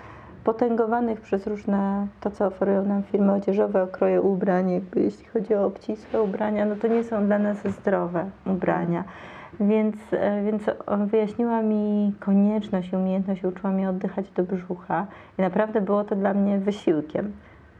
potęgowanych 0.45 1.20
przez 1.20 1.47
różne, 1.47 2.07
to 2.20 2.30
co 2.30 2.47
oferują 2.47 2.84
nam 2.84 3.03
firmy 3.03 3.32
odzieżowe, 3.32 3.82
okroje 3.82 4.22
ubrań, 4.22 4.70
jakby 4.70 5.01
jeśli 5.01 5.24
chodzi 5.26 5.55
o 5.55 5.66
obcisłe 5.66 6.22
ubrania, 6.22 6.64
no 6.64 6.76
to 6.76 6.88
nie 6.88 7.05
są 7.05 7.26
dla 7.26 7.38
nas 7.38 7.57
zdrowe 7.68 8.24
ubrania. 8.47 9.05
Więc, 9.61 9.97
e, 10.12 10.42
więc 10.42 10.62
wyjaśniła 11.07 11.62
mi 11.62 12.12
konieczność 12.20 12.92
i 12.92 12.97
umiejętność, 12.97 13.45
uczyła 13.45 13.72
mnie 13.72 13.88
oddychać 13.88 14.30
do 14.30 14.42
brzucha 14.42 15.07
i 15.38 15.42
naprawdę 15.42 15.80
było 15.80 16.05
to 16.05 16.16
dla 16.16 16.34
mnie 16.34 16.59
wysiłkiem. 16.59 17.32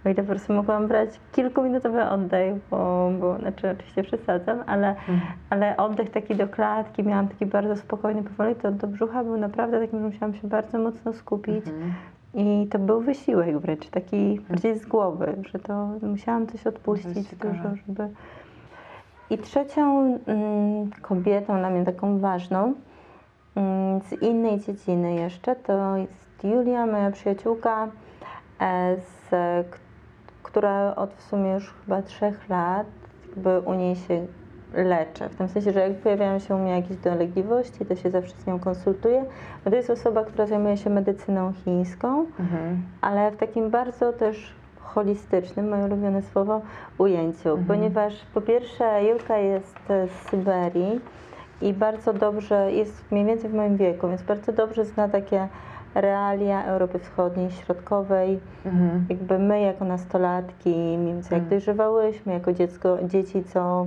O 0.07 0.09
ile 0.09 0.23
po 0.23 0.29
prostu 0.31 0.53
mogłam 0.53 0.89
brać 0.89 1.21
kilkuminutowy 1.33 2.05
oddech, 2.05 2.55
bo, 2.71 3.11
bo 3.21 3.39
znaczy 3.39 3.71
oczywiście 3.71 4.03
przesadzam, 4.03 4.59
ale, 4.67 4.89
Mhm. 4.89 5.21
ale 5.51 5.77
oddech 5.77 6.11
taki 6.11 6.35
do 6.37 6.49
klatki, 6.49 7.05
miałam 7.05 7.29
taki 7.29 7.47
bardzo 7.47 7.77
spokojny, 7.77 8.23
powoli, 8.23 8.55
to 8.55 8.71
do 8.73 8.87
brzucha 8.87 9.25
był 9.25 9.37
naprawdę 9.37 9.81
takim, 9.81 9.99
że 10.01 10.07
musiałam 10.07 10.35
się 10.35 10.49
bardzo 10.49 10.79
mocno 10.79 11.13
skupić 11.13 11.67
Mhm. 11.67 11.93
I 12.35 12.69
to 12.71 12.79
był 12.79 13.01
wysiłek 13.01 13.59
wręcz, 13.59 13.89
taki 13.89 14.41
bardziej 14.49 14.79
z 14.79 14.87
głowy, 14.87 15.37
że 15.53 15.59
to 15.59 15.89
musiałam 16.03 16.47
coś 16.47 16.67
odpuścić 16.67 17.31
ciekawe. 17.31 17.55
dużo, 17.55 17.77
żeby... 17.87 18.09
I 19.31 19.39
trzecią 19.39 20.19
mm, 20.27 20.91
kobietą 21.03 21.59
dla 21.59 21.71
mnie 21.71 21.85
taką 21.85 22.19
ważną 22.19 22.75
mm, 23.57 24.01
z 24.01 24.23
innej 24.23 24.61
dziedziny 24.61 25.15
jeszcze 25.15 25.57
to 25.57 25.97
jest 25.97 26.45
Julia, 26.45 26.87
moja 26.87 27.11
przyjaciółka, 27.11 27.89
e, 28.61 28.97
z, 28.97 29.31
która 30.43 30.95
od 30.97 31.15
w 31.15 31.23
sumie 31.23 31.53
już 31.53 31.75
chyba 31.85 32.03
trzech 32.03 32.49
lat 32.49 32.87
jakby 33.35 33.61
u 33.61 33.75
niej 33.75 33.97
się 33.97 34.27
leczę. 34.75 35.29
W 35.29 35.35
tym 35.35 35.49
sensie, 35.49 35.73
że 35.73 35.81
jak 35.81 35.93
pojawiają 35.97 36.39
się 36.39 36.55
u 36.55 36.59
mnie 36.59 36.71
jakieś 36.77 36.97
dolegliwości, 36.97 37.87
to 37.87 37.97
się 37.97 38.11
zawsze 38.11 38.35
z 38.37 38.47
nią 38.47 38.59
konsultuję. 38.61 39.25
Bo 39.65 39.71
to 39.71 39.77
jest 39.77 39.91
osoba, 39.91 40.25
która 40.25 40.47
zajmuje 40.47 40.77
się 40.77 40.91
medycyną 40.91 41.53
chińską, 41.53 42.27
Mhm. 42.41 42.83
ale 43.01 43.31
w 43.31 43.37
takim 43.37 43.71
bardzo 43.71 44.13
też 44.13 44.55
holistycznym, 44.81 45.69
moje 45.69 45.85
ulubione 45.85 46.23
słowo, 46.23 46.61
ujęciu, 46.99 47.49
Mhm. 47.49 47.65
ponieważ 47.67 48.15
po 48.35 48.41
pierwsze 48.41 49.05
Julka 49.05 49.39
jest 49.39 49.77
z 49.89 50.11
Syberii 50.31 51.01
i 51.63 51.73
bardzo 51.73 52.13
dobrze, 52.13 52.73
jest 52.73 53.05
mniej 53.13 53.25
więcej 53.25 53.51
w 53.51 53.55
moim 53.55 53.77
wieku, 53.77 54.09
więc 54.09 54.23
bardzo 54.23 54.53
dobrze 54.53 54.85
zna 54.85 55.09
takie 55.09 55.49
realia 55.95 56.65
Europy 56.65 56.99
Wschodniej, 56.99 57.51
Środkowej. 57.51 58.41
Mhm. 58.67 59.07
Jakby 59.09 59.39
my 59.39 59.61
jako 59.61 59.85
nastolatki, 59.85 60.71
mniej 60.99 61.15
więcej 61.15 61.31
jak 61.37 61.39
Mm. 61.41 61.51
dojrzewałyśmy, 61.51 62.33
jako 62.33 62.53
dziecko, 62.53 62.99
dzieci, 63.03 63.45
co 63.45 63.87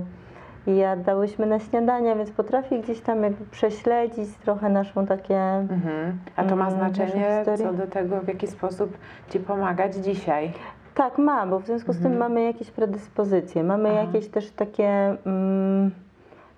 jadałyśmy 0.76 1.46
na 1.46 1.58
śniadania, 1.58 2.16
więc 2.16 2.30
potrafi 2.30 2.80
gdzieś 2.80 3.00
tam 3.00 3.22
jakby 3.22 3.44
prześledzić 3.44 4.28
trochę 4.44 4.68
naszą 4.68 5.06
takie... 5.06 5.40
Mhm. 5.40 6.18
A 6.36 6.44
to 6.44 6.56
ma 6.56 6.66
Mm, 6.68 6.78
znaczenie 6.78 7.44
co 7.56 7.72
do 7.72 7.86
tego, 7.86 8.20
w 8.20 8.28
jaki 8.28 8.46
sposób 8.46 8.98
Ci 9.30 9.40
pomagać 9.40 9.94
dzisiaj. 9.94 10.52
Tak, 10.94 11.18
ma, 11.18 11.46
bo 11.46 11.60
w 11.60 11.66
związku 11.66 11.92
z 11.92 11.96
tym 11.96 12.12
Mhm. 12.12 12.18
mamy 12.18 12.42
jakieś 12.44 12.70
predyspozycje, 12.70 13.64
mamy 13.64 13.88
Aha. 13.90 14.00
jakieś 14.00 14.28
też 14.28 14.50
takie 14.50 14.88
mm, 15.26 15.90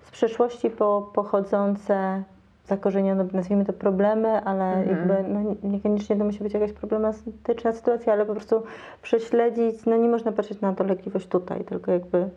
z 0.01 0.11
przeszłości 0.11 0.69
po, 0.69 1.09
pochodzące, 1.13 2.23
zakorzenione, 2.65 3.25
nazwijmy 3.33 3.65
to 3.65 3.73
problemy, 3.73 4.41
ale 4.43 4.73
Mhm. 4.73 4.89
jakby 4.89 5.29
no, 5.33 5.55
niekoniecznie 5.63 6.15
to 6.15 6.23
musi 6.23 6.43
być 6.43 6.53
jakaś 6.53 6.73
problematyczna 6.73 7.73
sytuacja, 7.73 8.13
ale 8.13 8.25
po 8.25 8.33
prostu 8.33 8.63
prześledzić, 9.01 9.85
no 9.85 9.97
nie 9.97 10.09
można 10.09 10.31
patrzeć 10.31 10.61
na 10.61 10.71
dolegliwość 10.71 11.27
tutaj, 11.27 11.63
tylko 11.63 11.91
jakby 11.91 12.29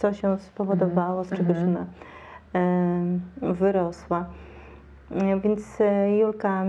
co 0.00 0.12
się 0.12 0.38
spowodowało, 0.38 1.24
z 1.24 1.30
czegoś 1.30 1.56
Mhm. 1.56 1.68
ona 1.76 1.84
em, 2.52 3.20
wyrosła. 3.54 4.24
E, 5.10 5.40
Więc 5.40 5.80
e, 5.80 6.16
Julka 6.18 6.64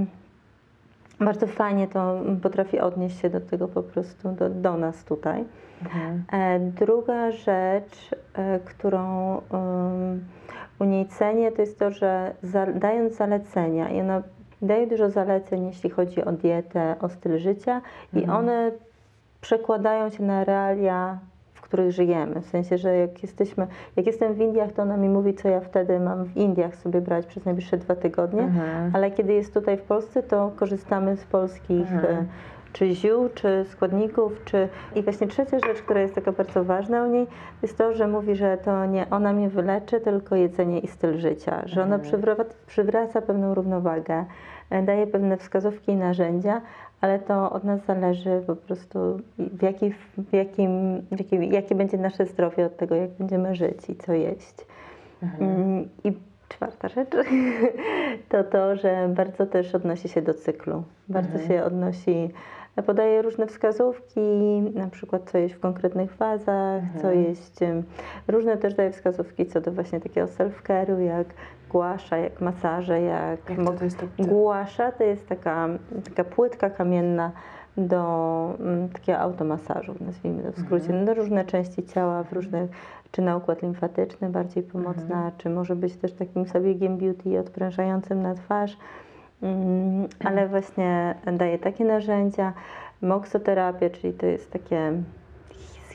bardzo 1.20 1.48
fajnie 1.48 1.88
to 1.88 2.20
potrafi 2.44 2.80
odnieść 2.80 3.20
się 3.20 3.30
do 3.30 3.42
tego 3.42 3.68
po 3.68 3.84
prostu, 3.84 4.32
do, 4.32 4.50
do 4.50 4.78
nas 4.78 5.04
tutaj. 5.04 5.44
Mhm. 5.84 6.24
E, 6.34 6.60
Druga 6.60 7.32
rzecz, 7.32 8.10
którą 8.66 9.34
um, 9.50 10.26
u 10.80 10.84
niej 10.84 11.06
cenię, 11.08 11.52
to 11.52 11.62
jest 11.62 11.80
to, 11.80 11.92
że 11.92 12.34
za, 12.44 12.66
dając 12.66 13.16
zalecenia, 13.16 13.90
i 13.90 14.02
ona 14.02 14.22
daje 14.62 14.88
dużo 14.88 15.10
zaleceń, 15.10 15.66
jeśli 15.66 15.90
chodzi 15.90 16.26
o 16.26 16.32
dietę, 16.32 16.96
o 17.02 17.10
styl 17.10 17.38
życia, 17.38 17.82
i 18.14 18.20
Mhm. 18.20 18.38
one 18.38 18.72
przekładają 19.42 20.10
się 20.10 20.24
na 20.24 20.44
realia, 20.44 21.20
których 21.72 21.92
żyjemy. 21.92 22.42
W 22.42 22.46
sensie, 22.46 22.78
że 22.78 22.98
jak 22.98 23.22
jesteśmy, 23.24 23.68
jak 23.96 24.08
jestem 24.08 24.34
w 24.34 24.40
Indiach, 24.40 24.72
to 24.72 24.82
ona 24.82 24.98
mi 24.98 25.10
mówi, 25.10 25.34
co 25.34 25.48
ja 25.48 25.60
wtedy 25.60 26.00
mam 26.00 26.26
w 26.26 26.38
Indiach 26.38 26.76
sobie 26.76 27.02
brać 27.02 27.26
przez 27.26 27.46
najbliższe 27.46 27.78
dwa 27.78 27.96
tygodnie. 27.96 28.42
Mhm. 28.42 28.92
Ale 28.96 29.12
kiedy 29.12 29.34
jest 29.34 29.54
tutaj 29.54 29.78
w 29.78 29.82
Polsce, 29.82 30.24
to 30.24 30.52
korzystamy 30.56 31.18
z 31.18 31.24
polskich 31.24 31.92
Mhm. 31.92 32.16
e, 32.16 32.26
czy 32.74 32.96
ziół, 32.96 33.30
czy 33.36 33.66
składników, 33.70 34.32
czy... 34.46 34.68
I 34.96 35.02
właśnie 35.04 35.28
trzecia 35.28 35.60
rzecz, 35.60 35.82
która 35.82 36.02
jest 36.02 36.16
taka 36.16 36.32
bardzo 36.32 36.64
ważna 36.64 37.04
u 37.04 37.08
niej, 37.08 37.28
jest 37.62 37.78
to, 37.78 37.94
że 37.94 38.08
mówi, 38.08 38.36
że 38.36 38.58
to 38.58 38.86
nie 38.86 39.10
ona 39.10 39.34
mnie 39.34 39.50
wyleczy, 39.50 40.00
tylko 40.02 40.36
jedzenie 40.36 40.80
i 40.80 40.88
styl 40.88 41.18
życia. 41.18 41.62
Że 41.66 41.84
ona 41.84 41.96
Mhm. 41.96 42.02
przywraca, 42.02 42.44
przywraca 42.68 43.22
pewną 43.22 43.54
równowagę, 43.54 44.26
e, 44.70 44.84
daje 44.84 45.08
pewne 45.08 45.38
wskazówki 45.38 45.92
i 45.92 45.96
narzędzia, 45.96 46.62
ale 47.02 47.20
to 47.20 47.52
od 47.52 47.64
nas 47.64 47.86
zależy 47.86 48.42
po 48.48 48.56
prostu 48.56 49.00
w, 49.38 49.62
jaki, 49.62 49.92
w, 50.18 50.34
jakim, 50.34 51.02
w 51.12 51.20
jakim, 51.20 51.44
jakie 51.44 51.76
będzie 51.76 51.98
nasze 51.98 52.26
zdrowie 52.26 52.66
od 52.66 52.78
tego, 52.78 52.96
jak 52.96 53.10
będziemy 53.12 53.56
żyć 53.56 53.90
i 53.90 53.96
co 53.96 54.14
jeść. 54.14 54.56
Mhm. 55.24 55.52
Mm, 55.52 55.90
I 56.04 56.14
czwarta 56.50 56.88
rzecz 56.88 57.10
to 58.30 58.44
to, 58.44 58.76
że 58.76 59.10
bardzo 59.16 59.46
też 59.46 59.76
odnosi 59.76 60.10
się 60.10 60.22
do 60.22 60.34
cyklu. 60.34 60.84
Bardzo 61.10 61.34
Mhm. 61.40 61.48
się 61.48 61.64
odnosi, 61.64 62.30
podaje 62.86 63.22
różne 63.22 63.48
wskazówki, 63.48 64.20
na 64.76 64.88
przykład 64.88 65.30
co 65.32 65.38
jeść 65.38 65.56
w 65.56 65.60
konkretnych 65.60 66.12
fazach, 66.14 66.84
co 67.02 67.08
Mhm. 67.08 67.24
jeść. 67.24 67.62
em, 67.62 67.84
Różne 68.28 68.58
też 68.58 68.74
daje 68.74 68.92
wskazówki 68.92 69.46
co 69.46 69.62
do 69.62 69.72
właśnie 69.72 70.00
takiego 70.00 70.28
self-care'u, 70.28 71.00
jak 71.00 71.28
głasza, 71.72 72.18
jak 72.18 72.42
masaże, 72.42 73.02
jak, 73.02 73.50
Jak 73.50 73.66
to, 73.66 73.72
to 73.74 73.84
jest 73.84 73.98
to. 74.00 74.06
Głasza 74.20 74.92
to 74.92 75.04
jest 75.04 75.28
taka, 75.28 75.68
taka 76.04 76.24
płytka 76.24 76.70
kamienna 76.70 77.32
do 77.78 78.56
mm, 78.60 78.90
takiego 78.90 79.20
automasażu, 79.20 79.96
nazwijmy 80.02 80.44
to 80.44 80.52
w 80.52 80.60
skrócie. 80.60 80.86
Mhm. 80.86 81.06
No, 81.06 81.14
różne 81.14 81.46
części 81.46 81.84
ciała 81.84 82.24
w 82.24 82.34
różnych, 82.34 82.72
czy 83.12 83.22
na 83.22 83.38
układ 83.38 83.62
limfatyczny 83.62 84.30
bardziej 84.30 84.64
pomocna, 84.64 85.16
Mhm. 85.16 85.32
czy 85.38 85.50
może 85.50 85.76
być 85.76 85.96
też 85.96 86.14
takim 86.14 86.46
zabiegiem 86.46 86.98
beauty 86.98 87.40
odprężającym 87.40 88.22
na 88.22 88.36
twarz. 88.36 88.78
Mm, 89.42 90.08
ale 90.24 90.48
właśnie 90.48 91.16
daje 91.34 91.60
takie 91.60 91.86
narzędzia. 91.86 92.54
Moksoterapię, 93.02 93.90
czyli 93.90 94.14
to 94.14 94.26
jest 94.26 94.52
takie 94.52 94.94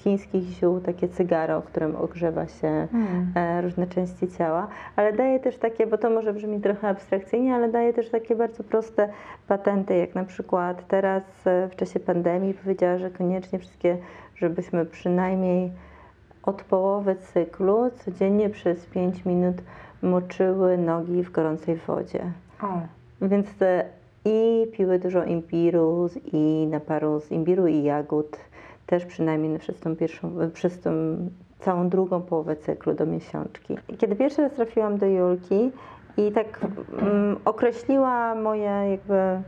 chińskich 0.07 0.43
ziół, 0.43 0.81
takie 0.81 1.09
cygaro, 1.09 1.63
którym 1.63 1.97
ogrzewa 1.97 2.47
się 2.47 2.69
Mhm. 2.69 3.33
e, 3.35 3.63
różne 3.63 3.87
części 3.87 4.29
ciała, 4.29 4.69
ale 4.97 5.13
daje 5.13 5.41
też 5.41 5.57
takie, 5.59 5.87
bo 5.87 5.99
to 5.99 6.11
może 6.11 6.33
brzmi 6.33 6.61
trochę 6.61 6.89
abstrakcyjnie, 6.89 7.55
ale 7.55 7.69
daje 7.69 7.93
też 7.93 8.11
takie 8.11 8.37
bardzo 8.37 8.65
proste 8.65 9.09
patenty, 9.49 9.97
jak 9.97 10.15
na 10.15 10.25
przykład 10.25 10.87
teraz 10.89 11.23
e, 11.47 11.69
w 11.69 11.77
czasie 11.77 12.01
pandemii 12.01 12.55
powiedziała, 12.55 12.99
że 12.99 13.11
koniecznie 13.11 13.59
wszystkie, 13.59 13.97
żebyśmy 14.37 14.87
przynajmniej 14.87 15.71
od 16.43 16.63
połowy 16.63 17.17
cyklu 17.17 17.91
codziennie 18.05 18.51
przez 18.51 18.87
5 18.87 19.25
minut 19.25 19.57
moczyły 20.03 20.79
nogi 20.79 21.23
w 21.23 21.31
gorącej 21.33 21.77
wodzie. 21.77 22.21
O. 22.63 22.67
Więc 23.27 23.47
e, 23.63 23.85
i 24.25 24.67
piły 24.73 24.99
dużo 24.99 25.25
imbiru 25.25 26.09
z- 26.09 26.19
i 26.33 26.67
naparu 26.71 27.21
z 27.21 27.31
imbiru 27.31 27.67
i 27.67 27.83
jagód, 27.83 28.37
też 28.87 29.07
przynajmniej 29.07 29.59
przez 29.59 29.81
tą 29.81 29.97
pierwszą, 29.97 30.33
przez 30.53 30.81
tą 30.81 30.91
całą 31.61 31.89
drugą 31.89 32.23
połowę 32.23 32.57
cyklu 32.57 32.95
do 32.95 33.07
miesiączki. 33.07 33.77
Kiedy 33.99 34.17
pierwszy 34.17 34.43
raz 34.43 34.53
trafiłam 34.53 34.99
do 34.99 35.07
Julki 35.07 35.71
i 36.17 36.33
tak 36.33 36.61
mm, 37.03 37.37
określiła 37.45 38.35
moje 38.35 38.71
jakby 38.91 39.43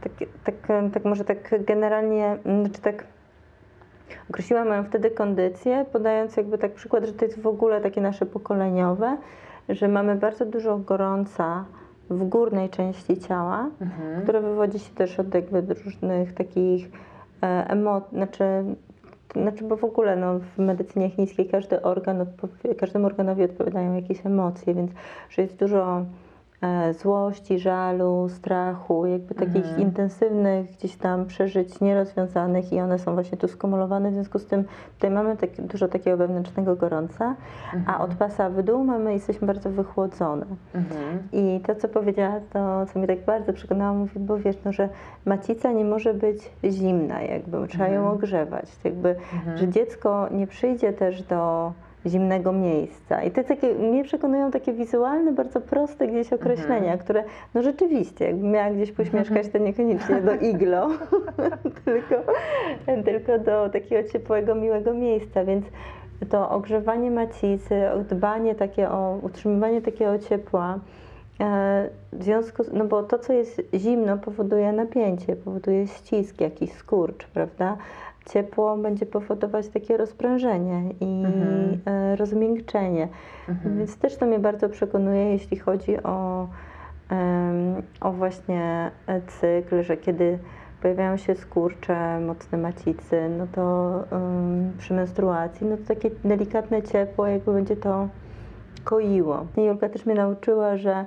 tak, 0.00 0.12
tak, 0.44 0.54
tak 0.92 1.04
może 1.04 1.24
tak 1.24 1.64
generalnie, 1.64 2.38
mm, 2.44 2.64
znaczy 2.66 2.82
tak 2.82 3.04
określiłam 4.30 4.68
moją 4.68 4.84
wtedy 4.84 5.10
kondycję, 5.10 5.86
podając 5.92 6.36
jakby 6.36 6.58
tak 6.58 6.72
przykład, 6.74 7.04
że 7.04 7.12
to 7.12 7.24
jest 7.24 7.40
w 7.40 7.46
ogóle 7.46 7.80
takie 7.80 8.00
nasze 8.00 8.26
pokoleniowe, 8.26 9.16
że 9.68 9.88
mamy 9.88 10.16
bardzo 10.16 10.46
dużo 10.46 10.78
gorąca 10.78 11.64
w 12.10 12.24
górnej 12.24 12.68
części 12.68 13.18
ciała, 13.18 13.70
Mhm. 13.80 14.22
które 14.22 14.40
wywodzi 14.40 14.78
się 14.78 14.94
też 14.94 15.20
od 15.20 15.34
jakby 15.34 15.74
różnych 15.84 16.34
takich 16.34 16.90
emocji, 17.40 18.18
znaczy, 18.18 18.44
znaczy, 19.32 19.64
bo 19.64 19.76
w 19.76 19.84
ogóle 19.84 20.16
no, 20.16 20.38
w 20.38 20.58
medycynie 20.58 21.10
chińskiej 21.10 21.48
każdy 21.48 21.82
organ, 21.82 22.26
każdemu 22.78 23.06
organowi 23.06 23.44
odpowiadają 23.44 23.94
jakieś 23.94 24.26
emocje, 24.26 24.74
więc 24.74 24.90
że 25.30 25.42
jest 25.42 25.56
dużo 25.56 25.82
e, 25.88 26.04
złości, 26.92 27.58
żalu, 27.58 28.28
strachu, 28.28 29.06
jakby 29.06 29.34
takich 29.34 29.56
Mhm. 29.56 29.80
intensywnych 29.80 30.70
gdzieś 30.72 30.96
tam 30.96 31.26
przeżyć 31.26 31.80
nierozwiązanych 31.80 32.72
i 32.72 32.80
one 32.80 32.98
są 32.98 33.14
właśnie 33.14 33.38
tu 33.38 33.48
skumulowane, 33.48 34.10
w 34.10 34.14
związku 34.14 34.38
z 34.38 34.46
tym 34.46 34.64
tutaj 34.94 35.10
mamy 35.10 35.36
tak, 35.36 35.50
dużo 35.60 35.88
takiego 35.88 36.16
wewnętrznego 36.16 36.76
gorąca, 36.76 37.34
a 37.86 38.00
od 38.00 38.14
pasa 38.14 38.50
w 38.50 38.62
dół 38.62 38.84
mamy, 38.84 39.12
jesteśmy 39.12 39.46
bardzo 39.46 39.70
wychłodzone. 39.70 40.46
Mhm. 40.74 41.18
I 41.32 41.60
to, 41.66 41.74
co 41.74 41.88
powiedziała, 41.88 42.40
to, 42.52 42.86
co 42.86 42.98
mnie 42.98 43.08
tak 43.08 43.24
bardzo 43.24 43.52
przekonało, 43.52 43.98
mówi, 43.98 44.20
bo 44.20 44.38
wiesz, 44.38 44.56
no, 44.64 44.72
że 44.72 44.88
macica 45.24 45.72
nie 45.72 45.84
może 45.84 46.14
być 46.14 46.50
zimna, 46.64 47.22
jakby, 47.22 47.68
trzeba 47.68 47.88
ją 47.88 48.10
ogrzewać. 48.10 48.64
Jakby, 48.84 49.16
że 49.54 49.68
dziecko 49.68 50.28
nie 50.30 50.46
przyjdzie 50.46 50.92
też 50.92 51.22
do 51.22 51.72
zimnego 52.08 52.52
miejsca. 52.52 53.22
I 53.22 53.30
te 53.30 53.44
takie, 53.44 53.74
mnie 53.74 54.04
przekonują 54.04 54.50
takie 54.50 54.72
wizualne, 54.72 55.32
bardzo 55.32 55.60
proste 55.60 56.08
gdzieś 56.08 56.32
określenia, 56.32 56.98
które, 56.98 57.24
no 57.54 57.62
rzeczywiście, 57.62 58.24
jakbym 58.24 58.50
miała 58.50 58.70
gdzieś 58.70 58.92
pośmieszkać, 58.92 59.48
to 59.48 59.58
niekoniecznie 59.58 60.20
do 60.20 60.34
iglo, 60.34 60.88
tylko, 61.84 62.14
tylko 63.04 63.38
do 63.38 63.68
takiego 63.68 64.08
ciepłego, 64.08 64.54
miłego 64.54 64.94
miejsca, 64.94 65.44
więc 65.44 65.66
to 66.30 66.50
ogrzewanie 66.50 67.10
macicy, 67.10 67.82
dbanie 68.10 68.54
takie 68.54 68.90
o, 68.90 69.18
utrzymywanie 69.22 69.82
takiego 69.82 70.18
ciepła, 70.18 70.78
e, 71.40 71.88
w 72.12 72.22
związku 72.24 72.64
z, 72.64 72.72
no 72.72 72.84
bo 72.84 73.02
to, 73.02 73.18
co 73.18 73.32
jest 73.32 73.62
zimno, 73.74 74.18
powoduje 74.18 74.72
napięcie, 74.72 75.36
powoduje 75.36 75.86
ścisk, 75.86 76.40
jakiś 76.40 76.72
skurcz, 76.72 77.26
prawda? 77.26 77.76
Ciepło 78.28 78.76
będzie 78.76 79.06
powodować 79.06 79.68
takie 79.68 79.96
rozprężenie 79.96 80.82
i 81.00 81.24
e, 81.86 82.16
rozmiękczenie. 82.16 83.08
Więc 83.76 83.98
też 83.98 84.16
to 84.16 84.26
mnie 84.26 84.38
bardzo 84.38 84.68
przekonuje, 84.68 85.32
jeśli 85.32 85.56
chodzi 85.56 86.02
o, 86.02 86.48
o 88.00 88.12
właśnie 88.12 88.90
e, 89.06 89.20
cykl, 89.20 89.82
że 89.82 89.96
kiedy 89.96 90.38
pojawiają 90.82 91.16
się 91.16 91.34
skurcze, 91.34 92.20
mocne 92.20 92.58
macicy, 92.58 93.28
no 93.38 93.46
to 93.52 93.94
em, 94.12 94.72
przy 94.78 94.94
menstruacji, 94.94 95.66
no 95.66 95.76
to 95.76 95.82
takie 95.94 96.10
delikatne 96.24 96.82
ciepło 96.82 97.26
jakby 97.26 97.52
będzie 97.52 97.76
to 97.76 98.08
koiło. 98.84 99.46
I 99.56 99.64
Julka 99.64 99.88
też 99.88 100.06
mnie 100.06 100.14
nauczyła, 100.14 100.76
że 100.76 101.04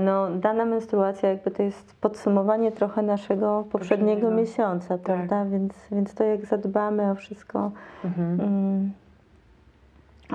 no, 0.00 0.30
dana 0.30 0.64
menstruacja 0.64 1.28
jakby 1.28 1.50
to 1.50 1.62
jest 1.62 1.96
podsumowanie 2.00 2.72
trochę 2.72 3.02
naszego 3.02 3.64
poprzedniego 3.72 4.20
Poprzedniego. 4.20 4.30
miesiąca, 4.30 4.98
prawda? 4.98 5.44
Więc, 5.44 5.72
więc 5.92 6.14
to 6.14 6.24
jak 6.24 6.44
zadbamy 6.46 7.10
o 7.10 7.14
wszystko, 7.14 7.70
Mhm. 8.04 8.40
mm, 8.40 8.92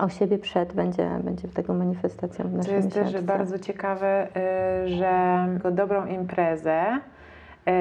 o 0.02 0.10
siebie 0.10 0.38
przed, 0.38 0.74
będzie, 0.74 1.10
będzie 1.24 1.47
tego 1.47 1.74
manifestacją 1.74 2.45
w 2.47 2.52
To 2.52 2.58
naszym 2.58 2.76
jest 2.76 2.93
też 2.93 3.22
bardzo 3.22 3.60
ciekawe, 3.60 4.28
y, 4.86 4.89
że 4.89 5.47
dobrą 5.72 6.06
imprezę 6.06 6.84
y, 7.68 7.72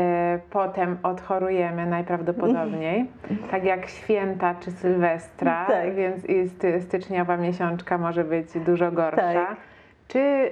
potem 0.50 0.98
odchorujemy 1.02 1.86
najprawdopodobniej, 1.86 3.10
tak 3.50 3.64
jak 3.64 3.86
święta 3.88 4.54
czy 4.54 4.70
Sylwestra, 4.70 5.66
Tak. 5.66 5.94
więc 5.94 6.24
i 6.24 6.48
sty, 6.48 6.80
styczniowa 6.80 7.36
miesiączka 7.36 7.98
może 7.98 8.24
być 8.24 8.46
dużo 8.66 8.92
gorsza. 8.92 9.16
Tak. 9.32 9.56
Czy 10.10 10.18
y, 10.18 10.50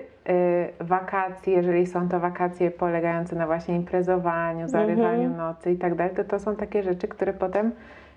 wakacje, 0.81 1.53
jeżeli 1.55 1.87
są 1.87 2.09
to 2.09 2.21
wakacje 2.21 2.71
polegające 2.71 3.37
na 3.37 3.47
właśnie 3.47 3.77
imprezowaniu, 3.77 4.69
zarywaniu 4.69 5.23
Mhm. 5.29 5.37
nocy 5.37 5.73
i 5.73 5.77
tak 5.77 5.95
dalej, 5.95 6.15
to 6.17 6.25
to 6.25 6.39
są 6.39 6.57
takie 6.57 6.83
rzeczy, 6.83 7.09
które 7.09 7.33
potem 7.33 7.73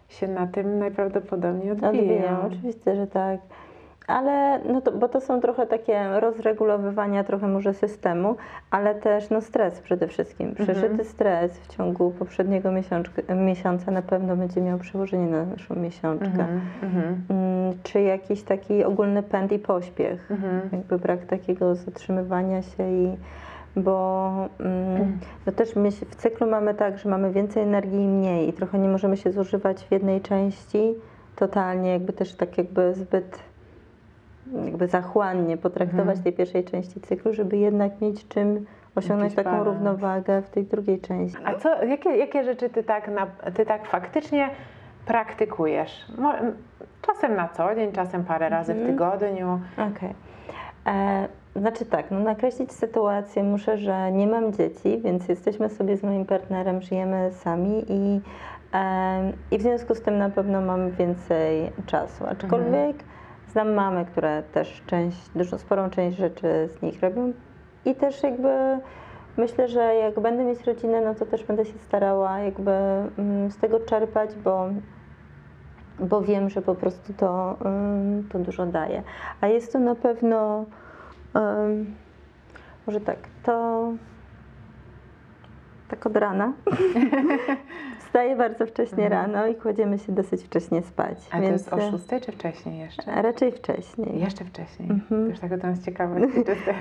się 0.10 0.28
na 0.28 0.48
tym 0.48 0.80
najprawdopodobniej 0.80 1.72
odbiją. 1.72 1.90
Odbiją, 1.92 2.42
oczywiście, 2.48 2.96
że 2.96 3.08
tak. 3.08 3.40
Ale, 4.12 4.60
no 4.60 4.82
to, 4.82 4.92
bo 4.92 5.10
to 5.10 5.22
są 5.22 5.42
trochę 5.42 5.68
takie 5.68 6.20
rozregulowywania 6.20 7.24
trochę 7.24 7.48
może 7.48 7.74
systemu, 7.74 8.36
ale 8.72 8.96
też 8.96 9.30
no 9.30 9.42
stres 9.42 9.80
przede 9.80 10.08
wszystkim. 10.08 10.56
Przeżyty 10.56 11.04
stres 11.04 11.60
w 11.60 11.68
ciągu 11.78 12.12
poprzedniego 12.12 12.72
miesiączka, 12.72 13.36
miesiąca 13.36 13.92
na 13.92 14.02
pewno 14.02 14.36
będzie 14.36 14.62
miał 14.62 14.78
przełożenie 14.78 15.28
na 15.28 15.46
naszą 15.46 15.76
miesiączkę. 15.76 16.26
Mhm, 16.28 16.62
mhm, 16.84 17.22
Mm, 17.30 17.74
Czy 17.84 18.02
jakiś 18.02 18.44
taki 18.44 18.84
ogólny 18.84 19.24
pęd 19.24 19.52
i 19.52 19.60
pośpiech. 19.60 20.32
mhm. 20.32 20.62
Jakby 20.72 20.98
brak 21.00 21.26
takiego 21.26 21.76
zatrzymywania 21.76 22.62
się 22.62 22.90
i 22.92 23.16
bo 23.76 24.32
mm, 24.60 25.20
no 25.46 25.52
też 25.52 25.76
my 25.76 25.92
w 25.92 26.16
cyklu 26.16 26.48
mamy 26.48 26.74
tak, 26.74 26.98
że 26.98 27.10
mamy 27.10 27.32
więcej 27.32 27.64
energii 27.64 28.04
i 28.04 28.08
mniej 28.08 28.50
i 28.50 28.54
trochę 28.54 28.80
nie 28.80 28.90
możemy 28.90 29.18
się 29.18 29.32
zużywać 29.32 29.84
w 29.84 29.92
jednej 29.92 30.22
części 30.22 30.94
totalnie, 31.36 31.92
jakby 31.92 32.14
też 32.14 32.36
tak 32.36 32.58
jakby 32.58 32.94
zbyt 32.94 33.40
jakby 34.66 34.88
zachłannie 34.88 35.58
potraktować 35.58 36.02
Mhm. 36.18 36.24
tej 36.24 36.34
pierwszej 36.34 36.64
części 36.64 37.02
cyklu, 37.02 37.34
żeby 37.34 37.58
jednak 37.58 38.02
mieć 38.02 38.28
czym 38.28 38.66
osiągnąć 38.96 39.34
Jakiś 39.34 39.46
taką 39.46 39.50
balans. 39.58 39.68
równowagę 39.68 40.42
w 40.42 40.50
tej 40.50 40.64
drugiej 40.66 41.00
części. 41.02 41.38
A 41.46 41.54
co, 41.56 41.84
jakie, 41.84 42.10
jakie 42.18 42.44
rzeczy 42.44 42.70
ty 42.70 42.84
tak, 42.84 43.08
na, 43.08 43.28
ty 43.54 43.66
tak 43.66 43.88
faktycznie 43.88 44.50
praktykujesz? 45.06 46.06
Czasem 47.02 47.36
na 47.36 47.48
co 47.50 47.76
dzień, 47.76 47.92
czasem 47.92 48.24
parę 48.24 48.50
razy 48.50 48.74
w 48.74 48.78
Mhm. 48.78 48.92
tygodniu. 48.98 49.60
Okej. 49.74 50.14
E, 50.88 51.28
Znaczy 51.56 51.86
tak, 51.86 52.12
no 52.12 52.20
nakreślić 52.20 52.72
sytuację 52.72 53.44
muszę, 53.44 53.78
że 53.78 54.12
nie 54.12 54.28
mam 54.28 54.54
dzieci, 54.54 55.02
więc 55.04 55.28
jesteśmy 55.28 55.70
sobie 55.70 55.98
z 55.98 56.04
moim 56.04 56.26
partnerem, 56.26 56.82
żyjemy 56.82 57.30
sami 57.32 57.86
i, 57.90 58.22
em, 58.72 59.34
i 59.52 59.58
w 59.58 59.62
związku 59.62 59.96
z 59.96 60.02
tym 60.02 60.18
na 60.18 60.30
pewno 60.30 60.62
mam 60.62 60.92
więcej 60.92 61.72
czasu. 61.86 62.26
Aczkolwiek 62.28 62.96
znam 63.52 63.74
mamy, 63.74 64.06
które 64.06 64.44
też 64.44 64.84
część, 64.86 65.30
dużo, 65.36 65.58
sporą 65.58 65.90
część 65.90 66.18
rzeczy 66.18 66.70
z 66.78 66.82
nich 66.82 67.02
robią 67.02 67.34
i 67.86 67.96
też 67.96 68.24
jakby 68.24 68.50
myślę, 69.38 69.68
że 69.68 69.96
jak 69.96 70.20
będę 70.20 70.44
mieć 70.44 70.64
rodzinę, 70.64 71.02
no 71.02 71.16
to 71.16 71.26
też 71.26 71.44
będę 71.44 71.66
się 71.66 71.80
starała 71.80 72.40
jakby 72.40 72.72
mm, 72.72 73.52
z 73.52 73.58
tego 73.58 73.80
czerpać, 73.80 74.36
bo 74.36 74.70
bo 76.00 76.22
wiem, 76.22 76.50
że 76.50 76.62
po 76.62 76.76
prostu 76.76 77.14
to, 77.14 77.58
ym, 77.66 78.28
to 78.32 78.40
dużo 78.40 78.66
daje. 78.66 79.04
A 79.42 79.48
jest 79.48 79.74
to 79.74 79.80
na 79.80 79.96
pewno, 79.96 80.66
ym, 81.36 81.96
może 82.88 83.02
tak, 83.02 83.18
to 83.44 83.84
tak 85.88 86.06
od 86.06 86.18
rana. 86.18 86.54
Wstaję 88.12 88.36
bardzo 88.36 88.66
wcześnie 88.66 89.10
rano 89.10 89.48
i 89.48 89.56
kładziemy 89.56 89.98
się 89.98 90.12
dosyć 90.12 90.44
wcześnie 90.44 90.82
spać. 90.82 91.18
A 91.32 91.36
to 91.36 91.42
więc 91.42 91.54
jest 91.54 91.74
o 91.74 91.78
e, 91.78 91.92
6 91.92 92.26
czy 92.26 92.32
wcześniej 92.32 92.80
jeszcze? 92.80 93.22
Raczej 93.22 93.52
wcześniej. 93.52 94.20
Jeszcze 94.20 94.46
wcześniej. 94.46 94.90
Mhm. 94.92 95.30
Też 95.30 95.40
tak 95.40 95.62
to 95.62 95.68
jest 95.68 95.86
ciekawe. 95.86 96.20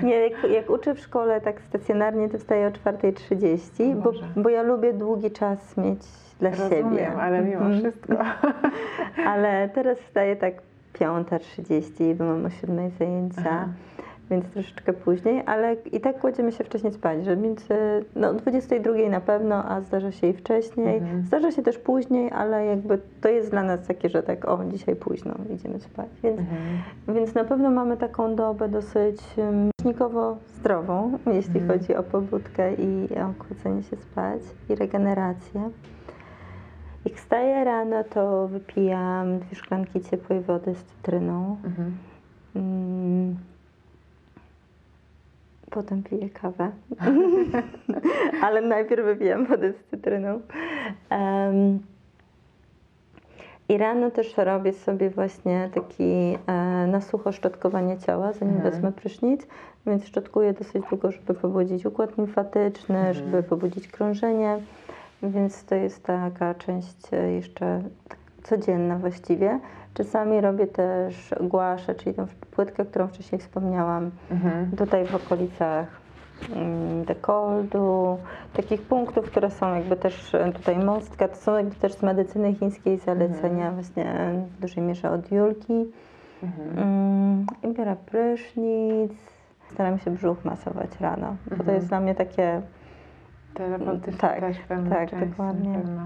Nie, 0.03 0.15
jak, 0.15 0.51
jak 0.51 0.69
uczę 0.69 0.95
w 0.95 0.99
szkole 0.99 1.41
tak 1.41 1.61
stacjonarnie, 1.61 2.29
to 2.29 2.37
wstaję 2.37 2.67
o 2.67 2.71
4.30, 2.71 3.95
bo, 3.95 4.11
bo 4.35 4.49
ja 4.49 4.61
lubię 4.61 4.93
długi 4.93 5.31
czas 5.31 5.77
mieć 5.77 5.99
dla 6.39 6.53
siebie. 6.53 6.81
Rozumiem, 6.81 7.19
ale 7.19 7.41
mimo 7.41 7.61
Mhm. 7.65 7.79
wszystko. 7.81 8.13
Ale 9.31 9.69
teraz 9.69 9.97
wstaję 9.97 10.35
tak 10.35 10.53
5.30, 10.93 12.15
bo 12.15 12.23
mam 12.23 12.45
o 12.45 12.49
7 12.49 12.89
zajęcia, 12.99 13.41
Aha. 13.47 13.67
Więc 14.31 14.45
troszeczkę 14.45 14.93
później, 14.93 15.43
ale 15.45 15.73
i 15.73 15.99
tak 15.99 16.19
kładziemy 16.19 16.51
się 16.51 16.63
wcześniej 16.63 16.93
spać, 16.93 17.25
że 17.25 17.37
między 17.37 17.73
no, 18.15 18.33
22 18.33 19.09
na 19.09 19.21
pewno, 19.21 19.55
a 19.65 19.81
zdarza 19.81 20.11
się 20.11 20.27
i 20.27 20.33
wcześniej. 20.33 20.97
Mhm. 20.97 21.25
Zdarza 21.25 21.51
się 21.51 21.61
też 21.63 21.77
później, 21.77 22.31
ale 22.31 22.65
jakby 22.65 22.99
to 23.21 23.29
jest 23.29 23.51
dla 23.51 23.63
nas 23.63 23.87
takie, 23.87 24.09
że 24.09 24.23
tak 24.23 24.45
o, 24.45 24.59
dzisiaj 24.65 24.95
późno 24.95 25.33
idziemy 25.55 25.79
spać. 25.79 26.07
Więc, 26.23 26.39
Mhm. 26.39 26.59
więc 27.07 27.33
na 27.35 27.43
pewno 27.43 27.71
mamy 27.71 27.97
taką 27.97 28.35
dobę 28.35 28.69
dosyć 28.69 29.21
um, 29.37 29.71
zdrową, 30.59 31.17
jeśli 31.33 31.59
Mhm. 31.59 31.79
chodzi 31.79 31.95
o 31.95 32.03
pobudkę 32.03 32.73
i 32.73 33.07
o 33.19 33.33
kładzenie 33.47 33.83
się 33.83 33.95
spać 33.95 34.41
i 34.69 34.75
regenerację. 34.75 35.69
Jak 37.05 37.15
wstaję 37.15 37.63
rano, 37.63 38.03
to 38.03 38.47
wypijam 38.47 39.39
dwie 39.39 39.55
szklanki 39.55 40.01
ciepłej 40.01 40.41
wody 40.41 40.75
z 40.75 40.83
cytryną. 40.83 41.57
Mhm. 41.65 41.97
Mm. 42.55 43.35
Potem 45.71 46.03
piję 46.03 46.29
kawę. 46.29 46.71
Ale 48.43 48.61
najpierw 48.61 49.05
wypijam 49.05 49.45
wodę 49.45 49.73
z 49.73 49.83
cytryną. 49.89 50.39
Em, 51.09 51.79
I 53.69 53.77
rano 53.77 54.11
też 54.11 54.37
robię 54.37 54.73
sobie 54.73 55.09
właśnie 55.09 55.69
taki 55.73 56.37
e, 56.47 56.87
na 56.87 57.01
sucho 57.01 57.31
szczotkowanie 57.31 57.97
ciała, 57.97 58.33
zanim 58.33 58.55
Mhm. 58.55 58.73
wezmę 58.73 58.91
prysznic, 58.91 59.47
więc 59.87 60.05
szczotkuję 60.05 60.53
dosyć 60.53 60.83
długo, 60.89 61.11
żeby 61.11 61.33
pobudzić 61.33 61.85
układ 61.85 62.17
limfatyczny, 62.17 62.97
Mhm. 62.97 63.13
żeby 63.13 63.43
pobudzić 63.43 63.87
krążenie, 63.87 64.57
więc 65.23 65.63
to 65.65 65.75
jest 65.75 66.03
taka 66.03 66.53
część 66.53 67.13
e, 67.13 67.31
jeszcze 67.31 67.81
tak 68.09 68.17
codzienna 68.43 68.97
właściwie. 68.97 69.59
Czasami 69.93 70.41
robię 70.41 70.67
też 70.67 71.35
głaszę, 71.41 71.95
czyli 71.95 72.15
tą 72.15 72.25
płytkę, 72.51 72.85
którą 72.85 73.07
wcześniej 73.07 73.41
wspomniałam, 73.41 74.11
Mhm. 74.31 74.71
tutaj 74.77 75.05
w 75.05 75.15
okolicach 75.15 75.87
mm, 76.55 77.03
dekoldu, 77.05 78.17
takich 78.53 78.81
punktów, 78.81 79.25
które 79.31 79.49
są 79.51 79.75
jakby 79.75 79.95
też 79.95 80.35
e, 80.35 80.51
tutaj 80.51 80.77
mostka, 80.79 81.27
to 81.27 81.35
są 81.35 81.57
jakby 81.57 81.75
też 81.75 81.93
z 81.93 82.03
medycyny 82.03 82.53
chińskiej 82.53 82.97
zalecenia 82.97 83.71
właśnie 83.71 84.31
w 84.57 84.61
dużej 84.61 84.83
mierze 84.83 85.11
od 85.11 85.31
Julki. 85.31 85.85
Mhm. 86.43 86.77
Mm, 86.77 87.45
I 87.63 87.67
biorę 87.73 87.95
prysznic, 88.05 89.11
staram 89.73 89.99
się 89.99 90.11
brzuch 90.11 90.45
masować 90.45 90.89
rano, 90.99 91.35
bo 91.45 91.49
to 91.49 91.55
Mhm. 91.55 91.75
jest 91.75 91.87
dla 91.87 91.99
mnie 91.99 92.15
takie, 92.15 92.61
Terapeutyczne 93.53 94.17
Tak, 94.19 94.39
tak, 94.89 95.09
części, 95.09 95.25
dokładnie. 95.29 95.73
pewno. 95.79 96.01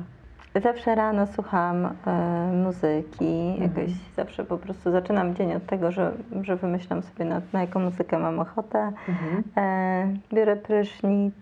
Zawsze 0.61 0.95
rano 0.95 1.27
słucham 1.27 1.85
e, 2.07 2.51
muzyki, 2.63 3.57
Mhm. 3.59 3.61
jakoś 3.61 3.93
zawsze 4.15 4.43
po 4.45 4.57
prostu 4.57 4.91
zaczynam 4.91 5.35
dzień 5.35 5.53
od 5.53 5.65
tego, 5.65 5.91
że, 5.91 6.11
że 6.41 6.55
wymyślam 6.55 7.01
sobie 7.03 7.25
na, 7.25 7.41
na 7.53 7.61
jaką 7.61 7.79
muzykę 7.79 8.19
mam 8.19 8.39
ochotę. 8.39 8.91
Mhm. 9.09 9.43
E, 9.57 10.35
biorę 10.35 10.55
prysznic 10.55 11.35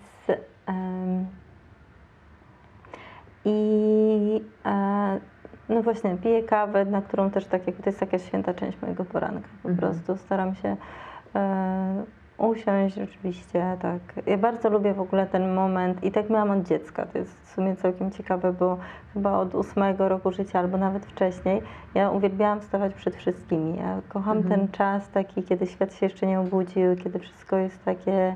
em, 0.68 1.26
i 3.45 4.41
e, 4.66 5.20
no 5.70 5.82
właśnie 5.84 6.18
piję 6.18 6.43
kawę, 6.43 6.86
na 6.86 7.01
którą 7.01 7.30
też 7.32 7.45
tak 7.45 7.68
jakby 7.68 7.84
to 7.84 7.89
jest 7.89 8.01
jakaś 8.01 8.24
święta 8.24 8.53
część 8.53 8.82
mojego 8.82 9.05
poranka. 9.05 9.47
Po 9.64 9.70
Mhm. 9.70 9.78
prostu 9.78 10.18
staram 10.18 10.55
się 10.55 10.76
usiąść 12.43 12.95
rzeczywiście, 12.95 13.77
tak. 13.81 13.99
Ja 14.25 14.37
bardzo 14.37 14.69
lubię 14.69 14.93
w 14.93 14.99
ogóle 14.99 15.27
ten 15.27 15.53
moment 15.53 16.03
i 16.03 16.11
tak 16.11 16.29
miałam 16.29 16.51
od 16.51 16.67
dziecka. 16.67 17.05
To 17.05 17.17
jest 17.17 17.41
w 17.41 17.47
sumie 17.53 17.75
całkiem 17.75 18.11
ciekawe, 18.11 18.53
bo 18.53 18.77
chyba 19.13 19.37
od 19.37 19.55
ósmego 19.55 20.09
roku 20.09 20.31
życia 20.31 20.59
albo 20.59 20.77
nawet 20.77 21.05
wcześniej 21.05 21.61
ja 21.95 22.09
uwielbiałam 22.09 22.61
wstawać 22.61 22.93
przed 22.93 23.15
wszystkimi. 23.15 23.77
Ja 23.77 24.01
kocham 24.09 24.37
Mhm. 24.37 24.59
ten 24.59 24.71
czas 24.71 25.09
taki, 25.09 25.43
kiedy 25.43 25.67
świat 25.67 25.93
się 25.93 26.05
jeszcze 26.05 26.27
nie 26.27 26.39
obudził, 26.39 26.95
kiedy 27.03 27.19
wszystko 27.19 27.57
jest 27.57 27.85
takie 27.85 28.35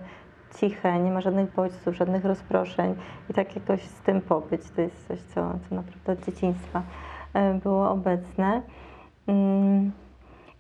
ciche, 0.56 1.00
nie 1.00 1.12
ma 1.12 1.22
żadnych 1.22 1.54
bodźców, 1.54 1.96
żadnych 1.96 2.26
rozproszeń 2.26 2.96
i 3.30 3.34
tak 3.34 3.56
jakoś 3.56 3.82
z 3.82 4.02
tym 4.02 4.22
pobyć. 4.22 4.62
To 4.76 4.82
jest 4.82 5.08
coś, 5.08 5.20
co, 5.22 5.54
co 5.70 5.76
naprawdę 5.76 6.12
od 6.12 6.26
dzieciństwa 6.26 6.82
e, 7.34 7.54
było 7.54 7.90
obecne. 7.90 8.62
Mm. 9.28 9.92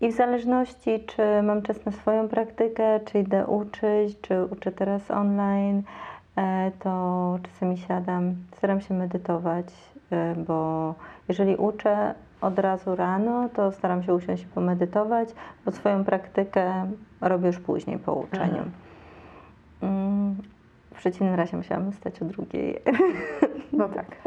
I 0.01 0.11
w 0.11 0.15
zależności, 0.15 0.99
czy 1.05 1.21
mam 1.43 1.61
czas 1.61 1.85
na 1.85 1.91
swoją 1.91 2.27
praktykę, 2.29 2.99
czy 2.99 3.19
idę 3.19 3.47
uczyć, 3.47 4.21
czy 4.21 4.45
uczę 4.45 4.71
teraz 4.71 5.11
online, 5.11 5.83
e, 6.35 6.71
to 6.79 7.39
czasami 7.43 7.77
siadam, 7.77 8.35
staram 8.57 8.81
się 8.81 8.93
medytować, 8.93 9.65
e, 10.11 10.35
bo 10.35 10.93
jeżeli 11.29 11.55
uczę 11.55 12.13
od 12.41 12.59
razu 12.59 12.95
rano, 12.95 13.49
to 13.49 13.71
staram 13.71 14.03
się 14.03 14.13
usiąść 14.13 14.43
i 14.43 14.47
pomedytować, 14.47 15.29
bo 15.65 15.71
swoją 15.71 16.03
praktykę 16.05 16.91
robię 17.21 17.47
już 17.47 17.59
później 17.59 17.99
po 17.99 18.13
uczeniu. 18.13 18.63
Mm, 19.81 20.35
W 20.93 20.97
przeciwnym 20.97 21.35
razie 21.35 21.57
musiałam 21.57 21.91
wstać 21.91 22.21
o 22.21 22.25
drugiej. 22.25 22.79
No 23.73 23.89
tak. 23.89 24.05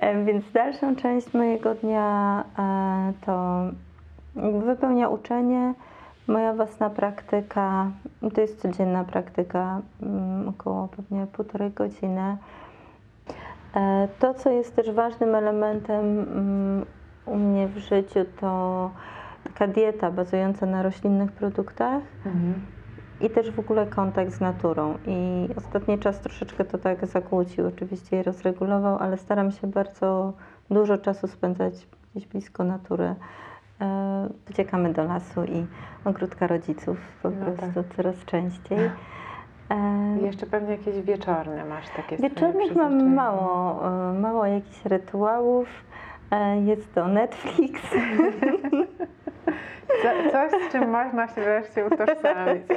E, 0.00 0.24
Więc 0.24 0.52
dalszą 0.52 0.96
część 0.96 1.34
mojego 1.34 1.74
dnia 1.74 2.44
to 3.26 3.62
wypełnia 4.66 5.08
uczenie, 5.08 5.74
moja 6.26 6.54
własna 6.54 6.90
praktyka. 6.90 7.90
To 8.34 8.40
jest 8.40 8.60
codzienna 8.60 9.04
praktyka, 9.04 9.80
mm, 10.02 10.48
około 10.48 10.88
pewnie 10.88 11.26
półtorej 11.26 11.70
godziny. 11.70 12.36
E, 13.74 14.08
To, 14.18 14.34
co 14.34 14.50
jest 14.50 14.76
też 14.76 14.90
ważnym 14.90 15.34
elementem 15.34 16.20
mm, 16.20 16.86
u 17.26 17.36
mnie 17.36 17.68
w 17.68 17.78
życiu, 17.78 18.20
to 18.40 18.90
taka 19.44 19.66
dieta 19.66 20.10
bazująca 20.10 20.66
na 20.66 20.82
roślinnych 20.82 21.32
produktach. 21.32 22.02
Mhm. 22.26 22.54
I 23.20 23.30
też 23.30 23.50
w 23.50 23.58
ogóle 23.58 23.86
kontakt 23.86 24.32
z 24.32 24.40
naturą. 24.40 24.94
I 25.06 25.48
ostatni 25.56 25.98
czas 25.98 26.20
troszeczkę 26.20 26.64
to 26.64 26.78
tak 26.78 27.06
zakłócił, 27.06 27.66
oczywiście 27.66 28.20
i 28.20 28.22
rozregulował, 28.22 28.98
ale 28.98 29.16
staram 29.16 29.50
się 29.50 29.66
bardzo 29.66 30.32
dużo 30.70 30.98
czasu 30.98 31.26
spędzać 31.26 31.74
gdzieś 32.14 32.28
blisko 32.28 32.64
natury. 32.64 33.14
E, 33.80 34.28
Uciekamy 34.50 34.92
do 34.92 35.04
lasu 35.04 35.44
i 35.44 35.66
ogródka 36.04 36.46
rodziców 36.46 36.98
po 37.22 37.30
No 37.30 37.46
prostu 37.52 37.84
coraz 37.96 38.24
częściej. 38.24 38.78
E, 39.70 40.18
I 40.20 40.24
jeszcze 40.24 40.46
pewnie 40.46 40.70
jakieś 40.70 41.00
wieczorne 41.00 41.64
masz 41.64 41.88
takie 41.96 42.16
Wieczornych 42.16 42.76
mam 42.76 43.14
mało, 43.14 43.80
e, 44.10 44.12
mało 44.12 44.46
jakichś 44.46 44.84
rytuałów. 44.84 45.68
E, 46.30 46.60
Jest 46.60 46.94
to 46.94 47.08
Netflix. 47.08 47.82
Co, 50.02 50.30
coś, 50.32 50.52
z 50.68 50.72
czym 50.72 50.90
można 50.90 51.28
się 51.28 51.40
wreszcie 51.40 51.86
utożsamić. 51.86 52.62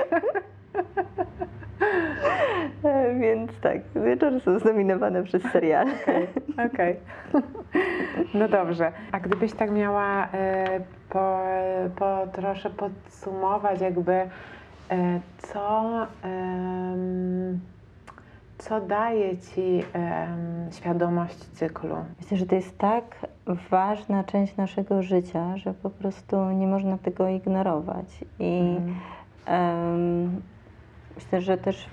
Więc 3.21 3.51
tak, 3.61 3.77
wieczory 4.05 4.39
są 4.39 4.59
zdominowane 4.59 5.23
przez 5.23 5.43
seriale. 5.43 5.91
Okej. 6.73 6.95
No 8.34 8.47
dobrze. 8.47 8.91
A 9.11 9.19
gdybyś 9.19 9.53
tak 9.53 9.71
miała 9.71 10.27
e, 10.34 10.79
po, 11.09 11.39
po 11.95 12.27
trosze 12.34 12.69
podsumować 12.69 13.82
jakby 13.82 14.11
e, 14.13 14.29
co, 15.38 16.07
co 18.57 18.82
daje 18.82 19.38
Ci 19.38 19.84
świadomość 20.71 21.38
cyklu? 21.38 21.95
Myślę, 22.21 22.38
że 22.38 22.45
to 22.45 22.55
jest 22.55 22.77
tak 22.77 23.03
ważna 23.69 24.23
część 24.23 24.57
naszego 24.57 25.03
życia, 25.03 25.57
że 25.57 25.73
po 25.73 25.89
prostu 25.89 26.49
nie 26.51 26.67
można 26.67 26.97
tego 26.97 27.27
ignorować. 27.27 28.25
I 28.39 28.77
em, 29.45 30.41
myślę, 31.15 31.41
że 31.41 31.57
też 31.57 31.89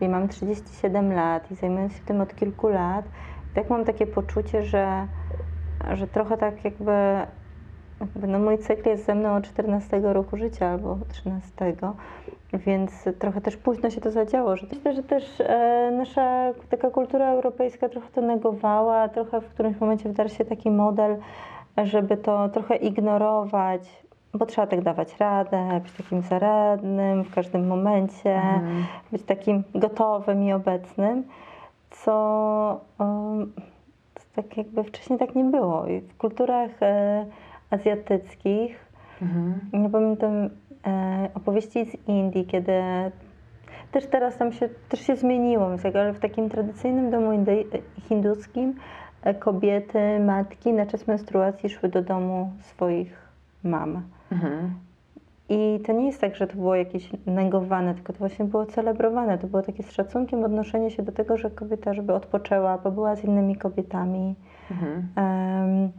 ja 0.00 0.08
mam 0.08 0.28
37 0.28 1.12
lat 1.12 1.50
i 1.50 1.54
zajmuję 1.54 1.90
się 1.90 2.00
tym 2.06 2.20
od 2.20 2.34
kilku 2.34 2.68
lat. 2.68 3.04
I 3.52 3.54
tak 3.54 3.70
mam 3.70 3.84
takie 3.84 4.06
poczucie, 4.06 4.62
że, 4.62 5.06
że 5.92 6.06
trochę 6.06 6.36
tak 6.36 6.64
jakby, 6.64 6.92
jakby 8.00 8.26
no 8.26 8.38
mój 8.38 8.58
cykl 8.58 8.88
jest 8.88 9.06
ze 9.06 9.14
mną 9.14 9.36
od 9.36 9.44
14 9.44 10.00
roku 10.02 10.36
życia 10.36 10.66
albo 10.66 10.98
13. 11.08 11.52
Więc 12.52 13.08
trochę 13.18 13.40
też 13.40 13.56
późno 13.56 13.90
się 13.90 14.00
to 14.00 14.10
zadziało. 14.10 14.56
Że 14.56 14.66
myślę, 14.72 14.94
że 14.94 15.02
też 15.02 15.40
e, 15.40 15.90
nasza 15.96 16.52
taka 16.68 16.90
kultura 16.90 17.30
europejska 17.30 17.88
trochę 17.88 18.08
to 18.08 18.20
negowała, 18.20 19.08
trochę 19.08 19.40
w 19.40 19.48
którymś 19.48 19.80
momencie 19.80 20.08
wdarł 20.08 20.28
się 20.28 20.44
taki 20.44 20.70
model, 20.70 21.16
żeby 21.76 22.16
to 22.16 22.48
trochę 22.48 22.76
ignorować, 22.76 24.07
bo 24.34 24.46
trzeba 24.46 24.66
tak 24.66 24.82
dawać 24.82 25.16
radę, 25.18 25.80
być 25.82 25.92
takim 25.92 26.22
zaradnym 26.22 27.24
w 27.24 27.34
każdym 27.34 27.66
momencie, 27.66 28.34
Mhm. 28.34 28.84
być 29.12 29.22
takim 29.22 29.62
gotowym 29.74 30.42
i 30.44 30.52
obecnym, 30.52 31.24
co 31.90 32.80
um, 32.98 33.52
tak 34.36 34.56
jakby 34.56 34.84
wcześniej 34.84 35.18
tak 35.18 35.34
nie 35.34 35.44
było. 35.44 35.86
I 35.86 36.00
w 36.00 36.16
kulturach 36.16 36.70
e, 36.82 37.26
azjatyckich 37.70 38.88
Mhm. 39.22 39.60
ja 39.72 39.88
pamiętam 39.88 40.32
e, 40.86 41.28
opowieści 41.34 41.84
z 41.86 42.08
Indii, 42.08 42.46
kiedy 42.46 42.72
też 43.92 44.06
teraz 44.06 44.36
tam 44.36 44.52
się, 44.52 44.68
też 44.88 45.00
się 45.00 45.16
zmieniło, 45.16 45.66
ale 45.94 46.12
w 46.12 46.20
takim 46.20 46.48
tradycyjnym 46.48 47.10
domu 47.10 47.32
indy, 47.32 47.64
hinduskim 48.08 48.74
e, 49.22 49.34
kobiety, 49.34 50.20
matki 50.20 50.72
na 50.72 50.86
czas 50.86 51.06
menstruacji 51.06 51.68
szły 51.70 51.88
do 51.88 52.02
domu 52.02 52.50
swoich 52.60 53.28
mam. 53.64 54.02
Mhm. 54.32 54.74
I 55.48 55.80
to 55.86 55.92
nie 55.92 56.06
jest 56.06 56.20
tak, 56.20 56.36
że 56.36 56.46
to 56.46 56.54
było 56.54 56.74
jakieś 56.74 57.10
negowane, 57.26 57.94
tylko 57.94 58.12
to 58.12 58.18
właśnie 58.18 58.44
było 58.44 58.66
celebrowane. 58.66 59.38
To 59.38 59.46
było 59.46 59.62
takie 59.62 59.82
z 59.82 59.92
szacunkiem 59.92 60.44
odnoszenie 60.44 60.90
się 60.90 61.02
do 61.02 61.12
tego, 61.12 61.36
że 61.38 61.50
kobieta, 61.50 61.94
żeby 61.94 62.14
odpoczęła, 62.14 62.78
pobyła 62.78 63.16
z 63.16 63.24
innymi 63.24 63.56
kobietami. 63.56 64.34
Mhm. 64.70 65.08
Em, 65.16 65.92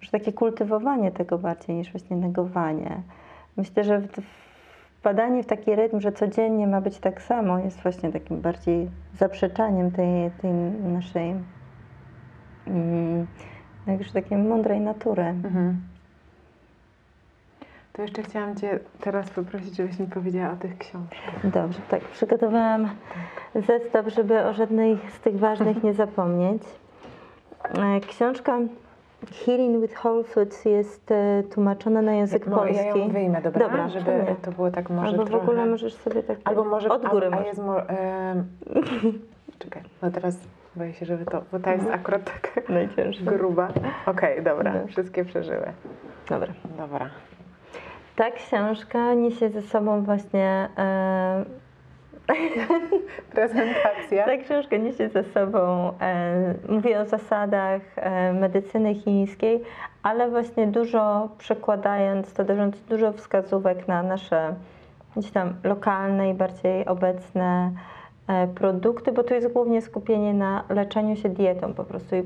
że 0.00 0.10
takie 0.10 0.32
kultywowanie 0.32 1.12
tego 1.12 1.38
bardziej 1.38 1.76
niż 1.76 1.92
właśnie 1.92 2.16
negowanie. 2.16 3.02
Myślę, 3.56 3.84
że 3.84 4.02
wpadanie 5.00 5.42
w 5.42 5.46
taki 5.46 5.74
rytm, 5.74 6.00
że 6.00 6.12
codziennie 6.12 6.66
ma 6.66 6.80
być 6.80 6.98
tak 6.98 7.22
samo, 7.22 7.58
jest 7.58 7.82
właśnie 7.82 8.12
takim 8.12 8.40
bardziej 8.40 8.90
zaprzeczaniem 9.18 9.90
tej, 9.90 10.30
tej 10.30 10.52
naszej 10.92 11.34
mm, 12.66 13.26
już 13.98 14.10
takiej 14.10 14.38
mądrej 14.38 14.80
natury. 14.80 15.22
Mhm. 15.22 15.80
To 17.96 18.02
jeszcze 18.02 18.22
chciałam 18.22 18.56
Cię 18.56 18.78
teraz 19.00 19.30
poprosić, 19.30 19.76
żebyś 19.76 19.98
mi 19.98 20.06
powiedziała 20.06 20.52
o 20.52 20.56
tych 20.56 20.78
książkach. 20.78 21.50
Dobrze, 21.50 21.78
tak, 21.88 22.00
przygotowałam 22.00 22.88
zestaw, 23.54 24.06
żeby 24.08 24.40
o 24.44 24.52
żadnej 24.52 24.98
z 25.16 25.20
tych 25.20 25.38
ważnych 25.38 25.82
nie 25.82 25.94
zapomnieć. 25.94 26.62
E, 27.78 28.00
Książka 28.00 28.58
Healing 29.44 29.82
with 29.82 30.04
Whole 30.04 30.24
Foods 30.24 30.64
jest 30.64 31.10
e, 31.10 31.42
tłumaczona 31.54 32.02
na 32.02 32.12
język 32.12 32.46
Mo- 32.46 32.56
polski. 32.56 32.76
Ja 32.76 32.96
ją 32.96 33.08
wyjmę, 33.08 33.42
dobra? 33.42 33.66
Dobra, 33.68 33.88
Żeby 33.88 34.04
pewnie. 34.04 34.36
to 34.42 34.52
było 34.52 34.70
tak 34.70 34.90
może 34.90 35.08
Albo 35.08 35.24
w 35.24 35.28
trochę... 35.28 35.42
ogóle 35.46 35.66
możesz 35.66 35.94
sobie 35.94 36.22
tak 36.22 36.38
Albo 36.44 36.64
może 36.64 36.88
od 36.88 37.06
góry 37.08 37.30
a, 37.32 37.36
a 37.36 37.40
jest 37.46 37.62
mo- 37.62 37.76
Czekaj, 39.58 39.82
no 40.02 40.10
teraz 40.10 40.38
boję 40.76 40.92
się, 40.94 41.06
żeby 41.06 41.24
to, 41.24 41.42
bo 41.52 41.58
ta 41.58 41.72
jest 41.72 41.90
akurat 41.90 42.24
taka 42.24 42.72
Najcięższe. 42.72 43.24
gruba. 43.24 43.68
Okej, 44.06 44.42
dobra, 44.42 44.72
No. 44.74 44.86
wszystkie 44.86 45.24
przeżyły. 45.24 45.66
Dobra. 46.28 46.52
Dobra. 46.78 47.10
Ta 48.16 48.30
książka 48.30 49.14
niesie 49.14 49.48
ze 49.50 49.62
sobą 49.62 50.02
właśnie. 50.02 50.68
E, 50.78 51.44
Prezentacja. 53.34 54.24
ta 54.24 54.36
książka 54.36 54.76
niesie 54.76 55.08
ze 55.08 55.24
sobą, 55.24 55.92
e, 56.00 56.54
mówi 56.68 56.94
o 56.94 57.04
zasadach 57.04 57.82
e, 57.96 58.32
medycyny 58.32 58.94
chińskiej, 58.94 59.62
ale 60.02 60.30
właśnie 60.30 60.66
dużo 60.66 61.28
przekładając 61.38 62.32
to, 62.32 62.44
darząc 62.44 62.80
dużo 62.80 63.12
wskazówek 63.12 63.88
na 63.88 64.02
nasze 64.02 64.54
gdzieś 65.16 65.30
tam 65.30 65.54
lokalne 65.64 66.30
i 66.30 66.34
bardziej 66.34 66.86
obecne 66.86 67.70
e, 68.28 68.46
produkty, 68.46 69.12
bo 69.12 69.22
tu 69.22 69.34
jest 69.34 69.52
głównie 69.52 69.82
skupienie 69.82 70.34
na 70.34 70.64
leczeniu 70.68 71.16
się 71.16 71.28
dietą 71.28 71.74
po 71.74 71.84
prostu 71.84 72.16
i, 72.16 72.22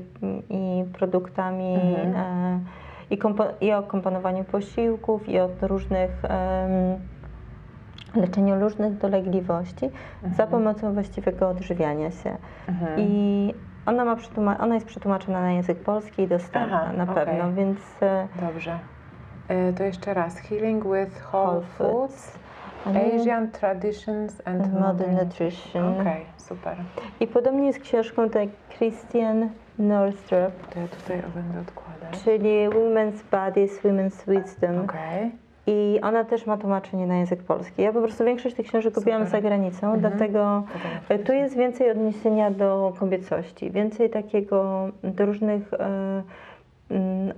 i 0.49 0.83
produktami. 0.93 1.75
Mhm. 1.75 2.65
I, 3.11 3.19
i 3.61 3.73
o 3.73 3.83
komponowaniu 3.83 4.43
posiłków, 4.43 5.29
i 5.29 5.39
o 5.39 5.49
różnych 5.61 6.11
leczeniu 8.15 8.59
różnych 8.59 8.97
dolegliwości 8.97 9.89
za 10.37 10.47
pomocą 10.47 10.93
właściwego 10.93 11.49
odżywiania 11.49 12.11
się. 12.11 12.37
Mhm. 12.67 12.99
I 12.99 13.53
ona, 13.85 14.05
ma 14.37 14.57
ona 14.59 14.75
jest 14.75 14.87
przetłumaczona 14.87 15.41
na 15.41 15.51
język 15.51 15.79
polski 15.79 16.21
i 16.21 16.27
dostępna 16.27 16.81
Aha, 16.83 16.93
na 16.93 17.05
pewno, 17.05 17.53
więc 17.53 17.79
e, 18.01 18.27
Dobrze. 18.41 18.79
E, 19.47 19.73
To 19.73 19.83
jeszcze 19.83 20.13
raz. 20.13 20.37
Healing 20.37 20.83
with 20.83 21.33
Whole, 21.33 21.45
Whole 21.45 21.61
Foods. 21.61 22.37
Mhm. 22.85 23.19
Asian 23.19 23.51
Traditions 23.51 24.41
and 24.45 24.61
And 24.61 24.79
Modern 24.79 25.15
Nutrition. 25.15 26.01
Okej, 26.01 26.25
super. 26.37 26.77
I 27.19 27.27
podobnie 27.27 27.67
jest 27.67 27.79
książką 27.79 28.29
tak 28.29 28.49
Christian 28.77 29.49
Northrup, 29.79 30.67
To 30.73 30.79
ja 30.79 30.87
tutaj 30.87 31.21
będę 31.35 31.59
odkładać. 31.59 31.90
Czyli 32.11 32.69
Women's 32.69 33.23
Bodies, 33.31 33.81
Women's 33.83 34.29
Wisdom. 34.31 34.79
Okej. 34.79 35.31
I 35.67 35.99
ona 36.03 36.23
też 36.23 36.45
ma 36.45 36.57
tłumaczenie 36.57 37.07
na 37.07 37.17
język 37.17 37.43
polski. 37.43 37.81
Ja 37.81 37.93
po 37.93 38.01
prostu 38.01 38.25
większość 38.25 38.55
tych 38.55 38.67
książek 38.67 38.93
kupiłam 38.93 39.25
za 39.25 39.41
granicą, 39.41 39.93
Mhm. 39.93 39.99
dlatego 39.99 40.63
tu 41.25 41.33
jest 41.33 41.57
więcej 41.57 41.91
odniesienia 41.91 42.51
do 42.51 42.93
kobiecości, 42.99 43.71
więcej 43.71 44.09
takiego 44.09 44.87
do 45.03 45.25
różnych 45.25 45.73
e, 45.73 46.23
mm, 46.89 47.33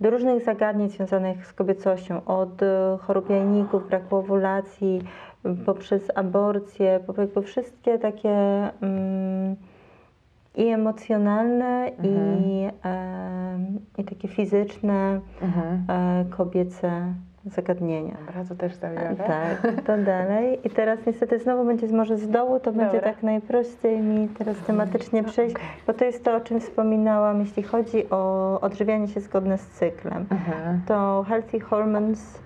do 0.00 0.10
różnych 0.10 0.44
zagadnień 0.44 0.88
związanych 0.88 1.46
z 1.46 1.52
kobiecością, 1.52 2.24
od 2.24 2.62
e, 2.62 2.98
chorób 3.00 3.30
jajników, 3.30 3.88
braku 3.88 4.16
owulacji, 4.16 5.02
poprzez 5.66 6.10
aborcję, 6.14 7.00
po 7.34 7.42
wszystkie 7.42 7.98
takie 7.98 8.30
mm, 8.82 9.56
i 10.54 10.66
emocjonalne, 10.68 11.90
i, 12.02 12.68
em, 12.82 13.78
i 13.98 14.04
takie 14.04 14.28
fizyczne, 14.28 15.20
Mhm. 15.42 15.84
e, 15.88 16.24
kobiece 16.30 16.90
zagadnienia. 17.44 18.16
Dobra, 18.26 18.44
to 18.48 18.54
też 18.54 18.74
zabiorę. 18.74 19.16
Tak, 19.16 19.72
to 19.86 19.98
dalej. 19.98 20.58
I 20.64 20.70
teraz 20.70 20.98
niestety 21.06 21.38
znowu 21.38 21.64
będzie 21.64 21.86
może 21.88 22.16
z 22.18 22.28
dołu, 22.28 22.60
to 22.60 22.72
będzie 22.72 22.96
Dobra. 22.96 23.12
tak 23.12 23.22
najprościej 23.22 24.00
mi 24.00 24.28
teraz 24.28 24.56
tematycznie 24.58 25.24
przejść, 25.24 25.54
okej. 25.56 25.66
bo 25.86 25.92
to 25.92 26.04
jest 26.04 26.24
to, 26.24 26.36
o 26.36 26.40
czym 26.40 26.60
wspominałam, 26.60 27.40
jeśli 27.40 27.62
chodzi 27.62 28.10
o 28.10 28.58
odżywianie 28.60 29.08
się 29.08 29.20
zgodne 29.20 29.58
z 29.58 29.66
cyklem. 29.66 30.26
Mhm. 30.30 30.80
To 30.86 31.24
Healthy 31.28 31.60
Hormones 31.60 32.38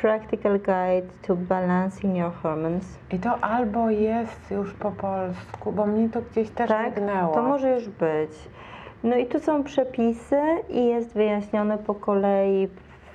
Practical 0.00 0.58
Guide 0.58 1.08
to 1.26 1.36
Balancing 1.36 2.16
Your 2.16 2.32
Hormones. 2.42 2.98
I 3.12 3.18
to 3.18 3.40
albo 3.40 3.90
jest 3.90 4.50
już 4.50 4.74
po 4.74 4.90
polsku, 4.90 5.72
bo 5.72 5.86
mnie 5.86 6.08
to 6.08 6.20
gdzieś 6.30 6.50
też 6.50 6.68
Tak, 6.68 6.96
mignęło. 6.96 7.34
to 7.34 7.42
może 7.42 7.70
już 7.74 7.88
być. 7.88 8.30
No 9.04 9.16
i 9.16 9.26
tu 9.26 9.38
są 9.40 9.64
przepisy 9.64 10.40
i 10.68 10.86
jest 10.86 11.14
wyjaśnione 11.14 11.78
po 11.78 11.94
kolei 11.94 12.68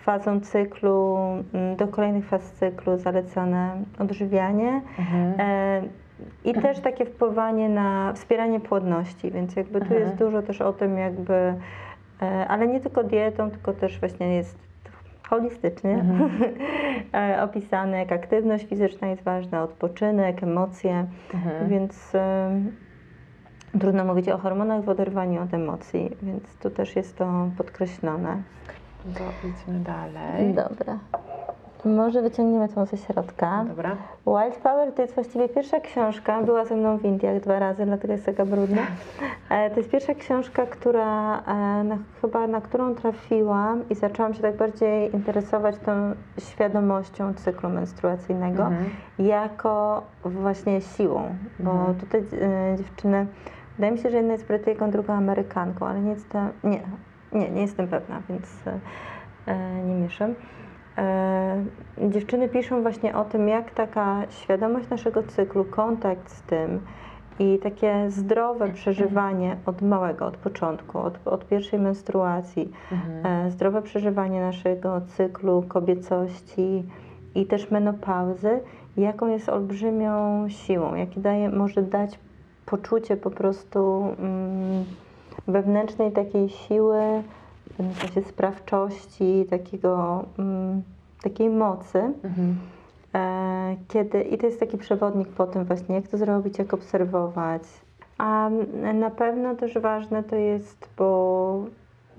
fazą 0.04 0.40
cyklu, 0.42 1.18
mm, 1.54 1.76
do 1.76 1.88
kolejnych 1.88 2.26
faz 2.28 2.42
cyklu 2.52 2.98
zalecane 2.98 3.76
odżywianie. 4.00 4.82
Mhm. 5.00 5.34
E, 5.40 5.82
I 6.46 6.54
też 6.54 6.80
takie 6.80 7.06
wpływanie 7.06 7.70
na 7.70 8.14
wspieranie 8.14 8.60
płodności, 8.60 9.32
więc 9.32 9.56
jakby 9.56 9.80
tu 9.80 9.86
Mhm. 9.86 10.02
jest 10.02 10.16
dużo 10.16 10.42
też 10.42 10.62
o 10.62 10.74
tym 10.74 10.98
jakby, 10.98 11.34
e, 12.22 12.48
ale 12.48 12.68
nie 12.68 12.80
tylko 12.80 13.04
dietą, 13.04 13.52
tylko 13.52 13.74
też 13.74 14.00
właśnie 14.00 14.36
jest 14.36 14.65
holistycznie 15.30 15.92
Mhm. 15.94 16.32
e, 17.14 17.44
opisane, 17.44 17.98
jak 17.98 18.12
aktywność 18.12 18.66
fizyczna 18.66 19.08
jest 19.08 19.24
ważna, 19.24 19.64
odpoczynek, 19.64 20.44
emocje, 20.44 21.06
Mhm. 21.34 21.70
więc 21.70 22.16
em, 22.16 22.72
trudno 23.80 24.06
mówić 24.06 24.30
o 24.30 24.38
hormonach 24.38 24.84
w 24.84 24.90
oderwaniu 24.90 25.42
od 25.44 25.54
emocji, 25.54 26.18
więc 26.22 26.56
tu 26.58 26.70
też 26.70 26.96
jest 26.96 27.18
to 27.18 27.50
podkreślone. 27.58 28.38
To 29.18 29.48
idźmy 29.48 29.80
dalej. 29.80 30.54
Dobra. 30.54 31.00
Może 31.86 32.22
wyciągniemy 32.22 32.70
tą 32.70 32.86
ze 32.86 32.98
środka. 32.98 33.66
Dobra. 33.68 33.96
Wild 34.28 34.56
Power 34.64 34.92
to 34.94 35.02
jest 35.02 35.16
właściwie 35.16 35.50
pierwsza 35.50 35.80
książka, 35.80 36.44
była 36.44 36.66
ze 36.66 36.76
mną 36.76 36.98
w 36.98 37.06
Indiach 37.06 37.40
dwa 37.40 37.60
razy, 37.60 37.86
dlatego 37.86 38.14
jest 38.14 38.26
taka 38.26 38.46
brudna. 38.46 38.82
E, 39.50 39.70
To 39.70 39.78
jest 39.78 39.90
pierwsza 39.92 40.14
książka, 40.14 40.66
która 40.66 41.38
e, 41.40 41.84
na, 41.84 41.98
chyba 42.22 42.48
na 42.48 42.62
którą 42.62 42.96
trafiłam 42.96 43.90
i 43.90 43.96
zaczęłam 43.96 44.34
się 44.34 44.42
tak 44.42 44.58
bardziej 44.58 45.16
interesować 45.16 45.76
tą 45.78 45.92
świadomością 46.40 47.34
cyklu 47.34 47.70
menstruacyjnego 47.70 48.64
Mhm. 48.64 48.86
jako 49.20 50.04
właśnie 50.26 50.82
siłą, 50.82 51.36
bo 51.60 51.72
Mhm. 51.72 51.96
tutaj 51.96 52.22
e, 52.74 52.78
dziewczyny, 52.78 53.26
wydaje 53.78 53.92
mi 53.94 54.00
się, 54.00 54.10
że 54.10 54.18
jedna 54.18 54.34
jest 54.34 54.48
Brytyjką, 54.48 54.92
druga 54.92 55.14
Amerykanką, 55.14 55.88
ale 55.88 56.02
nie 56.02 56.12
jestem, 56.12 56.50
nie, 56.64 56.80
nie, 57.34 57.50
nie 57.52 57.62
jestem 57.62 57.88
pewna, 57.88 58.22
więc 58.30 58.48
nie 59.88 59.96
mieszam. 59.96 60.34
E, 60.98 61.64
dziewczyny 62.10 62.50
piszą 62.50 62.82
właśnie 62.82 63.16
o 63.16 63.26
tym, 63.26 63.48
jak 63.48 63.72
taka 63.72 64.24
świadomość 64.30 64.90
naszego 64.90 65.24
cyklu, 65.24 65.66
kontakt 65.66 66.32
z 66.32 66.42
tym 66.42 66.82
i 67.40 67.60
takie 67.60 68.12
zdrowe 68.12 68.70
przeżywanie 68.70 69.58
od 69.66 69.82
małego, 69.82 70.26
od 70.26 70.38
początku, 70.38 71.00
od, 71.00 71.28
od 71.28 71.48
pierwszej 71.48 71.80
menstruacji, 71.80 72.72
Mhm. 72.92 73.46
e, 73.48 73.52
zdrowe 73.52 73.82
przeżywanie 73.82 74.42
naszego 74.42 75.02
cyklu 75.02 75.64
kobiecości 75.68 76.84
i 77.36 77.46
też 77.46 77.72
menopauzy, 77.72 78.60
jaką 78.98 79.28
jest 79.28 79.50
olbrzymią 79.50 80.46
siłą, 80.50 80.96
jaki 80.96 81.20
daje, 81.20 81.50
może 81.50 81.82
dać 81.82 82.20
poczucie 82.66 83.18
po 83.18 83.32
prostu 83.32 84.04
mm, 84.20 84.86
wewnętrznej 85.48 86.12
takiej 86.12 86.50
siły, 86.50 87.24
w 87.76 87.78
pewnym 87.78 87.96
sensie 87.96 88.22
sprawczości, 88.30 89.46
takiego, 89.50 90.24
mm, 90.40 90.82
takiej 91.24 91.50
mocy. 91.50 92.00
Mhm. 92.24 92.56
E, 93.16 93.76
kiedy, 93.88 94.22
I 94.22 94.38
to 94.38 94.46
jest 94.46 94.60
taki 94.60 94.78
przewodnik 94.78 95.28
po 95.28 95.48
tym 95.48 95.66
właśnie, 95.66 95.96
jak 95.96 96.08
to 96.08 96.18
zrobić, 96.18 96.60
jak 96.60 96.74
obserwować. 96.74 97.62
A 98.18 98.48
m, 98.48 99.00
na 99.00 99.10
pewno 99.10 99.56
też 99.56 99.78
ważne 99.78 100.24
to 100.24 100.36
jest, 100.36 100.90
bo 100.98 101.64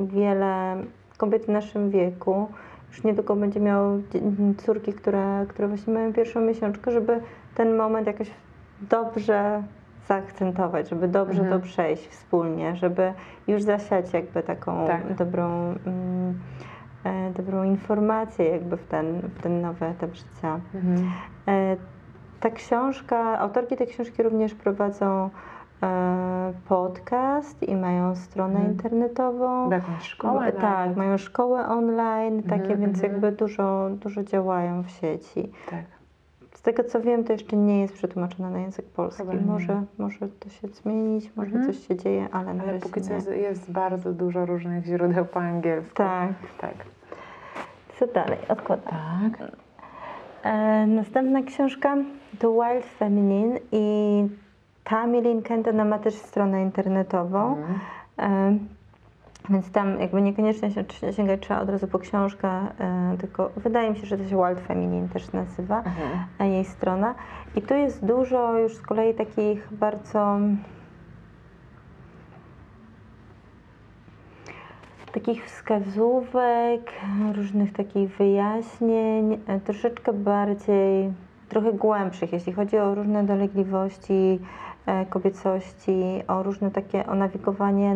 wiele 0.01 0.77
kobiet 1.17 1.45
w 1.45 1.49
naszym 1.49 1.91
wieku 1.91 2.47
już 2.89 3.05
niedługo 3.05 3.37
będzie 3.37 3.61
miało 3.61 3.99
dzie- 3.99 4.21
córki, 4.65 4.93
które, 4.93 5.47
które 5.49 5.69
właśnie 5.69 5.95
mają 5.95 6.13
pierwszą 6.13 6.41
miesiączkę, 6.41 6.91
żeby 6.91 7.21
ten 7.55 7.77
moment 7.77 8.07
jakoś 8.07 8.31
dobrze 8.91 9.63
zaakcentować, 10.09 10.89
żeby 10.89 11.09
dobrze 11.09 11.43
Mhm. 11.43 11.61
to 11.61 11.67
przejść 11.67 12.09
wspólnie, 12.09 12.77
żeby 12.77 13.13
już 13.47 13.63
zasiać 13.63 14.13
jakby 14.13 14.43
taką 14.43 14.87
Tak. 14.87 15.15
dobrą, 15.15 15.75
mm, 15.87 16.41
e, 17.05 17.31
dobrą 17.31 17.63
informację 17.65 18.45
jakby 18.49 18.77
w 18.77 18.87
ten, 18.87 19.21
w 19.21 19.43
ten 19.43 19.61
nowy 19.61 19.87
etap 19.87 20.15
życia. 20.15 20.61
Mhm. 20.75 21.11
E, 21.49 21.77
Ta 22.41 22.51
książka, 22.51 23.39
autorki 23.39 23.77
tej 23.77 23.87
książki 23.87 24.23
również 24.23 24.55
prowadzą 24.55 25.31
e, 25.83 26.53
podcast 26.69 27.63
i 27.63 27.77
mają 27.77 28.17
stronę 28.17 28.55
Mhm. 28.55 28.73
internetową. 28.73 29.71
Szkołę 30.01 30.53
tak, 30.53 30.63
nawet. 30.63 30.97
mają 30.97 31.19
szkołę 31.19 31.69
online, 31.69 32.43
takie, 32.43 32.63
Mhm, 32.63 32.81
więc 32.81 32.95
mhm. 32.95 33.13
jakby 33.13 33.33
dużo, 33.33 33.89
dużo 33.91 34.23
działają 34.23 34.83
w 34.83 34.91
sieci. 34.91 35.53
Tak. 35.71 35.85
Z 36.55 36.63
tego 36.63 36.85
co 36.85 37.01
wiem, 37.01 37.25
to 37.25 37.33
jeszcze 37.33 37.57
nie 37.57 37.81
jest 37.81 37.95
przetłumaczone 37.95 38.51
na 38.51 38.59
język 38.59 38.87
polski. 38.87 39.23
Może, 39.47 39.83
może 39.99 40.29
to 40.41 40.49
się 40.49 40.69
zmienić, 40.69 41.37
może 41.37 41.51
Mhm. 41.51 41.67
coś 41.67 41.87
się 41.87 41.97
dzieje, 41.97 42.29
ale 42.33 42.55
na 42.55 42.65
Ale 42.65 42.79
póki 42.79 43.01
co 43.01 43.13
jest, 43.15 43.31
jest 43.31 43.71
bardzo 43.73 44.13
dużo 44.13 44.47
różnych 44.47 44.85
źródeł 44.85 45.25
po 45.25 45.41
angielsku. 45.41 45.95
Tak. 45.95 46.33
Tak. 46.61 46.75
Co 47.99 48.07
dalej? 48.07 48.39
Odkładam. 48.49 48.95
Tak. 49.39 49.49
E, 50.43 50.87
następna 50.87 51.43
książka 51.43 51.97
to 52.39 52.53
Wild 52.53 52.87
Feminine 52.99 53.59
i 53.73 54.29
Tammy 54.85 55.21
Lynn 55.21 55.43
Kent, 55.43 55.69
ona 55.69 55.85
ma 55.85 55.99
też 55.99 56.15
stronę 56.15 56.63
internetową. 56.63 57.57
Mhm. 57.57 57.79
E, 58.19 58.59
Więc 59.51 59.71
tam 59.71 60.01
jakby 60.01 60.23
niekoniecznie 60.23 60.71
się- 60.71 61.13
sięgać 61.13 61.41
trzeba 61.41 61.61
od 61.61 61.69
razu 61.69 61.89
po 61.89 61.99
książkę, 61.99 62.49
e, 62.49 63.17
tylko 63.21 63.51
wydaje 63.57 63.91
mi 63.91 63.97
się, 63.97 64.07
że 64.07 64.19
to 64.19 64.25
się 64.29 64.37
Wild 64.37 64.61
Feminine 64.61 65.09
też 65.09 65.33
nazywa, 65.33 65.83
a 66.39 66.45
jej 66.45 66.65
strona. 66.65 67.15
I 67.57 67.63
tu 67.63 67.75
jest 67.75 68.05
dużo 68.05 68.59
już 68.59 68.77
z 68.77 68.81
kolei 68.83 69.15
takich 69.15 69.69
bardzo 69.75 70.39
takich 75.13 75.45
wskazówek, 75.45 76.93
różnych 77.35 77.73
takich 77.73 78.17
wyjaśnień, 78.17 79.39
e, 79.47 79.61
troszeczkę 79.61 80.13
bardziej, 80.13 81.13
trochę 81.49 81.73
głębszych, 81.73 82.33
jeśli 82.33 82.53
chodzi 82.53 82.79
o 82.79 82.95
różne 82.95 83.25
dolegliwości 83.25 84.39
e, 84.87 85.07
kobiecości, 85.07 86.03
o 86.29 86.43
różne 86.43 86.71
takie, 86.71 87.07
o 87.07 87.15
nawigowanie 87.15 87.95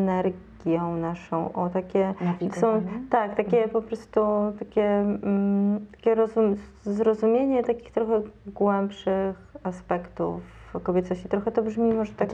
naszą, 1.01 1.53
o 1.53 1.69
takie 1.69 2.15
są, 2.53 2.83
tak, 3.11 3.37
takie 3.37 3.69
po 3.69 3.83
prostu 3.83 4.21
takie, 4.59 4.87
mm, 5.01 5.87
takie 5.97 6.15
rozum, 6.15 6.57
zrozumienie 6.83 7.63
takich 7.63 7.93
trochę 7.93 8.23
głębszych 8.47 9.57
aspektów 9.63 10.43
kobiecości. 10.83 11.29
Trochę 11.29 11.53
to 11.53 11.63
brzmi 11.63 11.95
może 11.95 12.13
tak 12.13 12.29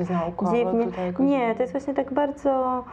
dziwnie. 0.51 0.87
Nie, 1.19 1.55
to 1.55 1.63
jest 1.63 1.73
właśnie 1.73 1.95
tak 1.95 2.13
bardzo, 2.13 2.85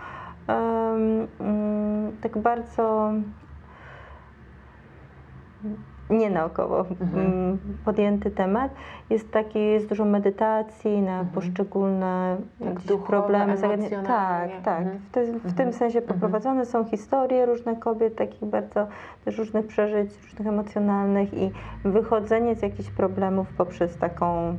em, 0.47 1.27
mm, 1.39 2.17
tak 2.21 2.37
bardzo 2.37 3.13
nie 6.09 6.29
naukowo 6.29 6.79
Mhm. 7.01 7.57
podjęty 7.85 8.31
temat. 8.31 8.71
Jest 9.09 9.31
taki, 9.31 9.59
jest 9.59 9.89
dużo 9.89 10.05
medytacji 10.05 11.01
na 11.01 11.11
Mhm. 11.19 11.27
poszczególne 11.27 12.37
Tak 12.59 12.79
duchowe, 12.79 13.07
problemy. 13.07 13.57
Tak, 14.07 14.49
tak. 14.63 14.79
Mhm. 14.81 14.97
W, 14.99 15.11
te, 15.11 15.25
w 15.25 15.41
tym 15.41 15.49
Mhm. 15.49 15.73
sensie 15.73 15.99
Mhm. 15.99 16.13
poprowadzone 16.19 16.65
są 16.65 16.85
historie 16.85 17.45
różnych 17.45 17.79
kobiet, 17.79 18.15
takich 18.15 18.45
bardzo 18.49 18.87
też 19.25 19.37
różnych 19.37 19.67
przeżyć, 19.67 20.09
różnych 20.23 20.47
emocjonalnych 20.47 21.33
i 21.33 21.51
wychodzenie 21.85 22.55
z 22.55 22.61
jakichś 22.61 22.89
problemów 22.89 23.47
poprzez 23.57 23.97
taką 23.97 24.57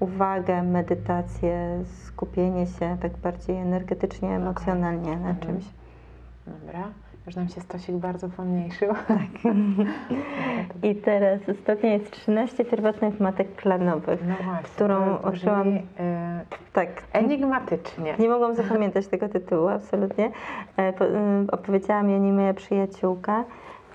uwagę, 0.00 0.62
medytację, 0.62 1.80
skupienie 1.84 2.66
się 2.66 2.96
tak 3.02 3.16
bardziej 3.16 3.56
energetycznie, 3.56 4.28
emocjonalnie 4.36 5.10
na 5.16 5.28
Mhm. 5.30 5.36
czymś. 5.38 5.64
Dobra, 6.46 6.84
już 7.26 7.36
nam 7.36 7.48
się 7.48 7.60
stosik 7.60 7.96
bardzo 7.96 8.28
pomniejszył. 8.28 8.94
I 10.82 10.94
teraz 10.94 11.40
ostatnia 11.48 11.92
jest 11.92 12.10
13 12.10 12.64
pierwotnych 12.64 13.20
matek 13.20 13.56
klanowych. 13.56 14.20
No 14.28 14.34
właśnie, 14.44 14.68
Którą 14.74 15.18
to 15.18 15.30
brzmi, 15.30 15.48
odkryłam- 15.50 15.76
y, 15.76 15.82
Tak, 16.72 16.88
enigmatycznie. 17.12 18.14
nie 18.18 18.28
mogłam 18.28 18.54
zapamiętać 18.54 19.06
tego 19.06 19.28
tytułu, 19.28 19.68
absolutnie. 19.68 20.30
E, 20.76 20.92
po- 20.92 21.04
y, 21.06 21.10
Opowiedziała 21.52 22.02
mi 22.02 22.14
o 22.14 22.18
nim 22.18 22.34
moja 22.34 22.54
przyjaciółka, 22.54 23.44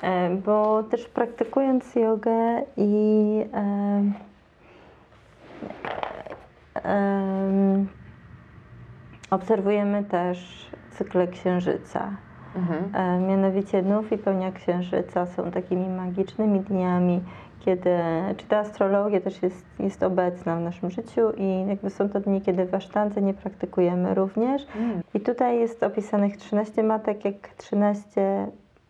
e, 0.02 0.30
bo 0.30 0.84
też 0.84 1.06
praktykując 1.10 1.96
jogę 1.96 2.62
i 2.78 3.46
e, 3.54 4.04
em, 6.84 7.88
obserwujemy 9.32 10.04
też 10.04 10.68
cykle 10.92 11.28
księżyca. 11.28 12.12
Mhm. 12.58 12.96
E, 12.96 13.20
Mianowicie 13.20 13.82
nów 13.82 14.12
i 14.12 14.18
pełnia 14.18 14.52
księżyca 14.52 15.26
są 15.26 15.52
takimi 15.52 15.90
magicznymi 15.90 16.60
dniami, 16.60 17.22
kiedy, 17.60 17.90
czy 18.38 18.46
ta 18.46 18.58
astrologia 18.58 19.22
też 19.22 19.44
jest, 19.44 19.66
jest 19.80 20.04
obecna 20.04 20.56
w 20.56 20.62
naszym 20.62 20.90
życiu 20.90 21.22
i 21.38 21.68
jakby 21.68 21.90
są 21.90 22.10
to 22.10 22.20
dni, 22.20 22.42
kiedy 22.42 22.66
w 22.66 22.76
asztance 22.76 23.22
nie 23.22 23.34
praktykujemy 23.34 24.14
również. 24.16 24.68
Mm. 24.76 25.02
I 25.14 25.20
tutaj 25.20 25.60
jest 25.60 25.84
opisanych 25.84 26.38
13 26.38 26.84
matek, 26.84 27.26
jak 27.26 27.48
13 27.58 28.48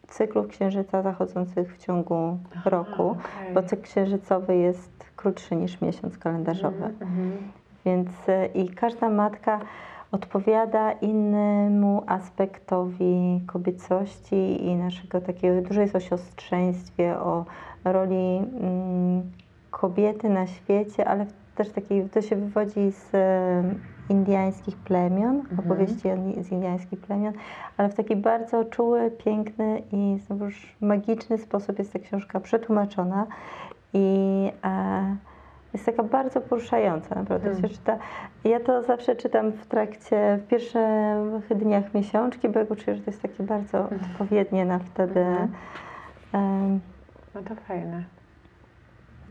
cyklów 0.07 0.47
księżyca 0.47 1.01
zachodzących 1.01 1.75
w 1.75 1.85
ciągu 1.85 2.37
roku, 2.65 3.03
okej. 3.09 3.53
bo 3.53 3.63
cykl 3.63 3.83
księżycowy 3.83 4.55
jest 4.55 5.05
krótszy 5.15 5.55
niż 5.55 5.81
miesiąc 5.81 6.17
kalendarzowy. 6.17 6.85
Mhm. 6.85 7.37
Więc 7.85 8.09
e, 8.27 8.45
i 8.45 8.69
każda 8.69 9.09
matka 9.09 9.59
odpowiada 10.11 10.91
innemu 10.91 12.03
aspektowi 12.07 13.41
kobiecości 13.47 14.65
i 14.65 14.75
naszego 14.75 15.21
takiego, 15.21 15.61
dużo 15.67 15.81
jest 15.81 15.95
o 15.95 15.99
siostrzeństwie, 15.99 17.19
o 17.19 17.45
roli 17.85 18.37
mm, 18.37 19.31
kobiety 19.71 20.29
na 20.29 20.47
świecie, 20.47 21.07
ale 21.07 21.25
też 21.55 21.69
takiej, 21.69 22.09
to 22.09 22.21
się 22.21 22.35
wywodzi 22.35 22.91
z 22.91 23.11
indyjskich 24.09 24.77
plemion, 24.77 25.35
Mhm. 25.35 25.59
opowieści 25.59 26.09
z 26.41 26.51
indyjskich 26.51 26.99
plemion, 26.99 27.33
ale 27.77 27.89
w 27.89 27.93
taki 27.95 28.15
bardzo 28.15 28.65
czuły, 28.65 29.11
piękny 29.11 29.81
i 29.91 30.19
znowuż 30.19 30.75
magiczny 30.81 31.37
sposób 31.37 31.79
jest 31.79 31.93
ta 31.93 31.99
książka 31.99 32.39
przetłumaczona 32.39 33.27
i 33.93 34.07
e, 34.65 35.15
jest 35.77 35.85
taka 35.85 36.03
bardzo 36.03 36.41
poruszająca, 36.41 37.15
naprawdę 37.15 37.49
Hmm. 37.49 37.61
się 37.69 37.69
czyta. 37.77 37.97
Ja 38.43 38.59
to 38.59 38.83
zawsze 38.83 39.15
czytam 39.15 39.51
w 39.51 39.65
trakcie, 39.65 40.39
w 40.41 40.47
pierwszych 40.47 41.57
dniach 41.57 41.93
miesiączki, 41.93 42.49
bo 42.49 42.59
ja 42.59 42.65
czuję, 42.65 42.95
że 42.97 43.03
to 43.03 43.11
jest 43.11 43.21
takie 43.21 43.43
bardzo 43.43 43.79
odpowiednie 43.89 44.65
na 44.65 44.79
wtedy. 44.79 45.25
Em, 46.33 46.79
No 47.35 47.41
to 47.41 47.55
fajne. 47.55 48.03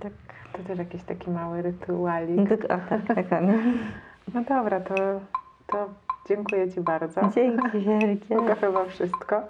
tak, 0.01 0.12
To 0.53 0.59
też 0.68 0.78
jakiś 0.78 1.03
taki 1.03 1.30
mały 1.30 1.62
rytualik. 1.62 2.53
o, 2.53 2.57
tak, 2.88 3.05
dokładnie. 3.22 3.55
No 4.34 4.42
dobra, 4.49 4.80
to, 4.80 4.94
to 5.66 5.88
dziękuję 6.28 6.72
Ci 6.72 6.80
bardzo. 6.80 7.20
Dzięki 7.34 7.78
wielkie. 7.78 8.36
To 8.36 8.55
chyba 8.61 8.84
wszystko. 8.84 9.42